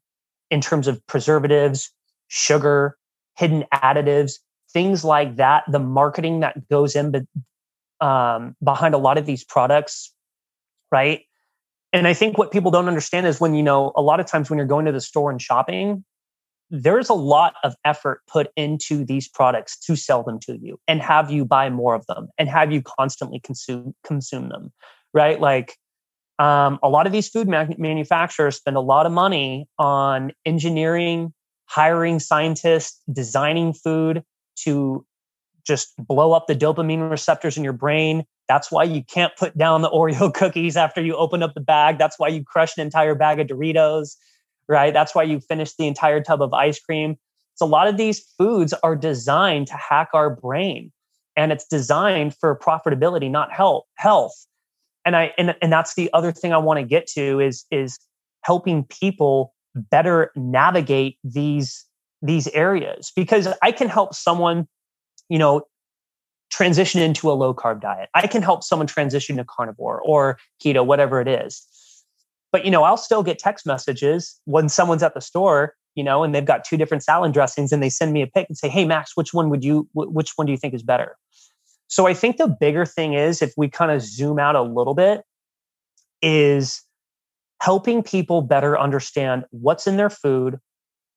in 0.49 0.61
terms 0.61 0.87
of 0.87 1.05
preservatives 1.07 1.91
sugar 2.27 2.97
hidden 3.37 3.63
additives 3.73 4.33
things 4.73 5.03
like 5.03 5.37
that, 5.37 5.63
the 5.67 5.79
marketing 5.79 6.41
that 6.41 6.67
goes 6.69 6.95
in 6.95 7.11
be, 7.11 7.19
um, 7.99 8.55
behind 8.63 8.93
a 8.93 8.97
lot 8.97 9.17
of 9.17 9.25
these 9.25 9.43
products, 9.43 10.13
right? 10.91 11.21
And 11.93 12.07
I 12.07 12.13
think 12.13 12.37
what 12.37 12.51
people 12.51 12.71
don't 12.71 12.87
understand 12.87 13.27
is 13.27 13.39
when, 13.39 13.53
you 13.53 13.63
know, 13.63 13.91
a 13.95 14.01
lot 14.01 14.19
of 14.19 14.25
times 14.25 14.49
when 14.49 14.57
you're 14.57 14.65
going 14.65 14.85
to 14.85 14.91
the 14.91 15.01
store 15.01 15.29
and 15.29 15.41
shopping, 15.41 16.03
there's 16.69 17.09
a 17.09 17.13
lot 17.13 17.55
of 17.63 17.75
effort 17.83 18.21
put 18.27 18.47
into 18.55 19.03
these 19.03 19.27
products 19.27 19.77
to 19.77 19.95
sell 19.97 20.23
them 20.23 20.39
to 20.39 20.57
you 20.61 20.79
and 20.87 21.01
have 21.01 21.29
you 21.29 21.43
buy 21.43 21.69
more 21.69 21.93
of 21.93 22.05
them 22.07 22.29
and 22.37 22.47
have 22.47 22.71
you 22.71 22.81
constantly 22.81 23.41
consume 23.41 23.93
consume 24.05 24.47
them 24.47 24.71
right 25.13 25.41
like 25.41 25.75
um, 26.41 26.79
a 26.81 26.89
lot 26.89 27.05
of 27.05 27.13
these 27.13 27.29
food 27.29 27.47
ma- 27.47 27.67
manufacturers 27.77 28.55
spend 28.55 28.75
a 28.75 28.81
lot 28.81 29.05
of 29.05 29.11
money 29.11 29.67
on 29.77 30.31
engineering 30.43 31.33
hiring 31.65 32.19
scientists 32.19 32.99
designing 33.13 33.73
food 33.73 34.23
to 34.55 35.05
just 35.65 35.93
blow 35.97 36.33
up 36.33 36.47
the 36.47 36.55
dopamine 36.55 37.11
receptors 37.11 37.57
in 37.57 37.63
your 37.63 37.73
brain. 37.73 38.23
That's 38.47 38.71
why 38.71 38.85
you 38.85 39.03
can't 39.03 39.31
put 39.37 39.55
down 39.55 39.83
the 39.83 39.89
Oreo 39.89 40.33
cookies 40.33 40.75
after 40.75 40.99
you 40.99 41.15
open 41.15 41.43
up 41.43 41.53
the 41.53 41.61
bag. 41.61 41.99
That's 41.99 42.17
why 42.17 42.29
you 42.29 42.43
crush 42.43 42.75
an 42.75 42.81
entire 42.81 43.13
bag 43.13 43.39
of 43.39 43.45
Doritos, 43.45 44.15
right? 44.67 44.91
That's 44.91 45.13
why 45.13 45.23
you 45.23 45.41
finish 45.41 45.75
the 45.75 45.85
entire 45.85 46.21
tub 46.21 46.41
of 46.41 46.55
ice 46.55 46.79
cream. 46.79 47.17
So 47.53 47.67
a 47.67 47.69
lot 47.69 47.87
of 47.87 47.97
these 47.97 48.19
foods 48.35 48.73
are 48.81 48.95
designed 48.95 49.67
to 49.67 49.75
hack 49.75 50.09
our 50.15 50.35
brain 50.35 50.91
and 51.37 51.51
it's 51.51 51.67
designed 51.67 52.35
for 52.35 52.57
profitability, 52.57 53.29
not 53.29 53.51
health. 53.51 53.85
Health. 53.95 54.47
And 55.05 55.15
I 55.15 55.33
and, 55.37 55.55
and 55.61 55.71
that's 55.71 55.95
the 55.95 56.09
other 56.13 56.31
thing 56.31 56.53
I 56.53 56.57
want 56.57 56.79
to 56.79 56.85
get 56.85 57.07
to 57.07 57.39
is 57.39 57.65
is 57.71 57.99
helping 58.43 58.83
people 58.85 59.53
better 59.75 60.31
navigate 60.35 61.17
these 61.23 61.85
these 62.21 62.47
areas 62.49 63.11
because 63.15 63.47
I 63.61 63.71
can 63.71 63.89
help 63.89 64.13
someone, 64.13 64.67
you 65.29 65.39
know, 65.39 65.63
transition 66.51 67.01
into 67.01 67.31
a 67.31 67.33
low 67.33 67.53
carb 67.53 67.81
diet. 67.81 68.09
I 68.13 68.27
can 68.27 68.41
help 68.41 68.63
someone 68.63 68.87
transition 68.87 69.37
to 69.37 69.45
carnivore 69.45 70.01
or 70.01 70.37
keto, 70.63 70.85
whatever 70.85 71.21
it 71.21 71.27
is. 71.27 71.65
But 72.51 72.65
you 72.65 72.71
know, 72.71 72.83
I'll 72.83 72.97
still 72.97 73.23
get 73.23 73.39
text 73.39 73.65
messages 73.65 74.39
when 74.45 74.69
someone's 74.69 75.03
at 75.03 75.13
the 75.13 75.21
store, 75.21 75.73
you 75.95 76.03
know, 76.03 76.23
and 76.23 76.35
they've 76.35 76.45
got 76.45 76.63
two 76.65 76.77
different 76.77 77.03
salad 77.03 77.31
dressings 77.31 77.71
and 77.71 77.81
they 77.81 77.89
send 77.89 78.13
me 78.13 78.21
a 78.21 78.27
pic 78.27 78.47
and 78.49 78.57
say, 78.57 78.69
"Hey 78.69 78.85
Max, 78.85 79.15
which 79.15 79.33
one 79.33 79.49
would 79.49 79.63
you 79.63 79.87
which 79.93 80.33
one 80.35 80.45
do 80.45 80.51
you 80.51 80.57
think 80.57 80.73
is 80.73 80.83
better?" 80.83 81.17
So 81.91 82.07
I 82.07 82.13
think 82.13 82.37
the 82.37 82.47
bigger 82.47 82.85
thing 82.85 83.15
is 83.15 83.41
if 83.41 83.53
we 83.57 83.69
kind 83.69 83.91
of 83.91 84.01
zoom 84.01 84.39
out 84.39 84.55
a 84.55 84.61
little 84.61 84.93
bit 84.93 85.23
is 86.21 86.83
helping 87.61 88.01
people 88.01 88.41
better 88.41 88.79
understand 88.79 89.43
what's 89.51 89.87
in 89.87 89.97
their 89.97 90.09
food, 90.09 90.57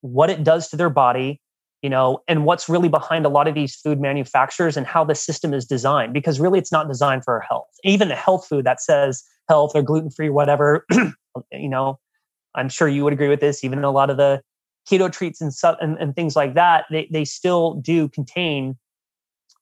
what 0.01 0.29
it 0.29 0.43
does 0.43 0.67
to 0.69 0.75
their 0.75 0.89
body, 0.89 1.39
you 1.81 1.89
know, 1.89 2.19
and 2.27 2.43
what's 2.43 2.67
really 2.67 2.89
behind 2.89 3.25
a 3.25 3.29
lot 3.29 3.47
of 3.47 3.55
these 3.55 3.73
food 3.73 4.01
manufacturers 4.01 4.75
and 4.75 4.85
how 4.85 5.05
the 5.05 5.15
system 5.15 5.53
is 5.53 5.65
designed, 5.65 6.13
because 6.13 6.41
really 6.41 6.59
it's 6.59 6.73
not 6.73 6.89
designed 6.89 7.23
for 7.23 7.35
our 7.35 7.45
health. 7.49 7.69
Even 7.85 8.09
the 8.09 8.15
health 8.15 8.45
food 8.45 8.65
that 8.65 8.81
says 8.81 9.23
health 9.47 9.71
or 9.75 9.81
gluten 9.81 10.09
free, 10.09 10.29
whatever, 10.29 10.85
you 11.53 11.69
know, 11.69 11.97
I'm 12.53 12.67
sure 12.67 12.89
you 12.89 13.05
would 13.05 13.13
agree 13.13 13.29
with 13.29 13.39
this. 13.39 13.63
Even 13.63 13.81
a 13.81 13.91
lot 13.91 14.09
of 14.09 14.17
the 14.17 14.41
keto 14.91 15.09
treats 15.09 15.39
and, 15.39 15.53
and, 15.79 15.97
and 15.99 16.15
things 16.15 16.35
like 16.35 16.53
that, 16.55 16.83
they, 16.91 17.07
they 17.13 17.23
still 17.23 17.75
do 17.75 18.09
contain 18.09 18.77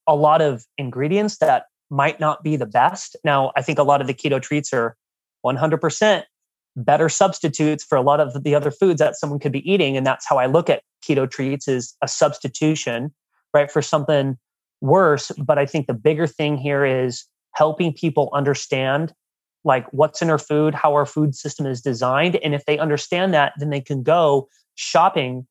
a 0.07 0.15
lot 0.15 0.41
of 0.41 0.65
ingredients 0.77 1.37
that 1.37 1.65
might 1.89 2.19
not 2.19 2.43
be 2.43 2.55
the 2.55 2.65
best. 2.65 3.15
Now, 3.23 3.51
I 3.55 3.61
think 3.61 3.79
a 3.79 3.83
lot 3.83 4.01
of 4.01 4.07
the 4.07 4.13
keto 4.13 4.41
treats 4.41 4.73
are 4.73 4.95
100% 5.45 6.23
better 6.75 7.09
substitutes 7.09 7.83
for 7.83 7.97
a 7.97 8.01
lot 8.01 8.19
of 8.19 8.43
the 8.43 8.55
other 8.55 8.71
foods 8.71 8.99
that 8.99 9.15
someone 9.15 9.39
could 9.39 9.51
be 9.51 9.69
eating 9.71 9.95
and 9.95 10.05
that's 10.05 10.27
how 10.27 10.37
i 10.37 10.45
look 10.45 10.69
at 10.69 10.81
keto 11.07 11.29
treats 11.29 11.67
is 11.67 11.95
a 12.01 12.07
substitution 12.07 13.13
right 13.53 13.71
for 13.71 13.81
something 13.81 14.37
worse 14.81 15.31
but 15.37 15.59
i 15.59 15.65
think 15.65 15.85
the 15.85 15.93
bigger 15.93 16.25
thing 16.25 16.57
here 16.57 16.83
is 16.83 17.25
helping 17.53 17.93
people 17.93 18.29
understand 18.33 19.13
like 19.63 19.85
what's 19.91 20.21
in 20.21 20.31
our 20.31 20.39
food 20.39 20.73
how 20.73 20.93
our 20.93 21.05
food 21.05 21.35
system 21.35 21.67
is 21.67 21.79
designed 21.79 22.37
and 22.37 22.55
if 22.55 22.65
they 22.65 22.79
understand 22.79 23.33
that 23.33 23.53
then 23.59 23.69
they 23.69 23.81
can 23.81 24.01
go 24.01 24.47
shopping 24.73 25.45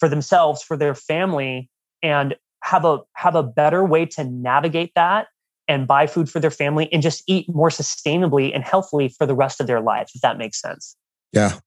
for 0.00 0.08
themselves 0.08 0.62
for 0.62 0.78
their 0.78 0.94
family 0.94 1.68
and 2.02 2.36
have 2.64 2.84
a 2.84 2.98
have 3.12 3.34
a 3.34 3.42
better 3.42 3.84
way 3.84 4.06
to 4.06 4.24
navigate 4.24 4.92
that 4.94 5.28
and 5.68 5.86
buy 5.86 6.06
food 6.06 6.30
for 6.30 6.40
their 6.40 6.50
family 6.50 6.90
and 6.92 7.02
just 7.02 7.22
eat 7.26 7.46
more 7.48 7.68
sustainably 7.68 8.54
and 8.54 8.64
healthily 8.64 9.08
for 9.08 9.26
the 9.26 9.34
rest 9.34 9.60
of 9.60 9.66
their 9.66 9.80
lives, 9.80 10.12
if 10.14 10.22
that 10.22 10.38
makes 10.38 10.60
sense. 10.60 10.96
Yeah. 11.32 11.58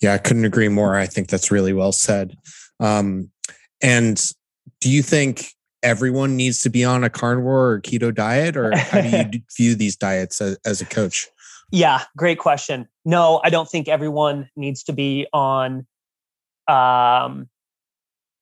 Yeah. 0.00 0.14
I 0.14 0.18
couldn't 0.18 0.44
agree 0.44 0.68
more. 0.68 0.96
I 0.96 1.06
think 1.06 1.28
that's 1.28 1.50
really 1.50 1.72
well 1.72 1.92
said. 1.92 2.36
Um, 2.80 3.30
and 3.82 4.32
do 4.80 4.90
you 4.90 5.02
think 5.02 5.50
everyone 5.82 6.36
needs 6.36 6.60
to 6.62 6.70
be 6.70 6.84
on 6.84 7.04
a 7.04 7.10
carnivore 7.10 7.72
or 7.72 7.80
keto 7.80 8.14
diet, 8.14 8.56
or 8.56 8.76
how 8.76 9.00
do 9.00 9.08
you 9.08 9.42
view 9.56 9.74
these 9.74 9.96
diets 9.96 10.40
as, 10.40 10.56
as 10.64 10.80
a 10.80 10.86
coach? 10.86 11.28
Yeah, 11.70 12.02
great 12.16 12.38
question. 12.38 12.88
No, 13.04 13.40
I 13.44 13.50
don't 13.50 13.68
think 13.68 13.88
everyone 13.88 14.48
needs 14.56 14.84
to 14.84 14.92
be 14.92 15.26
on 15.32 15.86
um, 16.68 17.48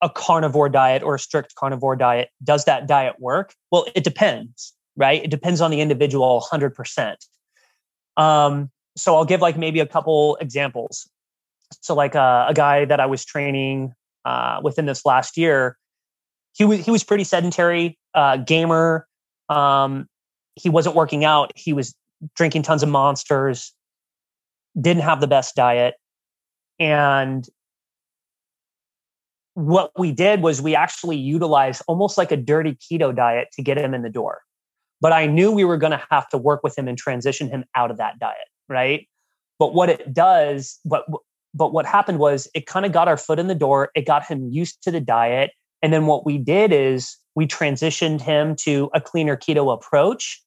a 0.02 0.10
carnivore 0.10 0.68
diet 0.68 1.02
or 1.02 1.14
a 1.14 1.18
strict 1.18 1.54
carnivore 1.54 1.96
diet. 1.96 2.28
Does 2.44 2.64
that 2.66 2.86
diet 2.86 3.14
work? 3.18 3.54
Well, 3.70 3.86
it 3.94 4.04
depends 4.04 4.74
right? 4.96 5.24
It 5.24 5.30
depends 5.30 5.60
on 5.60 5.70
the 5.70 5.80
individual 5.80 6.44
100%. 6.50 7.16
Um, 8.16 8.70
so 8.96 9.16
I'll 9.16 9.24
give 9.24 9.40
like 9.40 9.56
maybe 9.56 9.80
a 9.80 9.86
couple 9.86 10.36
examples. 10.40 11.08
So 11.80 11.94
like 11.94 12.14
uh, 12.14 12.46
a 12.48 12.54
guy 12.54 12.84
that 12.84 13.00
I 13.00 13.06
was 13.06 13.24
training 13.24 13.94
uh, 14.24 14.60
within 14.62 14.86
this 14.86 15.06
last 15.06 15.36
year, 15.36 15.78
he 16.54 16.66
was 16.66 16.84
he 16.84 16.90
was 16.90 17.02
pretty 17.02 17.24
sedentary, 17.24 17.98
uh, 18.14 18.36
gamer. 18.36 19.06
Um, 19.48 20.06
he 20.54 20.68
wasn't 20.68 20.94
working 20.94 21.24
out. 21.24 21.50
He 21.56 21.72
was 21.72 21.94
drinking 22.36 22.62
tons 22.62 22.82
of 22.82 22.90
monsters. 22.90 23.72
Didn't 24.78 25.02
have 25.02 25.22
the 25.22 25.26
best 25.26 25.54
diet, 25.56 25.94
and 26.78 27.48
what 29.54 29.90
we 29.98 30.12
did 30.12 30.42
was 30.42 30.62
we 30.62 30.74
actually 30.74 31.16
utilized 31.16 31.82
almost 31.86 32.16
like 32.16 32.32
a 32.32 32.36
dirty 32.36 32.76
keto 32.76 33.14
diet 33.14 33.48
to 33.52 33.62
get 33.62 33.78
him 33.78 33.94
in 33.94 34.02
the 34.02 34.10
door. 34.10 34.40
But 35.00 35.12
I 35.12 35.26
knew 35.26 35.50
we 35.50 35.64
were 35.64 35.76
going 35.76 35.90
to 35.90 36.02
have 36.10 36.28
to 36.30 36.38
work 36.38 36.62
with 36.62 36.78
him 36.78 36.88
and 36.88 36.96
transition 36.96 37.48
him 37.48 37.64
out 37.74 37.90
of 37.90 37.96
that 37.98 38.18
diet, 38.18 38.48
right? 38.68 39.08
But 39.58 39.74
what 39.74 39.88
it 39.88 40.12
does, 40.12 40.78
but 40.84 41.04
but 41.54 41.72
what 41.74 41.84
happened 41.84 42.18
was 42.18 42.48
it 42.54 42.64
kind 42.66 42.86
of 42.86 42.92
got 42.92 43.08
our 43.08 43.18
foot 43.18 43.38
in 43.38 43.46
the 43.46 43.54
door. 43.54 43.90
It 43.94 44.06
got 44.06 44.24
him 44.24 44.48
used 44.50 44.82
to 44.84 44.90
the 44.90 45.00
diet, 45.00 45.50
and 45.82 45.92
then 45.92 46.06
what 46.06 46.24
we 46.24 46.38
did 46.38 46.72
is 46.72 47.16
we 47.34 47.46
transitioned 47.46 48.20
him 48.20 48.56
to 48.56 48.90
a 48.94 49.00
cleaner 49.00 49.36
keto 49.36 49.72
approach 49.72 50.42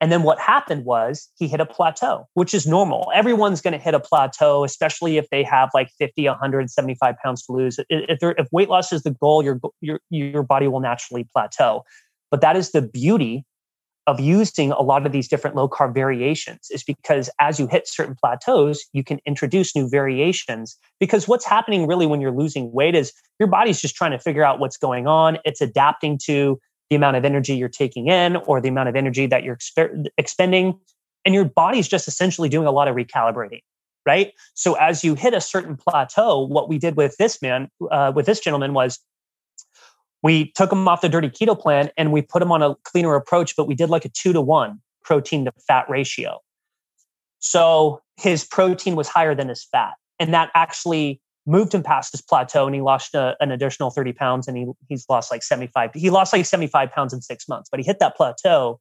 and 0.00 0.12
then 0.12 0.22
what 0.22 0.38
happened 0.38 0.84
was 0.84 1.30
he 1.36 1.48
hit 1.48 1.60
a 1.60 1.66
plateau, 1.66 2.26
which 2.34 2.52
is 2.52 2.66
normal. 2.66 3.10
Everyone's 3.14 3.62
going 3.62 3.72
to 3.72 3.78
hit 3.78 3.94
a 3.94 4.00
plateau, 4.00 4.62
especially 4.62 5.16
if 5.16 5.28
they 5.30 5.42
have 5.42 5.70
like 5.72 5.88
50, 5.98 6.26
175 6.26 7.14
pounds 7.22 7.42
to 7.44 7.52
lose. 7.52 7.78
If, 7.88 8.18
if 8.20 8.46
weight 8.52 8.68
loss 8.68 8.92
is 8.92 9.04
the 9.04 9.12
goal, 9.12 9.42
your, 9.42 9.58
your, 9.80 10.00
your 10.10 10.42
body 10.42 10.68
will 10.68 10.80
naturally 10.80 11.26
plateau. 11.32 11.82
But 12.30 12.42
that 12.42 12.56
is 12.56 12.72
the 12.72 12.82
beauty 12.82 13.44
of 14.06 14.20
using 14.20 14.70
a 14.70 14.82
lot 14.82 15.04
of 15.04 15.12
these 15.12 15.26
different 15.26 15.56
low 15.56 15.68
carb 15.68 15.92
variations 15.92 16.68
is 16.70 16.84
because 16.84 17.28
as 17.40 17.58
you 17.58 17.66
hit 17.66 17.88
certain 17.88 18.14
plateaus, 18.14 18.84
you 18.92 19.02
can 19.02 19.18
introduce 19.26 19.74
new 19.74 19.88
variations. 19.88 20.76
Because 21.00 21.26
what's 21.26 21.44
happening 21.44 21.86
really 21.86 22.06
when 22.06 22.20
you're 22.20 22.36
losing 22.36 22.70
weight 22.72 22.94
is 22.94 23.12
your 23.40 23.48
body's 23.48 23.80
just 23.80 23.96
trying 23.96 24.12
to 24.12 24.18
figure 24.18 24.44
out 24.44 24.60
what's 24.60 24.76
going 24.76 25.06
on. 25.06 25.38
It's 25.44 25.60
adapting 25.60 26.18
to 26.26 26.60
the 26.90 26.96
amount 26.96 27.16
of 27.16 27.24
energy 27.24 27.56
you're 27.56 27.68
taking 27.68 28.08
in 28.08 28.36
or 28.36 28.60
the 28.60 28.68
amount 28.68 28.88
of 28.88 28.96
energy 28.96 29.26
that 29.26 29.44
you're 29.44 29.56
exper- 29.56 30.06
expending. 30.16 30.78
And 31.24 31.34
your 31.34 31.44
body's 31.44 31.88
just 31.88 32.06
essentially 32.06 32.48
doing 32.48 32.66
a 32.66 32.70
lot 32.70 32.86
of 32.86 32.94
recalibrating, 32.94 33.62
right? 34.06 34.32
So 34.54 34.74
as 34.74 35.02
you 35.02 35.14
hit 35.14 35.34
a 35.34 35.40
certain 35.40 35.76
plateau, 35.76 36.40
what 36.46 36.68
we 36.68 36.78
did 36.78 36.96
with 36.96 37.16
this 37.16 37.42
man, 37.42 37.68
uh, 37.90 38.12
with 38.14 38.26
this 38.26 38.40
gentleman 38.40 38.74
was 38.74 39.00
we 40.22 40.52
took 40.52 40.72
him 40.72 40.86
off 40.88 41.00
the 41.00 41.08
dirty 41.08 41.28
keto 41.28 41.58
plan 41.58 41.90
and 41.96 42.12
we 42.12 42.22
put 42.22 42.42
him 42.42 42.52
on 42.52 42.62
a 42.62 42.76
cleaner 42.84 43.14
approach, 43.14 43.54
but 43.56 43.66
we 43.66 43.74
did 43.74 43.90
like 43.90 44.04
a 44.04 44.08
two 44.08 44.32
to 44.32 44.40
one 44.40 44.80
protein 45.04 45.44
to 45.44 45.52
fat 45.66 45.88
ratio. 45.88 46.40
So 47.38 48.00
his 48.16 48.44
protein 48.44 48.96
was 48.96 49.08
higher 49.08 49.34
than 49.34 49.48
his 49.48 49.64
fat. 49.64 49.94
And 50.18 50.32
that 50.34 50.50
actually 50.54 51.20
moved 51.46 51.74
him 51.74 51.82
past 51.82 52.12
his 52.12 52.20
plateau 52.20 52.66
and 52.66 52.74
he 52.74 52.80
lost 52.80 53.14
a, 53.14 53.20
uh, 53.20 53.34
an 53.40 53.50
additional 53.50 53.90
30 53.90 54.12
pounds 54.12 54.48
and 54.48 54.56
he, 54.56 54.66
he's 54.88 55.06
lost 55.08 55.30
like 55.30 55.42
75 55.42 55.90
he 55.94 56.10
lost 56.10 56.32
like 56.32 56.44
75 56.44 56.90
pounds 56.90 57.12
in 57.12 57.20
six 57.22 57.48
months 57.48 57.68
but 57.70 57.80
he 57.80 57.86
hit 57.86 57.98
that 58.00 58.16
plateau 58.16 58.80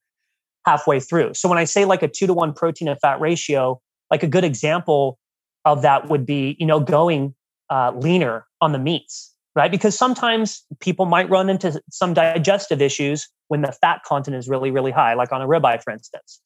halfway 0.66 1.00
through. 1.00 1.34
So 1.34 1.48
when 1.48 1.58
i 1.58 1.64
say 1.64 1.86
like 1.86 2.04
a 2.04 2.08
two 2.08 2.28
to 2.28 2.34
one 2.34 2.54
protein 2.54 2.88
to 2.88 2.96
fat 2.96 3.20
ratio 3.22 3.80
like 4.12 4.24
a 4.24 4.28
good 4.28 4.44
example 4.44 5.18
of 5.64 5.82
that 5.84 6.10
would 6.10 6.26
be 6.26 6.56
you 6.60 6.66
know 6.66 6.80
going 6.80 7.36
uh, 7.70 7.92
leaner 7.96 8.46
on 8.62 8.72
the 8.72 8.80
meats 8.80 9.36
right? 9.56 9.72
Because 9.72 9.98
sometimes 9.98 10.66
people 10.82 11.06
might 11.06 11.30
run 11.30 11.50
into 11.50 11.82
some 11.90 12.14
digestive 12.14 12.82
issues 12.82 13.30
when 13.48 13.62
the 13.62 13.72
fat 13.72 14.04
content 14.04 14.36
is 14.36 14.50
really 14.50 14.72
really 14.72 14.92
high 14.92 15.14
like 15.14 15.32
on 15.32 15.42
a 15.42 15.48
ribeye 15.48 15.82
for 15.82 15.92
instance. 15.92 16.42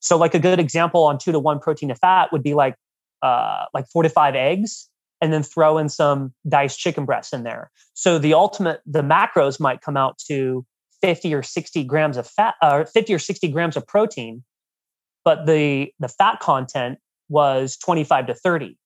So 0.00 0.16
like 0.16 0.34
a 0.34 0.38
good 0.38 0.58
example 0.58 1.04
on 1.04 1.18
two 1.18 1.32
to 1.32 1.38
one 1.38 1.60
protein 1.60 1.90
to 1.90 1.94
fat 1.94 2.32
would 2.32 2.42
be 2.42 2.54
like 2.54 2.74
uh, 3.22 3.66
like 3.74 3.86
four 3.92 4.02
to 4.02 4.08
five 4.08 4.34
eggs 4.34 4.88
and 5.20 5.32
then 5.32 5.42
throw 5.42 5.78
in 5.78 5.88
some 5.88 6.32
diced 6.48 6.78
chicken 6.78 7.04
breasts 7.04 7.32
in 7.32 7.42
there. 7.42 7.70
So 7.94 8.18
the 8.18 8.34
ultimate, 8.34 8.80
the 8.86 9.02
macros 9.02 9.60
might 9.60 9.80
come 9.80 9.96
out 9.96 10.18
to 10.28 10.64
50 11.02 11.34
or 11.34 11.42
60 11.42 11.84
grams 11.84 12.16
of 12.16 12.26
fat, 12.26 12.54
or 12.62 12.82
uh, 12.82 12.84
50 12.84 13.14
or 13.14 13.18
60 13.18 13.48
grams 13.48 13.76
of 13.76 13.86
protein, 13.86 14.44
but 15.24 15.46
the 15.46 15.92
the 15.98 16.08
fat 16.08 16.40
content 16.40 16.98
was 17.28 17.76
25 17.78 18.26
to 18.28 18.34
30. 18.34 18.76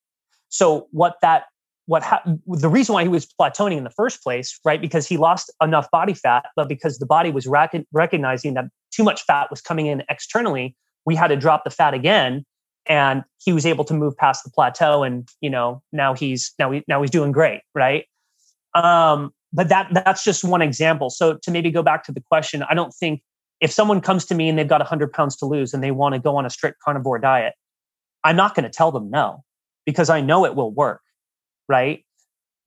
So 0.49 0.89
what 0.91 1.16
that 1.22 1.45
what 1.87 2.03
ha- 2.03 2.22
the 2.47 2.68
reason 2.68 2.95
why 2.95 3.03
he 3.03 3.09
was 3.09 3.26
plateauing 3.26 3.76
in 3.76 3.85
the 3.85 3.91
first 3.91 4.22
place, 4.22 4.59
right? 4.64 4.80
Because 4.80 5.07
he 5.07 5.16
lost 5.16 5.53
enough 5.62 5.91
body 5.91 6.14
fat, 6.14 6.47
but 6.57 6.68
because 6.68 6.99
the 6.99 7.07
body 7.07 7.30
was 7.30 7.47
rec- 7.47 7.85
recognizing 7.93 8.55
that 8.55 8.66
too 8.91 9.05
much 9.05 9.22
fat 9.22 9.51
was 9.51 9.61
coming 9.61 9.87
in 9.87 10.03
externally, 10.09 10.76
we 11.05 11.14
had 11.14 11.28
to 11.28 11.37
drop 11.37 11.64
the 11.64 11.70
fat 11.70 11.93
again 11.93 12.45
and 12.87 13.24
he 13.43 13.53
was 13.53 13.66
able 13.66 13.85
to 13.85 13.95
move 13.95 14.16
past 14.16 14.45
the 14.45 14.51
plateau 14.51 15.03
and 15.03 15.28
you 15.41 15.51
know 15.51 15.82
now 15.93 16.14
he's 16.14 16.53
now 16.59 16.70
he, 16.70 16.82
now 16.89 17.01
he's 17.01 17.11
doing 17.11 17.32
great 17.32 17.62
right? 17.74 18.07
Um 18.74 19.32
but 19.53 19.68
that 19.68 19.89
that's 19.93 20.24
just 20.24 20.43
one 20.43 20.62
example. 20.62 21.11
So 21.11 21.35
to 21.35 21.51
maybe 21.51 21.70
go 21.70 21.82
back 21.82 22.05
to 22.05 22.12
the 22.12 22.20
question 22.20 22.62
i 22.64 22.74
don't 22.74 22.93
think 22.93 23.22
if 23.61 23.70
someone 23.70 24.01
comes 24.01 24.24
to 24.26 24.35
me 24.35 24.49
and 24.49 24.59
they've 24.59 24.68
got 24.68 24.80
100 24.80 25.12
pounds 25.12 25.37
to 25.37 25.47
lose 25.47 25.72
and 25.72 25.82
they 25.82 25.91
want 25.91 26.14
to 26.14 26.18
go 26.18 26.37
on 26.37 26.45
a 26.45 26.51
strict 26.51 26.80
carnivore 26.80 27.18
diet 27.18 27.55
i'm 28.24 28.37
not 28.37 28.55
going 28.55 28.64
to 28.64 28.70
tell 28.70 28.91
them 28.93 29.11
no 29.11 29.43
because 29.87 30.11
i 30.11 30.20
know 30.20 30.45
it 30.45 30.55
will 30.55 30.70
work 30.70 31.01
right? 31.68 32.05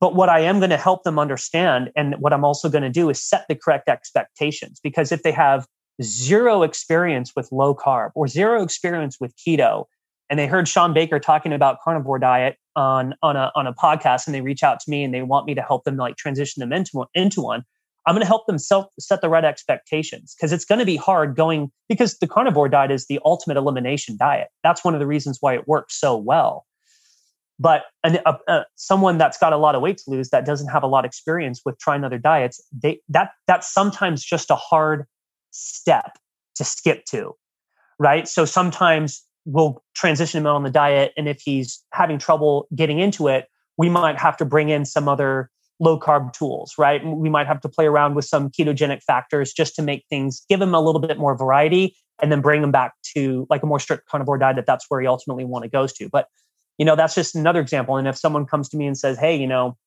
But 0.00 0.14
what 0.14 0.28
i 0.28 0.40
am 0.40 0.58
going 0.58 0.70
to 0.70 0.76
help 0.76 1.02
them 1.02 1.18
understand 1.18 1.90
and 1.96 2.14
what 2.18 2.32
i'm 2.32 2.44
also 2.44 2.68
going 2.68 2.82
to 2.82 2.90
do 2.90 3.10
is 3.10 3.22
set 3.22 3.46
the 3.48 3.54
correct 3.54 3.88
expectations 3.88 4.80
because 4.82 5.12
if 5.12 5.22
they 5.22 5.32
have 5.32 5.66
zero 6.02 6.62
experience 6.62 7.32
with 7.34 7.50
low 7.50 7.74
carb 7.74 8.10
or 8.14 8.28
zero 8.28 8.62
experience 8.62 9.18
with 9.20 9.34
keto 9.36 9.86
and 10.30 10.38
they 10.38 10.46
heard 10.46 10.68
Shawn 10.68 10.92
Baker 10.92 11.18
talking 11.18 11.52
about 11.52 11.80
carnivore 11.82 12.18
diet 12.18 12.56
on 12.76 13.14
on 13.22 13.36
a 13.36 13.50
on 13.54 13.66
a 13.66 13.72
podcast, 13.72 14.26
and 14.26 14.34
they 14.34 14.40
reach 14.40 14.62
out 14.62 14.80
to 14.80 14.90
me 14.90 15.02
and 15.02 15.12
they 15.12 15.22
want 15.22 15.46
me 15.46 15.54
to 15.54 15.62
help 15.62 15.84
them 15.84 15.96
like 15.96 16.16
transition 16.16 16.60
them 16.60 16.72
into 16.72 17.04
into 17.14 17.42
one. 17.42 17.64
I'm 18.06 18.14
going 18.14 18.22
to 18.22 18.26
help 18.26 18.46
them 18.46 18.58
self, 18.58 18.86
set 18.98 19.20
the 19.20 19.28
right 19.28 19.44
expectations 19.44 20.34
because 20.34 20.50
it's 20.50 20.64
going 20.64 20.78
to 20.78 20.86
be 20.86 20.96
hard 20.96 21.36
going 21.36 21.70
because 21.90 22.16
the 22.18 22.26
carnivore 22.26 22.68
diet 22.68 22.90
is 22.90 23.06
the 23.06 23.20
ultimate 23.22 23.58
elimination 23.58 24.16
diet. 24.18 24.48
That's 24.62 24.82
one 24.82 24.94
of 24.94 25.00
the 25.00 25.06
reasons 25.06 25.38
why 25.42 25.54
it 25.54 25.68
works 25.68 26.00
so 26.00 26.16
well. 26.16 26.64
But 27.58 27.82
an, 28.04 28.18
someone 28.76 29.18
that's 29.18 29.36
got 29.36 29.52
a 29.52 29.58
lot 29.58 29.74
of 29.74 29.82
weight 29.82 29.98
to 29.98 30.10
lose 30.10 30.30
that 30.30 30.46
doesn't 30.46 30.68
have 30.68 30.82
a 30.82 30.86
lot 30.86 31.04
of 31.04 31.08
experience 31.08 31.60
with 31.66 31.78
trying 31.78 32.02
other 32.02 32.16
diets, 32.16 32.62
they 32.72 33.00
that 33.10 33.32
that's 33.46 33.70
sometimes 33.70 34.24
just 34.24 34.50
a 34.50 34.56
hard 34.56 35.04
step 35.50 36.18
to 36.54 36.64
skip 36.64 37.04
to, 37.06 37.34
right? 37.98 38.26
So 38.26 38.46
sometimes 38.46 39.22
we'll 39.48 39.82
transition 39.94 40.40
him 40.40 40.46
on 40.46 40.62
the 40.62 40.70
diet. 40.70 41.12
And 41.16 41.26
if 41.26 41.40
he's 41.40 41.82
having 41.92 42.18
trouble 42.18 42.68
getting 42.74 42.98
into 42.98 43.28
it, 43.28 43.46
we 43.78 43.88
might 43.88 44.18
have 44.18 44.36
to 44.36 44.44
bring 44.44 44.68
in 44.68 44.84
some 44.84 45.08
other 45.08 45.50
low 45.80 45.98
carb 45.98 46.32
tools, 46.34 46.74
right? 46.76 47.00
We 47.04 47.30
might 47.30 47.46
have 47.46 47.60
to 47.62 47.68
play 47.68 47.86
around 47.86 48.14
with 48.14 48.26
some 48.26 48.50
ketogenic 48.50 49.02
factors 49.02 49.52
just 49.52 49.74
to 49.76 49.82
make 49.82 50.04
things, 50.10 50.44
give 50.50 50.60
him 50.60 50.74
a 50.74 50.80
little 50.80 51.00
bit 51.00 51.18
more 51.18 51.36
variety 51.36 51.96
and 52.20 52.30
then 52.30 52.42
bring 52.42 52.62
him 52.62 52.72
back 52.72 52.92
to 53.16 53.46
like 53.48 53.62
a 53.62 53.66
more 53.66 53.78
strict 53.78 54.06
carnivore 54.06 54.36
diet 54.36 54.58
if 54.58 54.66
that's 54.66 54.84
where 54.88 55.00
he 55.00 55.06
ultimately 55.06 55.44
want 55.44 55.62
to 55.62 55.70
goes 55.70 55.92
to. 55.94 56.08
But, 56.10 56.26
you 56.76 56.84
know, 56.84 56.96
that's 56.96 57.14
just 57.14 57.34
another 57.34 57.60
example. 57.60 57.96
And 57.96 58.06
if 58.06 58.18
someone 58.18 58.44
comes 58.44 58.68
to 58.70 58.76
me 58.76 58.86
and 58.86 58.98
says, 58.98 59.18
hey, 59.18 59.34
you 59.34 59.46
know, 59.46 59.78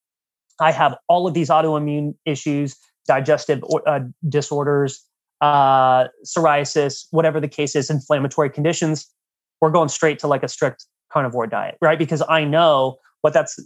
I 0.59 0.71
have 0.71 0.95
all 1.07 1.27
of 1.27 1.33
these 1.35 1.49
autoimmune 1.49 2.15
issues, 2.25 2.75
digestive 3.05 3.63
uh, 3.85 3.99
disorders, 4.27 5.05
uh, 5.41 6.05
psoriasis, 6.25 7.05
whatever 7.11 7.39
the 7.39 7.47
case 7.47 7.75
is, 7.75 7.89
inflammatory 7.89 8.49
conditions 8.49 9.07
we're 9.61 9.69
going 9.69 9.89
straight 9.89 10.19
to 10.19 10.27
like 10.27 10.43
a 10.43 10.47
strict 10.47 10.85
carnivore 11.11 11.47
diet, 11.47 11.77
right? 11.81 11.99
Because 11.99 12.23
I 12.27 12.43
know 12.43 12.97
what 13.21 13.33
that's 13.33 13.59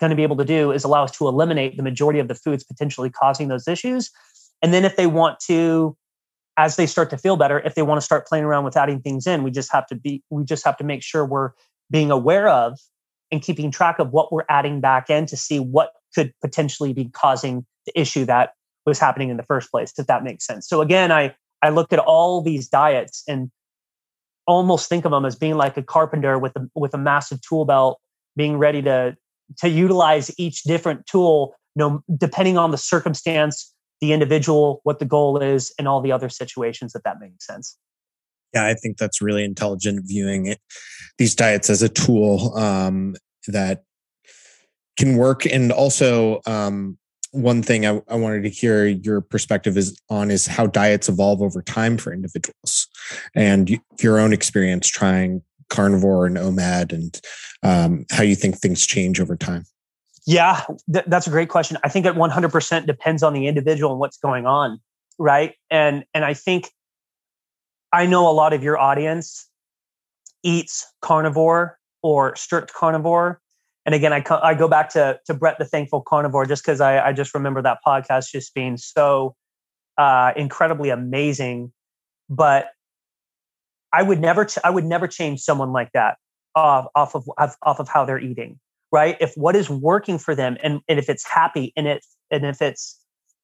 going 0.00 0.10
to 0.10 0.16
be 0.16 0.22
able 0.22 0.36
to 0.36 0.44
do 0.44 0.70
is 0.70 0.84
allow 0.84 1.04
us 1.04 1.10
to 1.18 1.26
eliminate 1.26 1.76
the 1.76 1.82
majority 1.82 2.20
of 2.20 2.28
the 2.28 2.34
foods 2.34 2.62
potentially 2.64 3.10
causing 3.10 3.48
those 3.48 3.66
issues. 3.66 4.10
And 4.62 4.72
then 4.72 4.84
if 4.84 4.96
they 4.96 5.06
want 5.06 5.40
to, 5.46 5.96
as 6.56 6.76
they 6.76 6.86
start 6.86 7.10
to 7.10 7.18
feel 7.18 7.36
better, 7.36 7.58
if 7.60 7.74
they 7.74 7.82
want 7.82 7.98
to 7.98 8.04
start 8.04 8.26
playing 8.26 8.44
around 8.44 8.64
with 8.64 8.76
adding 8.76 9.00
things 9.00 9.26
in, 9.26 9.42
we 9.42 9.50
just 9.50 9.72
have 9.72 9.86
to 9.88 9.96
be, 9.96 10.22
we 10.30 10.44
just 10.44 10.64
have 10.64 10.76
to 10.76 10.84
make 10.84 11.02
sure 11.02 11.26
we're 11.26 11.50
being 11.90 12.10
aware 12.10 12.48
of 12.48 12.78
and 13.32 13.42
keeping 13.42 13.70
track 13.70 13.98
of 13.98 14.12
what 14.12 14.32
we're 14.32 14.44
adding 14.48 14.80
back 14.80 15.10
in 15.10 15.26
to 15.26 15.36
see 15.36 15.58
what 15.58 15.92
could 16.14 16.32
potentially 16.40 16.92
be 16.92 17.06
causing 17.06 17.66
the 17.86 18.00
issue 18.00 18.24
that 18.26 18.52
was 18.86 18.98
happening 18.98 19.30
in 19.30 19.36
the 19.36 19.42
first 19.42 19.70
place, 19.70 19.92
if 19.98 20.06
that 20.06 20.22
makes 20.22 20.46
sense. 20.46 20.68
So 20.68 20.80
again, 20.80 21.10
I 21.10 21.34
I 21.62 21.70
looked 21.70 21.92
at 21.92 22.00
all 22.00 22.42
these 22.42 22.68
diets 22.68 23.22
and 23.28 23.50
almost 24.46 24.88
think 24.88 25.04
of 25.04 25.10
them 25.10 25.24
as 25.24 25.36
being 25.36 25.56
like 25.56 25.76
a 25.76 25.82
carpenter 25.82 26.38
with 26.38 26.56
a 26.56 26.68
with 26.74 26.94
a 26.94 26.98
massive 26.98 27.40
tool 27.42 27.64
belt, 27.64 28.00
being 28.36 28.58
ready 28.58 28.82
to 28.82 29.16
to 29.58 29.68
utilize 29.68 30.30
each 30.38 30.62
different 30.62 31.06
tool, 31.06 31.54
you 31.74 31.80
know, 31.80 32.02
depending 32.16 32.56
on 32.56 32.70
the 32.70 32.78
circumstance, 32.78 33.72
the 34.00 34.12
individual, 34.12 34.80
what 34.84 34.98
the 34.98 35.04
goal 35.04 35.38
is, 35.38 35.72
and 35.78 35.86
all 35.86 36.00
the 36.00 36.12
other 36.12 36.28
situations. 36.28 36.92
That 36.92 37.04
that 37.04 37.20
makes 37.20 37.46
sense. 37.46 37.76
Yeah, 38.54 38.66
I 38.66 38.74
think 38.74 38.98
that's 38.98 39.22
really 39.22 39.44
intelligent 39.44 40.04
viewing 40.06 40.46
it 40.46 40.60
these 41.18 41.34
diets 41.34 41.70
as 41.70 41.82
a 41.82 41.88
tool 41.88 42.56
um, 42.56 43.14
that 43.48 43.84
can 44.98 45.16
work, 45.16 45.46
and 45.46 45.72
also 45.72 46.40
um, 46.46 46.98
one 47.32 47.62
thing 47.62 47.86
I, 47.86 48.00
I, 48.08 48.16
wanted 48.16 48.42
to 48.42 48.50
hear 48.50 48.86
your 48.86 49.20
perspective 49.20 49.76
is 49.76 49.98
on 50.10 50.30
is 50.30 50.46
how 50.46 50.66
diets 50.66 51.08
evolve 51.08 51.42
over 51.42 51.62
time 51.62 51.96
for 51.96 52.12
individuals 52.12 52.88
and 53.34 53.80
your 54.00 54.18
own 54.18 54.32
experience 54.32 54.86
trying 54.86 55.42
carnivore 55.70 56.26
and 56.26 56.36
OMAD 56.36 56.92
and 56.92 57.20
um, 57.62 58.04
how 58.10 58.22
you 58.22 58.36
think 58.36 58.58
things 58.58 58.86
change 58.86 59.18
over 59.18 59.36
time. 59.36 59.64
Yeah, 60.26 60.64
th- 60.92 61.06
that's 61.08 61.26
a 61.26 61.30
great 61.30 61.48
question. 61.48 61.78
I 61.82 61.88
think 61.88 62.06
it 62.06 62.14
100% 62.14 62.86
depends 62.86 63.22
on 63.22 63.32
the 63.32 63.46
individual 63.46 63.90
and 63.92 63.98
what's 63.98 64.18
going 64.18 64.46
on, 64.46 64.80
right? 65.18 65.54
And 65.70 66.04
and 66.14 66.24
I 66.24 66.34
think 66.34 66.70
I 67.92 68.06
know 68.06 68.30
a 68.30 68.32
lot 68.32 68.52
of 68.52 68.62
your 68.62 68.78
audience 68.78 69.48
eats 70.42 70.86
carnivore 71.00 71.78
or 72.02 72.36
strict 72.36 72.72
carnivore. 72.72 73.40
And 73.84 73.94
again, 73.94 74.12
I, 74.12 74.24
I 74.42 74.54
go 74.54 74.68
back 74.68 74.90
to, 74.90 75.18
to 75.26 75.34
Brett 75.34 75.58
the 75.58 75.64
Thankful 75.64 76.02
Carnivore 76.02 76.46
just 76.46 76.64
because 76.64 76.80
I, 76.80 77.08
I 77.08 77.12
just 77.12 77.34
remember 77.34 77.62
that 77.62 77.78
podcast 77.84 78.30
just 78.30 78.54
being 78.54 78.76
so 78.76 79.34
uh, 79.98 80.32
incredibly 80.36 80.90
amazing. 80.90 81.72
But 82.30 82.70
I 83.92 84.02
would 84.02 84.20
never 84.20 84.44
ch- 84.44 84.58
I 84.64 84.70
would 84.70 84.84
never 84.84 85.06
change 85.06 85.40
someone 85.40 85.72
like 85.72 85.90
that 85.92 86.16
off, 86.54 86.86
off 86.94 87.14
of 87.14 87.28
off 87.38 87.80
of 87.80 87.88
how 87.88 88.04
they're 88.04 88.20
eating, 88.20 88.58
right? 88.90 89.16
If 89.20 89.34
what 89.34 89.56
is 89.56 89.68
working 89.68 90.18
for 90.18 90.34
them 90.34 90.56
and, 90.62 90.80
and 90.88 90.98
if 90.98 91.08
it's 91.08 91.28
happy 91.28 91.72
and 91.76 91.86
it 91.86 92.04
and 92.30 92.46
if 92.46 92.62
it's 92.62 92.98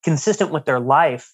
consistent 0.05 0.51
with 0.51 0.65
their 0.65 0.81
life, 0.81 1.33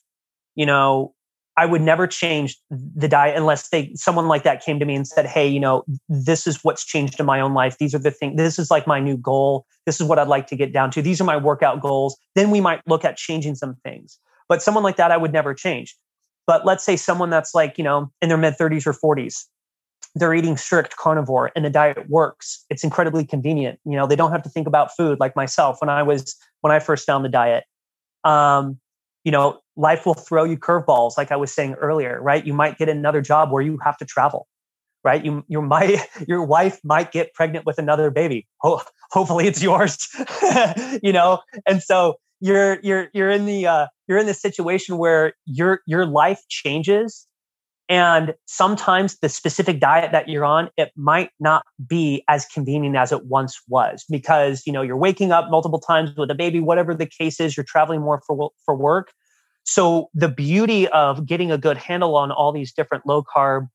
you 0.54 0.66
know, 0.66 1.14
I 1.56 1.66
would 1.66 1.82
never 1.82 2.06
change 2.06 2.58
the 2.70 3.06
diet 3.06 3.36
unless 3.36 3.68
they 3.68 3.92
someone 3.94 4.26
like 4.26 4.42
that 4.42 4.64
came 4.64 4.78
to 4.80 4.84
me 4.84 4.94
and 4.96 5.06
said, 5.06 5.26
"Hey, 5.26 5.46
you 5.46 5.60
know, 5.60 5.84
this 6.08 6.46
is 6.46 6.64
what's 6.64 6.84
changed 6.84 7.20
in 7.20 7.26
my 7.26 7.40
own 7.40 7.54
life. 7.54 7.78
These 7.78 7.94
are 7.94 7.98
the 7.98 8.10
things. 8.10 8.36
This 8.36 8.58
is 8.58 8.70
like 8.70 8.86
my 8.86 8.98
new 8.98 9.16
goal. 9.16 9.66
This 9.86 10.00
is 10.00 10.06
what 10.06 10.18
I'd 10.18 10.28
like 10.28 10.46
to 10.48 10.56
get 10.56 10.72
down 10.72 10.90
to. 10.92 11.02
These 11.02 11.20
are 11.20 11.24
my 11.24 11.36
workout 11.36 11.80
goals." 11.80 12.16
Then 12.34 12.50
we 12.50 12.60
might 12.60 12.80
look 12.86 13.04
at 13.04 13.16
changing 13.16 13.54
some 13.54 13.76
things. 13.84 14.18
But 14.48 14.62
someone 14.62 14.82
like 14.84 14.96
that, 14.96 15.10
I 15.10 15.16
would 15.16 15.32
never 15.32 15.54
change. 15.54 15.96
But 16.46 16.66
let's 16.66 16.84
say 16.84 16.96
someone 16.96 17.30
that's 17.30 17.54
like, 17.54 17.78
you 17.78 17.84
know, 17.84 18.10
in 18.20 18.28
their 18.28 18.38
mid 18.38 18.54
30s 18.58 18.86
or 18.86 18.92
40s, 18.92 19.46
they're 20.14 20.34
eating 20.34 20.56
strict 20.56 20.96
carnivore 20.96 21.50
and 21.56 21.64
the 21.64 21.70
diet 21.70 22.08
works. 22.08 22.64
It's 22.70 22.84
incredibly 22.84 23.24
convenient. 23.24 23.80
You 23.84 23.96
know, 23.96 24.06
they 24.06 24.16
don't 24.16 24.30
have 24.30 24.42
to 24.42 24.48
think 24.48 24.66
about 24.66 24.94
food 24.96 25.18
like 25.18 25.34
myself 25.34 25.80
when 25.80 25.88
I 25.88 26.02
was 26.02 26.36
when 26.60 26.72
I 26.72 26.78
first 26.78 27.06
found 27.06 27.24
the 27.24 27.28
diet. 27.28 27.64
Um, 28.22 28.78
you 29.24 29.32
know, 29.32 29.60
life 29.76 30.06
will 30.06 30.14
throw 30.14 30.44
you 30.44 30.56
curveballs, 30.56 31.12
like 31.16 31.32
I 31.32 31.36
was 31.36 31.52
saying 31.52 31.74
earlier, 31.74 32.20
right? 32.20 32.44
You 32.46 32.52
might 32.52 32.78
get 32.78 32.88
another 32.88 33.20
job 33.20 33.50
where 33.50 33.62
you 33.62 33.78
have 33.82 33.96
to 33.98 34.04
travel, 34.04 34.46
right? 35.02 35.24
You 35.24 35.44
you 35.48 35.62
might 35.62 35.98
your 36.28 36.44
wife 36.44 36.78
might 36.84 37.12
get 37.12 37.34
pregnant 37.34 37.66
with 37.66 37.78
another 37.78 38.10
baby. 38.10 38.46
Ho- 38.58 38.82
hopefully, 39.10 39.46
it's 39.46 39.62
yours, 39.62 40.08
you 41.02 41.12
know. 41.12 41.40
And 41.66 41.82
so 41.82 42.16
you're 42.40 42.78
you're 42.82 43.08
you're 43.14 43.30
in 43.30 43.46
the 43.46 43.66
uh, 43.66 43.86
you're 44.06 44.18
in 44.18 44.26
the 44.26 44.34
situation 44.34 44.98
where 44.98 45.32
your 45.46 45.80
your 45.86 46.06
life 46.06 46.42
changes 46.48 47.26
and 47.88 48.34
sometimes 48.46 49.18
the 49.18 49.28
specific 49.28 49.78
diet 49.78 50.12
that 50.12 50.28
you're 50.28 50.44
on 50.44 50.70
it 50.76 50.90
might 50.96 51.30
not 51.38 51.64
be 51.86 52.24
as 52.28 52.46
convenient 52.46 52.96
as 52.96 53.12
it 53.12 53.26
once 53.26 53.60
was 53.68 54.04
because 54.10 54.62
you 54.66 54.72
know 54.72 54.82
you're 54.82 54.96
waking 54.96 55.32
up 55.32 55.50
multiple 55.50 55.78
times 55.78 56.10
with 56.16 56.30
a 56.30 56.34
baby 56.34 56.60
whatever 56.60 56.94
the 56.94 57.06
case 57.06 57.40
is 57.40 57.56
you're 57.56 57.64
traveling 57.64 58.00
more 58.00 58.22
for 58.26 58.50
for 58.64 58.74
work 58.74 59.12
so 59.64 60.08
the 60.14 60.28
beauty 60.28 60.88
of 60.88 61.26
getting 61.26 61.50
a 61.50 61.58
good 61.58 61.76
handle 61.76 62.16
on 62.16 62.30
all 62.30 62.52
these 62.52 62.72
different 62.72 63.06
low 63.06 63.22
carb 63.22 63.68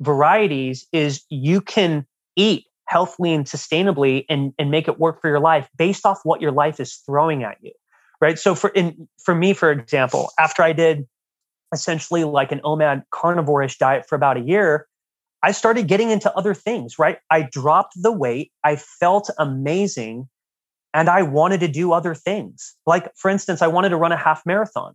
varieties 0.00 0.86
is 0.92 1.22
you 1.28 1.60
can 1.60 2.06
eat 2.36 2.64
healthily 2.86 3.32
and 3.32 3.46
sustainably 3.46 4.24
and, 4.28 4.52
and 4.58 4.70
make 4.70 4.88
it 4.88 4.98
work 4.98 5.20
for 5.20 5.28
your 5.28 5.40
life 5.40 5.68
based 5.78 6.04
off 6.04 6.20
what 6.24 6.40
your 6.40 6.52
life 6.52 6.80
is 6.80 7.00
throwing 7.06 7.42
at 7.42 7.56
you 7.60 7.72
right? 8.22 8.38
So 8.38 8.54
for 8.54 8.70
in 8.70 9.08
for 9.22 9.34
me, 9.34 9.52
for 9.52 9.70
example, 9.70 10.30
after 10.38 10.62
I 10.62 10.72
did 10.72 11.06
essentially 11.72 12.24
like 12.24 12.52
an 12.52 12.60
OMAD 12.60 13.02
carnivore-ish 13.10 13.78
diet 13.78 14.06
for 14.08 14.16
about 14.16 14.36
a 14.36 14.40
year, 14.40 14.86
I 15.42 15.52
started 15.52 15.88
getting 15.88 16.10
into 16.10 16.32
other 16.36 16.54
things, 16.54 16.98
right? 16.98 17.18
I 17.30 17.48
dropped 17.50 17.94
the 17.96 18.12
weight, 18.12 18.52
I 18.62 18.76
felt 18.76 19.30
amazing, 19.38 20.28
and 20.94 21.08
I 21.08 21.22
wanted 21.22 21.60
to 21.60 21.68
do 21.68 21.92
other 21.92 22.14
things. 22.14 22.74
Like 22.86 23.10
for 23.16 23.30
instance, 23.30 23.62
I 23.62 23.66
wanted 23.66 23.90
to 23.90 23.96
run 23.96 24.12
a 24.12 24.16
half 24.16 24.42
marathon. 24.46 24.94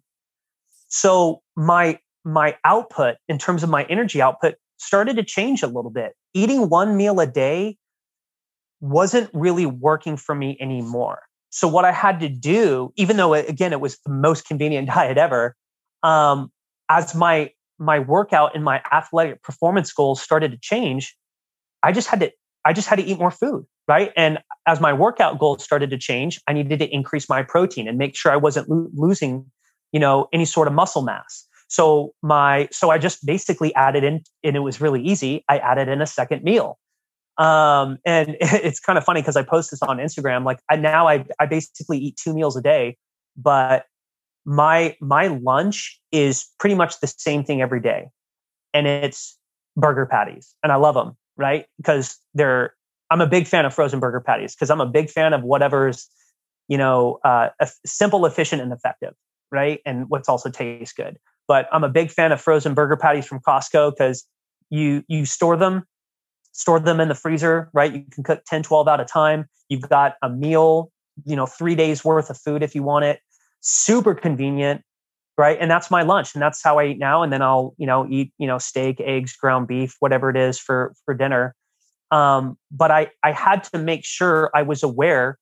So 0.88 1.41
my 1.55 1.99
my 2.23 2.57
output 2.65 3.15
in 3.28 3.38
terms 3.38 3.63
of 3.63 3.69
my 3.69 3.84
energy 3.86 4.21
output 4.21 4.55
started 4.78 5.15
to 5.15 5.23
change 5.23 5.63
a 5.63 5.67
little 5.67 5.91
bit. 5.91 6.13
Eating 6.34 6.69
one 6.69 6.97
meal 6.97 7.19
a 7.19 7.28
day 7.28 7.78
wasn't 8.80 9.30
really 9.34 9.65
working 9.65 10.17
for 10.17 10.36
me 10.36 10.57
anymore. 10.59 11.21
So 11.49 11.67
what 11.67 11.86
I 11.86 11.91
had 11.91 12.19
to 12.19 12.30
do, 12.30 12.91
even 12.95 13.17
though 13.17 13.34
again 13.34 13.73
it 13.73 13.82
was 13.82 13.97
the 14.05 14.11
most 14.11 14.45
convenient 14.45 14.88
diet 14.93 15.17
ever, 15.17 15.55
um, 16.03 16.51
as 16.90 17.16
my 17.16 17.52
my 17.80 18.00
workout 18.00 18.56
and 18.56 18.64
my 18.64 18.82
athletic 18.92 19.44
performance 19.44 19.94
goals 19.94 20.22
started 20.22 20.52
to 20.52 20.58
change, 20.62 21.16
I 21.84 21.92
just 21.92 22.08
had 22.08 22.20
to 22.22 22.32
I 22.66 22.74
just 22.74 22.88
had 22.88 22.98
to 22.98 23.06
eat 23.06 23.18
more 23.18 23.32
food, 23.32 23.66
right? 23.88 24.12
And 24.18 24.40
as 24.68 24.82
my 24.82 24.92
workout 24.92 25.40
goals 25.40 25.64
started 25.64 25.90
to 25.92 25.98
change, 25.98 26.42
I 26.48 26.54
needed 26.54 26.80
to 26.80 26.94
increase 26.94 27.30
my 27.30 27.44
protein 27.44 27.88
and 27.88 27.98
make 27.98 28.16
sure 28.16 28.32
I 28.32 28.36
wasn't 28.36 28.70
lo- 28.70 28.90
losing, 28.94 29.50
you 29.92 30.00
know, 30.00 30.28
any 30.34 30.46
sort 30.46 30.68
of 30.68 30.74
muscle 30.74 31.02
mass. 31.02 31.48
So 31.70 32.14
my 32.22 32.68
so 32.72 32.90
I 32.90 32.98
just 32.98 33.26
basically 33.26 33.74
added 33.76 34.04
in, 34.04 34.22
and 34.44 34.56
it 34.56 34.60
was 34.60 34.82
really 34.82 35.02
easy. 35.02 35.44
I 35.48 35.60
added 35.60 35.88
in 35.88 36.02
a 36.02 36.08
second 36.08 36.44
meal. 36.44 36.78
Um, 37.38 38.00
and 38.06 38.36
it's 38.42 38.80
kind 38.80 38.98
of 38.98 39.04
funny 39.04 39.22
because 39.22 39.36
I 39.36 39.44
post 39.44 39.72
this 39.72 39.82
on 39.82 39.98
Instagram. 39.98 40.46
Like 40.46 40.60
I, 40.70 40.76
now 40.76 41.08
I, 41.08 41.26
I 41.40 41.46
basically 41.46 42.00
eat 42.00 42.18
two 42.18 42.34
meals 42.34 42.58
a 42.58 42.62
day, 42.62 42.98
but 43.36 43.86
my, 44.48 44.95
my 45.02 45.28
lunch 45.28 46.02
is 46.12 46.48
pretty 46.58 46.74
much 46.74 47.02
the 47.02 47.08
same 47.08 47.43
thing 47.43 47.62
every 47.62 47.82
day. 47.82 48.08
And 48.74 48.88
it's 48.88 49.38
burger 49.76 50.06
patties 50.06 50.56
and 50.64 50.72
I 50.72 50.76
love 50.78 50.95
them, 50.95 51.18
right? 51.36 51.66
Because 51.78 52.18
they're, 52.34 52.74
I'm 53.12 53.22
a 53.22 53.28
big 53.28 53.45
fan 53.45 53.66
of 53.66 53.74
frozen 53.74 54.00
burger 54.00 54.22
patties 54.22 54.56
because 54.56 54.70
I'm 54.70 54.82
a 54.82 54.86
big 54.86 55.10
fan 55.10 55.34
of 55.34 55.43
whatever's, 55.43 56.10
you 56.70 56.78
know, 56.78 57.20
uh, 57.24 57.50
simple, 57.86 58.26
efficient, 58.26 58.62
and 58.62 58.72
effective, 58.72 59.14
right? 59.52 59.82
And 59.86 60.10
what's 60.10 60.30
also 60.30 60.50
tastes 60.50 60.93
good. 60.93 61.18
But 61.48 61.68
I'm 61.72 61.84
a 61.84 61.89
big 61.89 62.10
fan 62.10 62.32
of 62.32 62.41
frozen 62.41 62.74
burger 62.74 62.98
patties 62.98 63.26
from 63.26 63.39
Costco 63.39 63.91
because 63.91 64.26
you 64.70 65.04
you 65.08 65.26
store 65.26 65.56
them 65.56 65.86
store 66.58 66.80
them 66.80 67.00
in 67.00 67.08
the 67.08 67.16
freezer, 67.16 67.70
right? 67.72 67.93
You 67.93 68.04
can 68.12 68.24
cook 68.24 68.41
10, 68.48 68.64
12 68.64 68.88
at 68.88 69.00
a 69.00 69.06
time. 69.06 69.45
You've 69.70 69.88
got 69.88 70.16
a 70.24 70.30
meal, 70.30 70.91
you 71.24 71.36
know, 71.36 71.45
three 71.45 71.76
days 71.76 72.04
worth 72.04 72.32
of 72.32 72.38
food 72.38 72.64
if 72.64 72.74
you 72.74 72.82
want 72.82 73.06
it. 73.06 73.20
Super 73.70 74.15
convenient, 74.15 74.82
right? 75.38 75.57
And 75.59 75.70
that's 75.70 75.91
my 75.91 76.01
lunch. 76.01 76.34
And 76.34 76.41
that's 76.41 76.63
how 76.63 76.80
I 76.80 76.86
eat 76.86 76.99
now. 76.99 77.22
And 77.22 77.34
then 77.34 77.41
I'll, 77.41 77.76
you 77.78 77.86
know, 77.86 78.07
eat, 78.09 78.32
you 78.38 78.47
know, 78.47 78.57
steak, 78.57 79.01
eggs, 79.01 79.36
ground 79.36 79.68
beef, 79.68 79.95
whatever 79.99 80.30
it 80.30 80.38
is 80.38 80.57
for 80.57 80.93
for 81.03 81.13
dinner. 81.13 81.53
Um, 82.11 82.57
but 82.72 82.91
I 82.91 83.11
I 83.24 83.34
had 83.34 83.65
to 83.65 83.78
make 83.78 84.05
sure 84.05 84.49
I 84.55 84.61
was 84.61 84.84
aware 84.84 85.38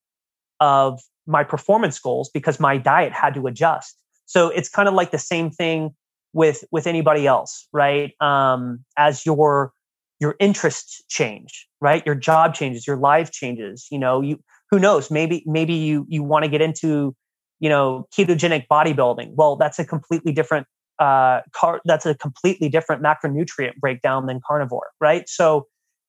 of 0.58 1.00
my 1.28 1.44
performance 1.44 2.00
goals 2.00 2.28
because 2.34 2.58
my 2.58 2.76
diet 2.78 3.12
had 3.12 3.34
to 3.34 3.46
adjust. 3.46 3.96
So 4.26 4.48
it's 4.48 4.68
kind 4.68 4.88
of 4.88 4.94
like 4.94 5.12
the 5.12 5.18
same 5.20 5.50
thing 5.50 5.94
with 6.32 6.64
with 6.72 6.88
anybody 6.88 7.28
else, 7.28 7.68
right? 7.72 8.12
Um, 8.20 8.84
as 8.96 9.24
your 9.24 9.72
your 10.20 10.34
interests 10.40 11.02
change 11.08 11.68
right 11.80 12.04
your 12.06 12.14
job 12.14 12.54
changes 12.54 12.86
your 12.86 12.96
life 12.96 13.30
changes 13.30 13.86
you 13.90 13.98
know 13.98 14.22
you 14.22 14.38
who 14.70 14.78
knows 14.78 15.10
maybe 15.10 15.44
maybe 15.46 15.74
you 15.74 16.06
you 16.08 16.22
want 16.22 16.42
to 16.42 16.48
get 16.50 16.62
into 16.62 17.14
you 17.60 17.68
know 17.68 18.06
ketogenic 18.16 18.66
bodybuilding 18.70 19.32
well 19.34 19.56
that's 19.56 19.78
a 19.78 19.84
completely 19.84 20.32
different 20.32 20.66
uh 20.98 21.40
car 21.52 21.80
that's 21.84 22.06
a 22.06 22.14
completely 22.14 22.68
different 22.68 23.02
macronutrient 23.02 23.76
breakdown 23.76 24.26
than 24.26 24.40
carnivore 24.46 24.88
right 25.00 25.28
so 25.28 25.66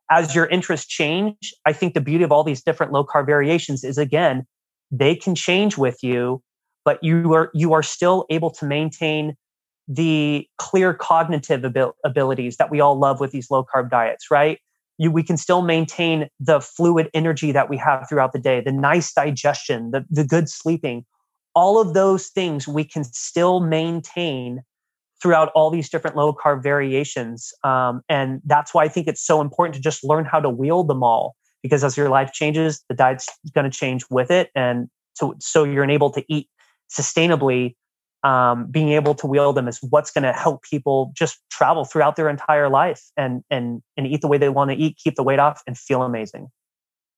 as 0.09 0.33
your 0.33 0.45
interests 0.47 0.87
change 0.87 1.53
i 1.65 1.73
think 1.73 1.93
the 1.93 2.01
beauty 2.01 2.23
of 2.23 2.31
all 2.31 2.43
these 2.43 2.61
different 2.61 2.91
low 2.91 3.05
carb 3.05 3.25
variations 3.25 3.83
is 3.83 3.97
again 3.97 4.45
they 4.91 5.15
can 5.15 5.35
change 5.35 5.77
with 5.77 6.01
you 6.01 6.41
but 6.85 7.03
you 7.03 7.33
are 7.33 7.51
you 7.53 7.73
are 7.73 7.83
still 7.83 8.25
able 8.29 8.49
to 8.49 8.65
maintain 8.65 9.35
the 9.87 10.47
clear 10.57 10.93
cognitive 10.93 11.63
abil- 11.63 11.95
abilities 12.03 12.57
that 12.57 12.69
we 12.69 12.79
all 12.79 12.97
love 12.97 13.19
with 13.19 13.31
these 13.31 13.49
low 13.49 13.63
carb 13.63 13.89
diets, 13.89 14.29
right? 14.29 14.59
You, 14.97 15.11
we 15.11 15.23
can 15.23 15.37
still 15.37 15.61
maintain 15.61 16.27
the 16.39 16.59
fluid 16.59 17.09
energy 17.13 17.51
that 17.51 17.69
we 17.69 17.77
have 17.77 18.07
throughout 18.09 18.33
the 18.33 18.39
day, 18.39 18.61
the 18.61 18.71
nice 18.71 19.13
digestion, 19.13 19.91
the, 19.91 20.05
the 20.09 20.23
good 20.23 20.49
sleeping. 20.49 21.05
All 21.57 21.81
of 21.81 21.95
those 21.95 22.27
things 22.27 22.67
we 22.67 22.83
can 22.83 23.03
still 23.03 23.59
maintain 23.59 24.61
throughout 25.19 25.49
all 25.55 25.71
these 25.71 25.89
different 25.89 26.15
low 26.15 26.31
carb 26.31 26.61
variations. 26.61 27.51
Um, 27.63 28.01
and 28.07 28.39
that's 28.45 28.73
why 28.73 28.83
I 28.83 28.87
think 28.87 29.07
it's 29.07 29.25
so 29.25 29.41
important 29.41 29.73
to 29.73 29.81
just 29.81 30.03
learn 30.03 30.25
how 30.25 30.39
to 30.39 30.49
wield 30.49 30.87
them 30.87 31.01
all 31.01 31.35
because 31.63 31.83
as 31.83 31.97
your 31.97 32.09
life 32.09 32.31
changes, 32.33 32.83
the 32.87 32.95
diet's 32.95 33.27
going 33.55 33.69
to 33.69 33.75
change 33.75 34.05
with 34.11 34.29
it. 34.29 34.51
And 34.53 34.89
so, 35.15 35.33
so 35.39 35.63
you're 35.63 35.89
able 35.89 36.11
to 36.11 36.23
eat 36.29 36.47
sustainably 36.95 37.73
um, 38.23 38.67
being 38.69 38.89
able 38.89 39.15
to 39.15 39.27
wield 39.27 39.55
them 39.55 39.67
is 39.67 39.79
what's 39.89 40.11
going 40.11 40.23
to 40.23 40.33
help 40.33 40.63
people 40.63 41.11
just 41.15 41.39
travel 41.49 41.85
throughout 41.85 42.15
their 42.15 42.29
entire 42.29 42.69
life 42.69 43.03
and 43.15 43.43
and 43.49 43.81
and 43.95 44.07
eat 44.07 44.21
the 44.21 44.27
way 44.27 44.37
they 44.37 44.49
want 44.49 44.71
to 44.71 44.75
eat, 44.75 44.97
keep 44.97 45.15
the 45.15 45.23
weight 45.23 45.39
off, 45.39 45.61
and 45.67 45.77
feel 45.77 46.03
amazing. 46.03 46.47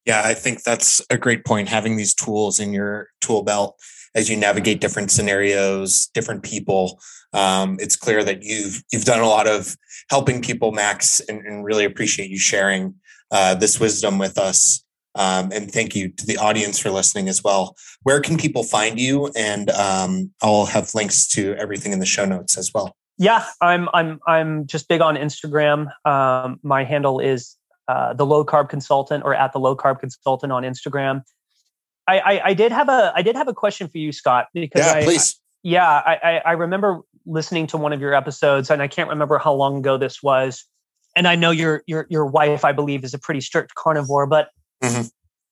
Yeah, 0.06 0.22
I 0.24 0.34
think 0.34 0.64
that's 0.64 1.02
a 1.10 1.18
great 1.18 1.46
point. 1.46 1.70
Having 1.70 1.98
these 1.98 2.14
tools 2.14 2.60
in 2.60 2.74
your 2.74 3.10
tool 3.22 3.44
belt 3.44 3.80
as 4.16 4.30
you 4.30 4.38
navigate 4.38 4.82
different 4.82 5.12
scenarios, 5.12 6.08
different 6.14 6.44
people. 6.44 7.00
Um, 7.34 7.78
it's 7.80 7.96
clear 7.96 8.24
that 8.24 8.44
you've 8.44 8.84
you've 8.92 9.06
done 9.06 9.20
a 9.20 9.28
lot 9.28 9.48
of 9.48 9.76
helping 10.10 10.42
people, 10.42 10.72
Max, 10.72 11.20
and, 11.22 11.46
and 11.46 11.64
really 11.64 11.86
appreciate 11.86 12.30
you 12.30 12.40
sharing 12.40 12.96
uh, 13.32 13.56
this 13.56 13.80
wisdom 13.80 14.18
with 14.18 14.38
us. 14.38 14.84
Um, 15.16 15.52
and 15.52 15.72
thank 15.72 15.96
you 15.96 16.10
to 16.10 16.26
the 16.26 16.38
audience 16.38 16.80
for 16.80 16.92
listening 16.92 17.30
as 17.30 17.44
well. 17.44 17.76
Where 18.04 18.22
can 18.22 18.38
people 18.38 18.64
find 18.64 19.00
you? 19.00 19.32
And 19.36 19.70
um, 19.72 20.32
I'll 20.42 20.66
have 20.66 20.94
links 20.94 21.28
to 21.30 21.56
everything 21.56 21.92
in 21.92 22.00
the 22.00 22.06
show 22.06 22.26
notes 22.26 22.58
as 22.58 22.72
well. 22.74 22.96
Yeah, 23.18 23.46
I'm 23.62 23.90
I'm 23.94 24.20
I'm 24.28 24.66
just 24.66 24.88
big 24.88 25.02
on 25.02 25.16
Instagram. 25.16 25.90
Um, 26.06 26.60
my 26.64 26.86
handle 26.86 27.20
is 27.20 27.58
uh, 27.90 28.14
the 28.14 28.26
low 28.26 28.46
carb 28.46 28.70
consultant 28.70 29.26
or 29.26 29.36
at 29.36 29.52
the 29.52 29.60
low 29.60 29.76
carb 29.76 30.00
consultant 30.00 30.54
on 30.54 30.64
Instagram. 30.64 31.24
I, 32.10 32.18
I, 32.20 32.42
I 32.46 32.54
did 32.56 32.72
have 32.72 32.90
a 32.90 33.14
I 33.16 33.22
did 33.22 33.36
have 33.36 33.48
a 33.48 33.54
question 33.54 33.88
for 33.88 34.00
you, 34.00 34.12
Scott, 34.12 34.48
because 34.54 34.86
yeah, 34.86 34.94
I, 34.94 35.04
please. 35.04 35.40
yeah, 35.62 35.88
I, 35.88 36.42
I 36.44 36.52
remember 36.54 37.02
listening 37.28 37.68
to 37.68 37.78
one 37.78 37.94
of 37.94 38.02
your 38.02 38.16
episodes, 38.16 38.72
and 38.72 38.82
I 38.82 38.88
can't 38.88 39.10
remember 39.10 39.38
how 39.38 39.54
long 39.54 39.78
ago 39.78 39.98
this 39.98 40.24
was. 40.24 40.66
And 41.16 41.28
I 41.28 41.36
know 41.36 41.52
your 41.52 41.84
your 41.86 42.08
your 42.10 42.26
wife, 42.26 42.66
I 42.66 42.72
believe, 42.72 43.04
is 43.04 43.14
a 43.14 43.20
pretty 43.20 43.42
strict 43.42 43.76
carnivore, 43.76 44.26
but 44.26 44.50
mm-hmm. 44.84 45.08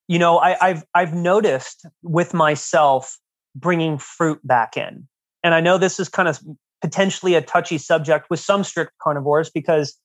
you 0.07 0.17
know, 0.17 0.39
I, 0.39 0.69
I've 0.69 0.83
I've 0.95 1.13
noticed 1.13 1.85
with 2.01 2.33
myself 2.33 3.19
bringing 3.55 3.99
fruit 3.99 4.39
back 4.43 4.77
in, 4.77 5.07
and 5.43 5.53
I 5.53 5.61
know 5.61 5.77
this 5.77 5.99
is 5.99 6.09
kind 6.09 6.27
of 6.27 6.39
potentially 6.81 7.35
a 7.35 7.41
touchy 7.41 7.77
subject 7.77 8.31
with 8.31 8.39
some 8.39 8.63
strict 8.63 8.93
carnivores 8.99 9.51
because 9.51 9.95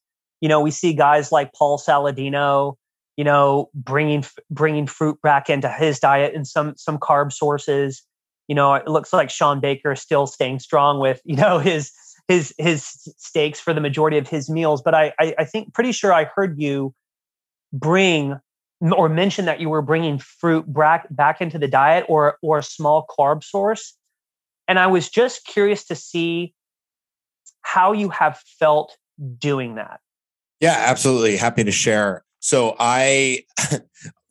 you 0.43 0.51
know 0.51 0.61
we 0.61 0.71
see 0.71 0.93
guys 0.93 1.33
like 1.33 1.55
Paul 1.55 1.79
Saladino, 1.79 2.77
you 3.17 3.25
know, 3.25 3.71
bringing 3.75 4.25
bringing 4.51 4.87
fruit 4.87 5.21
back 5.23 5.51
into 5.51 5.69
his 5.69 5.99
diet 5.99 6.35
and 6.35 6.47
some 6.47 6.75
some 6.77 6.99
carb 6.99 7.33
sources. 7.33 8.03
You 8.49 8.55
know, 8.55 8.75
it 8.75 8.89
looks 8.89 9.13
like 9.13 9.31
Shawn 9.31 9.61
Baker 9.61 9.93
is 9.93 10.01
still 10.01 10.27
staying 10.27 10.61
strong 10.61 11.01
with 11.01 11.21
you 11.25 11.37
know 11.37 11.59
his 11.59 11.93
his 12.29 12.55
his 12.59 12.85
steaks 13.19 13.61
for 13.61 13.75
the 13.75 13.81
majority 13.81 14.19
of 14.19 14.29
his 14.29 14.49
meals. 14.49 14.83
But 14.83 14.95
I 14.95 15.13
I, 15.19 15.35
I 15.39 15.45
think 15.45 15.75
pretty 15.75 15.93
sure 15.93 16.13
I 16.13 16.25
heard 16.25 16.61
you 16.61 16.95
bring 17.73 18.39
or 18.81 19.09
mention 19.09 19.45
that 19.45 19.61
you 19.61 19.69
were 19.69 19.83
bringing 19.83 20.19
fruit 20.19 20.71
back 20.73 21.07
back 21.11 21.41
into 21.41 21.59
the 21.59 21.69
diet 21.69 22.05
or 22.09 22.39
or 22.43 22.59
a 22.59 22.63
small 22.63 23.07
carb 23.19 23.45
source. 23.45 23.95
And 24.69 24.79
I 24.79 24.87
was 24.87 25.09
just 25.09 25.45
curious 25.45 25.85
to 25.85 25.95
see 25.95 26.55
how 27.63 27.93
you 27.93 28.09
have 28.09 28.39
felt 28.59 28.97
doing 29.39 29.75
that. 29.75 30.01
Yeah, 30.61 30.77
absolutely. 30.79 31.37
Happy 31.37 31.65
to 31.65 31.73
share. 31.73 32.25
So 32.43 32.75
I 32.79 33.45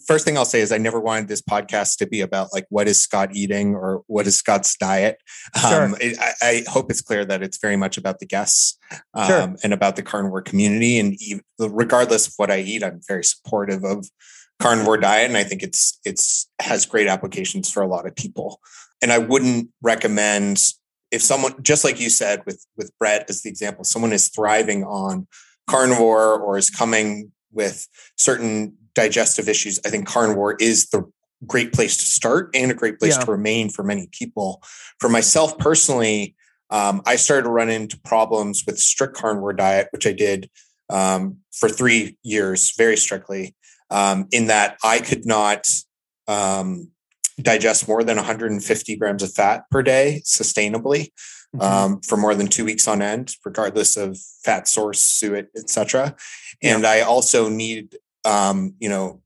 first 0.05 0.25
thing 0.25 0.37
I'll 0.37 0.45
say 0.45 0.59
is 0.59 0.71
I 0.71 0.77
never 0.77 0.99
wanted 0.99 1.29
this 1.29 1.41
podcast 1.41 1.97
to 1.97 2.05
be 2.05 2.19
about 2.19 2.49
like 2.53 2.65
what 2.69 2.87
is 2.87 2.99
Scott 2.99 3.29
eating 3.33 3.73
or 3.73 4.03
what 4.07 4.27
is 4.27 4.37
Scott's 4.37 4.75
diet. 4.75 5.17
Sure. 5.59 5.85
Um, 5.85 5.95
it, 6.01 6.17
I, 6.19 6.33
I, 6.41 6.63
hope 6.69 6.91
it's 6.91 7.01
clear 7.01 7.23
that 7.23 7.41
it's 7.41 7.57
very 7.59 7.77
much 7.77 7.97
about 7.97 8.19
the 8.19 8.25
guests 8.25 8.77
um, 9.13 9.27
sure. 9.27 9.55
and 9.63 9.73
about 9.73 9.95
the 9.95 10.03
carnivore 10.03 10.41
community. 10.41 10.99
And 10.99 11.15
even, 11.21 11.43
regardless 11.57 12.27
of 12.27 12.33
what 12.35 12.51
I 12.51 12.59
eat, 12.59 12.83
I'm 12.83 12.99
very 13.07 13.23
supportive 13.23 13.85
of 13.85 14.05
carnivore 14.59 14.97
diet, 14.97 15.27
and 15.27 15.37
I 15.37 15.43
think 15.43 15.63
it's 15.63 15.97
it's 16.05 16.49
has 16.61 16.85
great 16.85 17.07
applications 17.07 17.71
for 17.71 17.81
a 17.81 17.87
lot 17.87 18.05
of 18.05 18.15
people. 18.15 18.59
And 19.01 19.11
I 19.11 19.17
wouldn't 19.19 19.69
recommend 19.81 20.61
if 21.11 21.21
someone 21.21 21.61
just 21.63 21.83
like 21.85 21.99
you 21.99 22.09
said 22.09 22.41
with 22.45 22.65
with 22.75 22.91
Brett 22.99 23.29
as 23.29 23.41
the 23.41 23.49
example, 23.49 23.85
someone 23.85 24.11
is 24.11 24.27
thriving 24.29 24.83
on 24.83 25.27
carnivore 25.67 26.39
or 26.39 26.57
is 26.57 26.69
coming 26.69 27.31
with 27.51 27.87
certain 28.17 28.77
digestive 28.93 29.47
issues, 29.47 29.79
I 29.85 29.89
think 29.89 30.07
carnivore 30.07 30.55
is 30.59 30.89
the 30.89 31.09
great 31.47 31.73
place 31.73 31.97
to 31.97 32.05
start 32.05 32.49
and 32.53 32.71
a 32.71 32.75
great 32.75 32.99
place 32.99 33.17
yeah. 33.17 33.25
to 33.25 33.31
remain 33.31 33.69
for 33.69 33.83
many 33.83 34.07
people. 34.11 34.61
For 34.99 35.09
myself 35.09 35.57
personally, 35.57 36.35
um, 36.69 37.01
I 37.05 37.15
started 37.15 37.43
to 37.43 37.49
run 37.49 37.69
into 37.69 37.99
problems 37.99 38.63
with 38.65 38.79
strict 38.79 39.15
carnivore 39.15 39.53
diet, 39.53 39.87
which 39.91 40.07
I 40.07 40.13
did 40.13 40.49
um, 40.89 41.37
for 41.51 41.69
three 41.69 42.17
years 42.23 42.73
very 42.77 42.97
strictly, 42.97 43.55
um, 43.89 44.27
in 44.31 44.47
that 44.47 44.77
I 44.83 44.99
could 44.99 45.25
not 45.25 45.67
um, 46.27 46.89
digest 47.41 47.87
more 47.87 48.03
than 48.03 48.17
150 48.17 48.95
grams 48.95 49.23
of 49.23 49.33
fat 49.33 49.63
per 49.69 49.81
day 49.81 50.21
sustainably. 50.25 51.09
Um, 51.59 51.99
for 52.01 52.17
more 52.17 52.35
than 52.35 52.47
two 52.47 52.65
weeks 52.65 52.87
on 52.87 53.01
end, 53.01 53.35
regardless 53.43 53.97
of 53.97 54.17
fat 54.43 54.67
source, 54.67 54.99
suet, 54.99 55.49
etc. 55.57 56.15
And 56.63 56.85
I 56.85 57.01
also 57.01 57.49
need, 57.49 57.97
um, 58.25 58.75
you 58.79 58.89
know, 58.89 59.21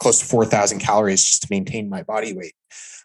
close 0.00 0.18
to 0.18 0.24
4,000 0.24 0.80
calories 0.80 1.24
just 1.24 1.42
to 1.42 1.48
maintain 1.50 1.88
my 1.88 2.02
body 2.02 2.34
weight. 2.34 2.54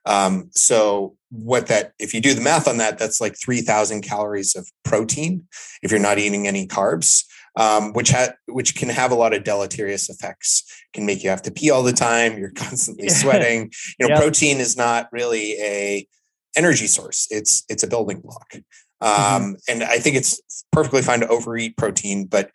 Um, 0.05 0.49
so 0.53 1.15
what 1.29 1.67
that, 1.67 1.93
if 1.99 2.13
you 2.13 2.21
do 2.21 2.33
the 2.33 2.41
math 2.41 2.67
on 2.67 2.77
that, 2.77 2.97
that's 2.97 3.21
like 3.21 3.37
3,000 3.37 4.01
calories 4.01 4.55
of 4.55 4.67
protein 4.83 5.47
if 5.83 5.91
you're 5.91 5.99
not 5.99 6.17
eating 6.17 6.47
any 6.47 6.67
carbs. 6.67 7.25
Um, 7.55 7.93
which 7.93 8.11
ha- 8.11 8.35
which 8.45 8.75
can 8.75 8.89
have 8.89 9.11
a 9.11 9.15
lot 9.15 9.33
of 9.33 9.43
deleterious 9.43 10.07
effects. 10.07 10.63
Can 10.93 11.05
make 11.05 11.23
you 11.23 11.31
have 11.31 11.41
to 11.41 11.51
pee 11.51 11.71
all 11.71 11.83
the 11.83 11.91
time. 11.91 12.37
You're 12.37 12.51
constantly 12.55 13.09
sweating. 13.09 13.71
You 13.99 14.07
know, 14.07 14.13
yep. 14.13 14.19
protein 14.19 14.59
is 14.59 14.77
not 14.77 15.09
really 15.11 15.53
a 15.59 16.07
energy 16.59 16.87
source. 16.87 17.27
It's 17.31 17.63
it's 17.69 17.83
a 17.83 17.87
building 17.87 18.19
block. 18.19 18.49
Mm-hmm. 18.53 19.05
Um, 19.07 19.41
mm-hmm. 19.41 19.53
And 19.71 19.83
I 19.83 19.97
think 19.97 20.15
it's 20.15 20.31
perfectly 20.71 21.01
fine 21.01 21.21
to 21.21 21.27
overeat 21.27 21.77
protein, 21.77 22.25
but 22.25 22.51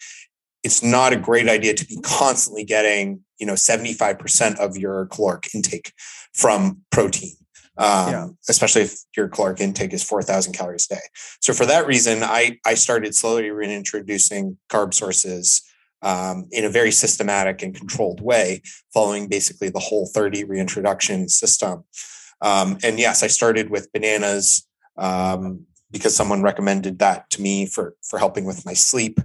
it's 0.64 0.82
not 0.82 1.12
a 1.12 1.16
great 1.16 1.48
idea 1.48 1.74
to 1.74 1.86
be 1.86 1.98
constantly 2.02 2.64
getting 2.64 3.24
you 3.38 3.46
know 3.46 3.55
75% 3.55 4.59
of 4.59 4.76
your 4.76 5.07
caloric 5.07 5.55
intake 5.55 5.92
from 6.32 6.80
protein 6.90 7.36
um, 7.76 8.11
yeah. 8.11 8.26
especially 8.48 8.82
if 8.82 8.94
your 9.16 9.28
caloric 9.28 9.61
intake 9.61 9.92
is 9.92 10.02
4000 10.02 10.52
calories 10.52 10.86
a 10.90 10.94
day 10.94 11.00
so 11.40 11.52
for 11.52 11.66
that 11.66 11.86
reason 11.86 12.22
i 12.22 12.59
i 12.64 12.74
started 12.74 13.14
slowly 13.14 13.50
reintroducing 13.50 14.57
carb 14.70 14.94
sources 14.94 15.62
um, 16.02 16.46
in 16.50 16.66
a 16.66 16.70
very 16.70 16.90
systematic 16.90 17.62
and 17.62 17.74
controlled 17.74 18.20
way 18.20 18.62
following 18.92 19.28
basically 19.28 19.70
the 19.70 19.78
whole 19.78 20.07
30 20.07 20.44
reintroduction 20.44 21.28
system 21.28 21.84
um, 22.45 22.76
and 22.84 22.99
yes, 22.99 23.22
I 23.22 23.26
started 23.28 23.70
with 23.70 23.90
bananas 23.92 24.68
um, 24.99 25.66
because 25.90 26.14
someone 26.14 26.42
recommended 26.42 26.99
that 26.99 27.30
to 27.30 27.42
me 27.42 27.64
for 27.64 27.95
for 28.03 28.18
helping 28.18 28.45
with 28.45 28.66
my 28.66 28.74
sleep. 28.74 29.18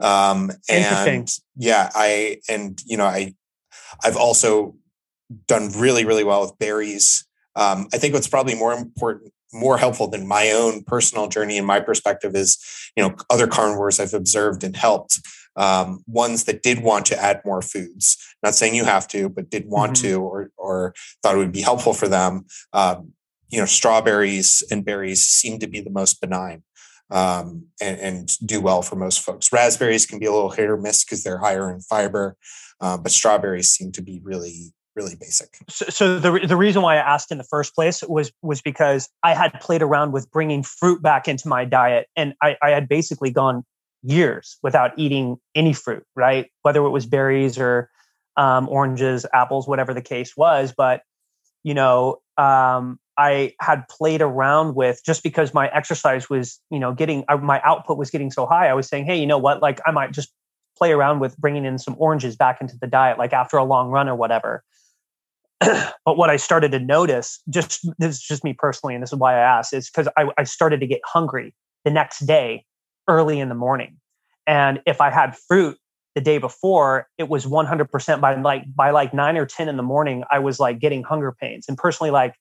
Um, 0.00 0.52
and 0.68 1.28
yeah, 1.56 1.90
I 1.94 2.40
and 2.48 2.80
you 2.84 2.98
know 2.98 3.06
I 3.06 3.34
I've 4.04 4.18
also 4.18 4.76
done 5.46 5.70
really 5.76 6.04
really 6.04 6.24
well 6.24 6.42
with 6.42 6.58
berries. 6.58 7.26
Um, 7.56 7.88
I 7.94 7.96
think 7.96 8.12
what's 8.12 8.28
probably 8.28 8.54
more 8.54 8.74
important 8.74 9.32
more 9.50 9.78
helpful 9.78 10.06
than 10.06 10.28
my 10.28 10.50
own 10.50 10.84
personal 10.84 11.26
journey 11.26 11.56
and 11.56 11.66
my 11.66 11.80
perspective 11.80 12.36
is 12.36 12.58
you 12.94 13.02
know 13.02 13.16
other 13.30 13.46
carnivores 13.46 13.98
i've 13.98 14.12
observed 14.12 14.62
and 14.62 14.76
helped 14.76 15.20
um, 15.58 16.04
ones 16.06 16.44
that 16.44 16.62
did 16.62 16.82
want 16.82 17.04
to 17.06 17.20
add 17.20 17.42
more 17.44 17.60
foods. 17.60 18.16
Not 18.42 18.54
saying 18.54 18.76
you 18.76 18.84
have 18.84 19.08
to, 19.08 19.28
but 19.28 19.50
did 19.50 19.66
want 19.66 19.94
mm-hmm. 19.94 20.06
to 20.06 20.20
or 20.22 20.50
or 20.68 20.94
thought 21.22 21.34
it 21.34 21.38
would 21.38 21.52
be 21.52 21.60
helpful 21.60 21.92
for 21.92 22.08
them. 22.08 22.44
Um, 22.72 23.12
you 23.48 23.58
know, 23.58 23.66
strawberries 23.66 24.62
and 24.70 24.84
berries 24.84 25.22
seem 25.22 25.58
to 25.60 25.66
be 25.66 25.80
the 25.80 25.90
most 25.90 26.20
benign 26.20 26.62
um, 27.10 27.66
and, 27.80 27.98
and, 27.98 28.38
do 28.46 28.60
well 28.60 28.82
for 28.82 28.96
most 28.96 29.20
folks. 29.20 29.52
Raspberries 29.52 30.04
can 30.04 30.18
be 30.18 30.26
a 30.26 30.32
little 30.32 30.50
hit 30.50 30.68
or 30.68 30.76
miss 30.76 31.04
because 31.04 31.24
they're 31.24 31.38
higher 31.38 31.70
in 31.72 31.80
fiber, 31.80 32.36
uh, 32.80 32.98
but 32.98 33.12
strawberries 33.12 33.70
seem 33.70 33.92
to 33.92 34.02
be 34.02 34.20
really 34.22 34.74
really 34.94 35.14
basic. 35.14 35.56
So, 35.68 35.86
so, 35.88 36.18
the 36.18 36.46
the 36.46 36.56
reason 36.56 36.82
why 36.82 36.96
I 36.96 37.14
asked 37.14 37.30
in 37.30 37.38
the 37.38 37.44
first 37.44 37.74
place 37.74 38.02
was 38.02 38.30
was 38.42 38.60
because 38.60 39.08
I 39.22 39.34
had 39.34 39.58
played 39.60 39.80
around 39.80 40.12
with 40.12 40.30
bringing 40.30 40.62
fruit 40.62 41.00
back 41.02 41.28
into 41.28 41.48
my 41.48 41.64
diet, 41.64 42.08
and 42.16 42.34
I, 42.42 42.56
I 42.62 42.70
had 42.70 42.88
basically 42.88 43.30
gone 43.30 43.64
years 44.02 44.58
without 44.62 44.92
eating 44.98 45.38
any 45.54 45.72
fruit, 45.72 46.04
right? 46.14 46.50
Whether 46.62 46.84
it 46.84 46.90
was 46.90 47.06
berries 47.06 47.58
or 47.58 47.90
um, 48.38 48.68
oranges, 48.68 49.26
apples, 49.34 49.68
whatever 49.68 49.92
the 49.92 50.00
case 50.00 50.36
was. 50.36 50.72
But, 50.74 51.02
you 51.64 51.74
know, 51.74 52.20
um, 52.38 52.98
I 53.18 53.52
had 53.60 53.86
played 53.88 54.22
around 54.22 54.76
with 54.76 55.02
just 55.04 55.24
because 55.24 55.52
my 55.52 55.68
exercise 55.68 56.30
was, 56.30 56.60
you 56.70 56.78
know, 56.78 56.94
getting 56.94 57.24
uh, 57.28 57.36
my 57.36 57.60
output 57.62 57.98
was 57.98 58.10
getting 58.10 58.30
so 58.30 58.46
high. 58.46 58.68
I 58.68 58.74
was 58.74 58.88
saying, 58.88 59.04
hey, 59.04 59.18
you 59.18 59.26
know 59.26 59.38
what? 59.38 59.60
Like, 59.60 59.80
I 59.84 59.90
might 59.90 60.12
just 60.12 60.32
play 60.78 60.92
around 60.92 61.18
with 61.18 61.36
bringing 61.36 61.64
in 61.64 61.76
some 61.78 61.96
oranges 61.98 62.36
back 62.36 62.60
into 62.60 62.78
the 62.80 62.86
diet, 62.86 63.18
like 63.18 63.32
after 63.32 63.56
a 63.56 63.64
long 63.64 63.90
run 63.90 64.08
or 64.08 64.14
whatever. 64.14 64.62
but 65.60 66.16
what 66.16 66.30
I 66.30 66.36
started 66.36 66.70
to 66.70 66.78
notice, 66.78 67.42
just 67.50 67.84
this 67.98 68.16
is 68.16 68.22
just 68.22 68.44
me 68.44 68.54
personally, 68.56 68.94
and 68.94 69.02
this 69.02 69.12
is 69.12 69.18
why 69.18 69.34
I 69.34 69.40
asked, 69.40 69.74
is 69.74 69.90
because 69.90 70.08
I, 70.16 70.30
I 70.38 70.44
started 70.44 70.78
to 70.78 70.86
get 70.86 71.00
hungry 71.04 71.52
the 71.84 71.90
next 71.90 72.20
day 72.20 72.64
early 73.08 73.40
in 73.40 73.48
the 73.48 73.56
morning. 73.56 73.96
And 74.46 74.80
if 74.86 75.00
I 75.00 75.10
had 75.10 75.36
fruit 75.36 75.76
the 76.18 76.24
day 76.24 76.38
before, 76.38 77.06
it 77.16 77.28
was 77.28 77.46
100% 77.46 78.20
by 78.20 78.34
like 78.34 78.64
by 78.74 78.90
like 78.90 79.14
9 79.14 79.36
or 79.36 79.46
10 79.46 79.68
in 79.68 79.76
the 79.76 79.82
morning, 79.84 80.24
I 80.30 80.40
was 80.40 80.58
like 80.58 80.80
getting 80.80 81.04
hunger 81.04 81.32
pains. 81.32 81.66
And 81.68 81.78
personally 81.78 82.10
like 82.10 82.34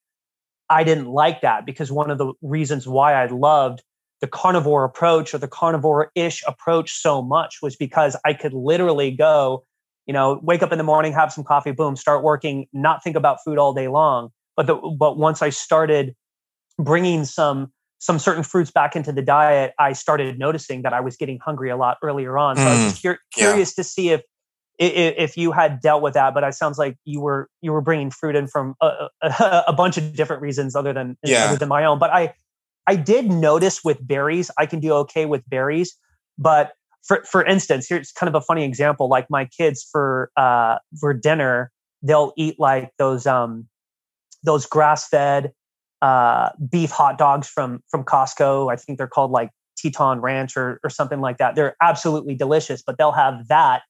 I 0.70 0.84
didn't 0.84 1.08
like 1.08 1.42
that 1.42 1.66
because 1.66 1.92
one 1.92 2.10
of 2.10 2.18
the 2.18 2.34
reasons 2.42 2.88
why 2.88 3.14
I 3.14 3.28
loved 3.28 3.84
the 4.20 4.28
carnivore 4.28 4.84
approach 4.84 5.34
or 5.34 5.38
the 5.38 5.48
carnivore-ish 5.48 6.44
approach 6.48 6.92
so 6.92 7.22
much 7.22 7.60
was 7.62 7.76
because 7.76 8.18
I 8.26 8.34
could 8.34 8.54
literally 8.54 9.12
go 9.12 9.64
you 10.08 10.14
know, 10.14 10.40
wake 10.42 10.64
up 10.64 10.72
in 10.72 10.78
the 10.78 10.84
morning, 10.86 11.12
have 11.12 11.34
some 11.34 11.44
coffee, 11.44 11.72
boom, 11.72 11.96
start 11.98 12.24
working, 12.24 12.66
not 12.72 13.04
think 13.04 13.18
about 13.18 13.40
food 13.44 13.58
all 13.58 13.74
day 13.74 13.90
long. 13.90 14.30
But 14.56 14.66
the, 14.66 14.76
but 14.76 15.18
once 15.18 15.42
I 15.42 15.50
started 15.50 16.16
bringing 16.80 17.26
some 17.26 17.72
some 18.00 18.20
certain 18.20 18.44
fruits 18.44 18.72
back 18.72 18.96
into 18.96 19.12
the 19.12 19.22
diet, 19.22 19.74
I 19.80 19.94
started 19.94 20.38
noticing 20.38 20.84
that 20.84 20.94
I 20.94 21.02
was 21.02 21.18
getting 21.18 21.40
hungry 21.40 21.70
a 21.70 21.78
lot 21.78 21.98
earlier 22.04 22.38
on. 22.38 22.56
So 22.56 22.64
mm, 22.64 22.68
I 22.68 22.70
was 22.70 22.80
mm, 22.80 22.90
just 22.90 23.04
cur- 23.04 23.20
curious 23.34 23.74
yeah. 23.76 23.84
to 23.84 23.84
see 23.84 24.10
if, 24.10 24.22
if, 24.78 25.16
if 25.18 25.38
you 25.38 25.52
had 25.52 25.82
dealt 25.82 26.04
with 26.04 26.14
that. 26.14 26.34
But 26.34 26.44
it 26.44 26.54
sounds 26.54 26.78
like 26.78 26.98
you 27.06 27.22
were 27.22 27.50
you 27.62 27.72
were 27.72 27.82
bringing 27.82 28.12
fruit 28.12 28.36
in 28.36 28.48
from 28.48 28.76
a, 28.82 29.08
a, 29.22 29.64
a 29.70 29.74
bunch 29.74 29.98
of 29.98 30.16
different 30.16 30.42
reasons 30.42 30.76
other 30.76 30.94
than 30.94 31.18
yeah. 31.24 31.46
other 31.46 31.58
than 31.58 31.70
my 31.70 31.86
own. 31.86 31.98
But 31.98 32.12
I 32.12 32.34
I 32.86 32.96
did 32.96 33.30
notice 33.30 33.84
with 33.84 34.06
berries, 34.06 34.52
I 34.58 34.66
can 34.66 34.80
do 34.80 34.94
okay 34.94 35.26
with 35.26 35.48
berries. 35.50 35.96
But 36.38 36.74
for 37.04 37.24
for 37.24 37.44
instance, 37.44 37.88
here's 37.90 38.12
kind 38.12 38.28
of 38.28 38.36
a 38.36 38.42
funny 38.42 38.64
example. 38.64 39.10
Like 39.10 39.28
my 39.30 39.46
kids 39.46 39.88
for 39.92 40.30
uh, 40.38 40.78
for 41.00 41.14
dinner, 41.14 41.72
they'll 42.04 42.34
eat 42.38 42.60
like 42.60 42.92
those 43.00 43.26
um 43.26 43.68
those 44.44 44.66
grass 44.68 45.08
fed 45.08 45.52
uh, 46.02 46.50
beef 46.70 46.92
hot 46.92 47.18
dogs 47.18 47.48
from 47.48 47.84
from 47.90 48.04
Costco. 48.04 48.72
I 48.72 48.76
think 48.76 48.98
they're 48.98 49.08
called 49.08 49.32
like 49.32 49.52
Teton 49.78 50.22
Ranch 50.22 50.58
or 50.58 50.80
or 50.84 50.90
something 50.90 51.22
like 51.22 51.38
that. 51.38 51.56
They're 51.56 51.76
absolutely 51.82 52.36
delicious, 52.36 52.82
but 52.82 52.98
they'll 52.98 53.12
have 53.12 53.48
that 53.48 53.82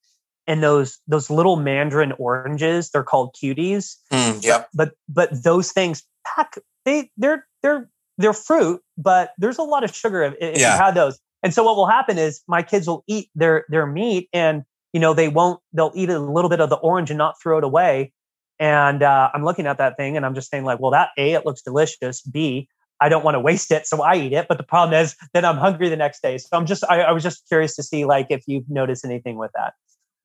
and 0.47 0.63
those 0.63 0.99
those 1.07 1.29
little 1.29 1.57
mandarin 1.57 2.13
oranges. 2.13 2.89
They're 2.89 3.03
called 3.03 3.35
cuties. 3.35 3.95
Mm, 4.11 4.43
yep. 4.43 4.69
But 4.73 4.93
but 5.09 5.43
those 5.43 5.71
things 5.71 6.03
pack 6.25 6.57
they 6.85 7.11
they're 7.17 7.45
they're 7.61 7.89
they're 8.17 8.33
fruit, 8.33 8.81
but 8.97 9.33
there's 9.37 9.57
a 9.57 9.63
lot 9.63 9.83
of 9.83 9.93
sugar 9.93 10.23
if, 10.23 10.33
if 10.39 10.59
yeah. 10.59 10.73
you 10.73 10.83
had 10.83 10.95
those. 10.95 11.19
And 11.43 11.53
so 11.53 11.63
what 11.63 11.75
will 11.75 11.87
happen 11.87 12.17
is 12.17 12.41
my 12.47 12.63
kids 12.63 12.87
will 12.87 13.03
eat 13.07 13.29
their 13.35 13.65
their 13.69 13.85
meat 13.85 14.29
and 14.33 14.63
you 14.93 14.99
know 14.99 15.13
they 15.13 15.27
won't 15.27 15.59
they'll 15.73 15.91
eat 15.93 16.09
a 16.09 16.19
little 16.19 16.49
bit 16.49 16.61
of 16.61 16.69
the 16.69 16.77
orange 16.77 17.11
and 17.11 17.17
not 17.17 17.35
throw 17.41 17.57
it 17.57 17.63
away 17.63 18.13
and 18.59 19.03
uh, 19.03 19.29
I'm 19.33 19.43
looking 19.43 19.67
at 19.67 19.77
that 19.77 19.97
thing 19.97 20.17
and 20.17 20.25
I'm 20.25 20.35
just 20.35 20.49
saying, 20.49 20.63
like, 20.63 20.79
well, 20.79 20.91
that 20.91 21.09
A, 21.17 21.33
it 21.33 21.45
looks 21.45 21.61
delicious. 21.61 22.21
B, 22.21 22.67
I 22.99 23.09
don't 23.09 23.23
want 23.23 23.35
to 23.35 23.39
waste 23.39 23.71
it, 23.71 23.85
so 23.85 24.01
I 24.01 24.15
eat 24.15 24.33
it. 24.33 24.47
But 24.47 24.57
the 24.57 24.63
problem 24.63 24.99
is, 24.99 25.15
then 25.33 25.45
I'm 25.45 25.57
hungry 25.57 25.89
the 25.89 25.97
next 25.97 26.21
day. 26.21 26.37
So 26.37 26.49
I'm 26.53 26.65
just, 26.65 26.83
I, 26.89 27.01
I 27.01 27.11
was 27.11 27.23
just 27.23 27.47
curious 27.47 27.75
to 27.75 27.83
see, 27.83 28.05
like, 28.05 28.27
if 28.29 28.43
you've 28.47 28.69
noticed 28.69 29.05
anything 29.05 29.37
with 29.37 29.51
that. 29.55 29.73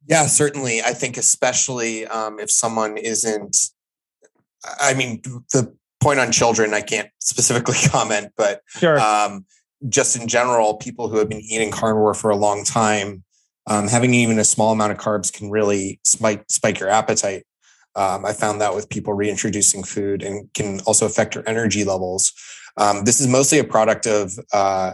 Yeah, 0.06 0.26
certainly. 0.26 0.80
I 0.80 0.94
think, 0.94 1.16
especially 1.16 2.06
um, 2.06 2.40
if 2.40 2.50
someone 2.50 2.96
isn't, 2.96 3.56
I 4.80 4.94
mean, 4.94 5.20
the 5.52 5.74
point 6.02 6.18
on 6.18 6.32
children, 6.32 6.74
I 6.74 6.80
can't 6.80 7.10
specifically 7.20 7.76
comment, 7.88 8.32
but 8.36 8.62
sure. 8.68 8.98
um, 8.98 9.44
just 9.88 10.16
in 10.16 10.26
general, 10.28 10.74
people 10.74 11.08
who 11.08 11.18
have 11.18 11.28
been 11.28 11.40
eating 11.40 11.70
carnivore 11.70 12.14
for 12.14 12.30
a 12.30 12.36
long 12.36 12.64
time, 12.64 13.24
um, 13.66 13.86
having 13.88 14.12
even 14.14 14.38
a 14.38 14.44
small 14.44 14.72
amount 14.72 14.92
of 14.92 14.98
carbs 14.98 15.32
can 15.32 15.50
really 15.50 16.00
spike 16.04 16.44
spike 16.48 16.80
your 16.80 16.88
appetite. 16.88 17.44
Um, 17.94 18.24
I 18.24 18.32
found 18.32 18.60
that 18.60 18.74
with 18.74 18.88
people 18.88 19.12
reintroducing 19.12 19.82
food 19.82 20.22
and 20.22 20.52
can 20.54 20.80
also 20.80 21.06
affect 21.06 21.34
your 21.34 21.48
energy 21.48 21.84
levels. 21.84 22.32
Um, 22.76 23.04
this 23.04 23.20
is 23.20 23.28
mostly 23.28 23.58
a 23.58 23.64
product 23.64 24.06
of 24.06 24.32
uh, 24.52 24.92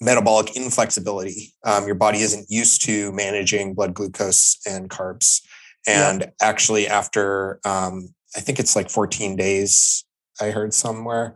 metabolic 0.00 0.56
inflexibility. 0.56 1.54
Um, 1.64 1.86
your 1.86 1.96
body 1.96 2.20
isn't 2.20 2.46
used 2.48 2.84
to 2.86 3.12
managing 3.12 3.74
blood 3.74 3.94
glucose 3.94 4.58
and 4.66 4.88
carbs. 4.88 5.40
And 5.86 6.20
yeah. 6.22 6.30
actually, 6.40 6.86
after 6.86 7.60
um, 7.64 8.14
I 8.36 8.40
think 8.40 8.58
it's 8.58 8.76
like 8.76 8.90
14 8.90 9.36
days, 9.36 10.04
I 10.40 10.50
heard 10.50 10.72
somewhere 10.72 11.34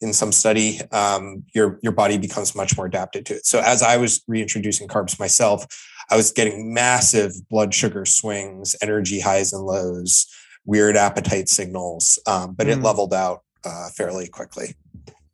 in 0.00 0.12
some 0.12 0.32
study, 0.32 0.80
um, 0.92 1.44
your 1.54 1.78
your 1.82 1.92
body 1.92 2.18
becomes 2.18 2.54
much 2.54 2.76
more 2.76 2.86
adapted 2.86 3.26
to 3.26 3.34
it. 3.36 3.46
So 3.46 3.60
as 3.60 3.82
I 3.82 3.96
was 3.96 4.22
reintroducing 4.28 4.88
carbs 4.88 5.18
myself, 5.18 5.66
I 6.10 6.16
was 6.16 6.32
getting 6.32 6.72
massive 6.72 7.32
blood 7.50 7.74
sugar 7.74 8.04
swings, 8.04 8.74
energy 8.82 9.20
highs 9.20 9.52
and 9.52 9.62
lows, 9.64 10.26
weird 10.64 10.96
appetite 10.96 11.48
signals, 11.48 12.18
um, 12.26 12.54
but 12.54 12.66
mm. 12.66 12.70
it 12.70 12.82
leveled 12.82 13.12
out 13.12 13.42
uh, 13.64 13.88
fairly 13.96 14.28
quickly. 14.28 14.74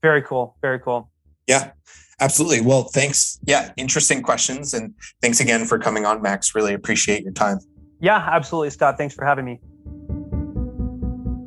Very 0.02 0.22
cool. 0.22 0.56
Very 0.60 0.80
cool. 0.80 1.10
Yeah, 1.46 1.72
absolutely. 2.20 2.60
Well, 2.60 2.84
thanks. 2.84 3.38
Yeah, 3.46 3.72
interesting 3.76 4.22
questions. 4.22 4.74
And 4.74 4.94
thanks 5.22 5.40
again 5.40 5.64
for 5.64 5.78
coming 5.78 6.04
on, 6.04 6.22
Max. 6.22 6.54
Really 6.54 6.74
appreciate 6.74 7.22
your 7.22 7.32
time. 7.32 7.58
Yeah, 8.00 8.28
absolutely, 8.30 8.70
Scott. 8.70 8.98
Thanks 8.98 9.14
for 9.14 9.24
having 9.24 9.44
me. 9.44 9.60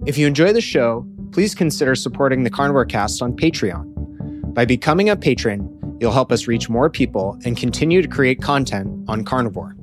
If 0.07 0.17
you 0.17 0.25
enjoy 0.25 0.53
the 0.53 0.61
show, 0.61 1.05
please 1.31 1.53
consider 1.53 1.93
supporting 1.93 2.43
the 2.43 2.49
Carnivore 2.49 2.85
Cast 2.85 3.21
on 3.21 3.35
Patreon. 3.35 4.53
By 4.53 4.65
becoming 4.65 5.09
a 5.09 5.15
patron, 5.15 5.76
You'll 5.99 6.11
help 6.11 6.31
us 6.31 6.47
reach 6.47 6.69
more 6.69 6.89
people 6.89 7.39
and 7.45 7.57
continue 7.57 8.01
to 8.01 8.07
create 8.07 8.41
content 8.41 8.87
on 9.07 9.23
carnivore. 9.23 9.75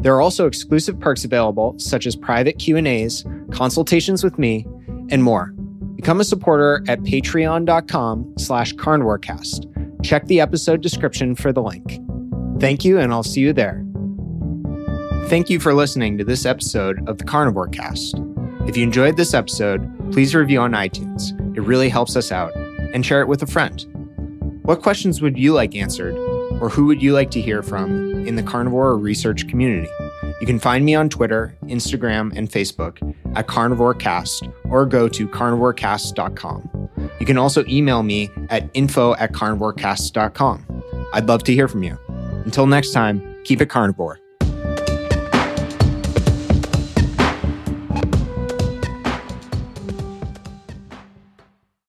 There 0.00 0.14
are 0.14 0.20
also 0.20 0.46
exclusive 0.46 0.98
perks 0.98 1.24
available 1.24 1.74
such 1.78 2.06
as 2.06 2.16
private 2.16 2.58
Q&As, 2.58 3.24
consultations 3.50 4.24
with 4.24 4.38
me, 4.38 4.66
and 5.10 5.22
more. 5.22 5.52
Become 5.96 6.20
a 6.20 6.24
supporter 6.24 6.82
at 6.88 7.00
patreon.com 7.00 8.34
slash 8.38 8.74
carnivorecast. 8.74 9.66
Check 10.02 10.26
the 10.26 10.40
episode 10.40 10.80
description 10.80 11.34
for 11.34 11.52
the 11.52 11.62
link. 11.62 12.00
Thank 12.60 12.84
you, 12.84 12.98
and 12.98 13.12
I'll 13.12 13.22
see 13.22 13.40
you 13.40 13.52
there. 13.52 13.84
Thank 15.26 15.50
you 15.50 15.60
for 15.60 15.74
listening 15.74 16.16
to 16.18 16.24
this 16.24 16.46
episode 16.46 17.06
of 17.08 17.18
the 17.18 17.24
Carnivore 17.24 17.68
Cast. 17.68 18.14
If 18.66 18.76
you 18.76 18.82
enjoyed 18.82 19.16
this 19.16 19.34
episode, 19.34 20.12
please 20.12 20.34
review 20.34 20.60
on 20.60 20.72
iTunes. 20.72 21.32
It 21.56 21.60
really 21.60 21.88
helps 21.88 22.16
us 22.16 22.32
out. 22.32 22.54
And 22.92 23.06
share 23.06 23.20
it 23.20 23.28
with 23.28 23.42
a 23.42 23.46
friend. 23.46 23.89
What 24.62 24.82
questions 24.82 25.20
would 25.20 25.38
you 25.38 25.52
like 25.52 25.74
answered, 25.74 26.16
or 26.60 26.68
who 26.68 26.86
would 26.86 27.02
you 27.02 27.12
like 27.12 27.30
to 27.32 27.40
hear 27.40 27.62
from 27.62 28.26
in 28.26 28.36
the 28.36 28.42
carnivore 28.42 28.96
research 28.96 29.48
community? 29.48 29.88
You 30.40 30.46
can 30.46 30.58
find 30.58 30.84
me 30.84 30.94
on 30.94 31.08
Twitter, 31.08 31.56
Instagram, 31.64 32.36
and 32.36 32.48
Facebook 32.48 32.98
at 33.36 33.46
CarnivoreCast 33.46 34.52
or 34.64 34.86
go 34.86 35.08
to 35.08 35.28
carnivorecast.com. 35.28 36.88
You 37.18 37.26
can 37.26 37.38
also 37.38 37.64
email 37.66 38.02
me 38.02 38.30
at 38.48 38.68
info 38.74 39.14
at 39.16 39.32
carnivorecast.com. 39.32 40.84
I'd 41.12 41.26
love 41.26 41.42
to 41.44 41.54
hear 41.54 41.68
from 41.68 41.82
you. 41.82 41.98
Until 42.44 42.66
next 42.66 42.92
time, 42.92 43.36
keep 43.44 43.60
it 43.60 43.66
carnivore. 43.66 44.18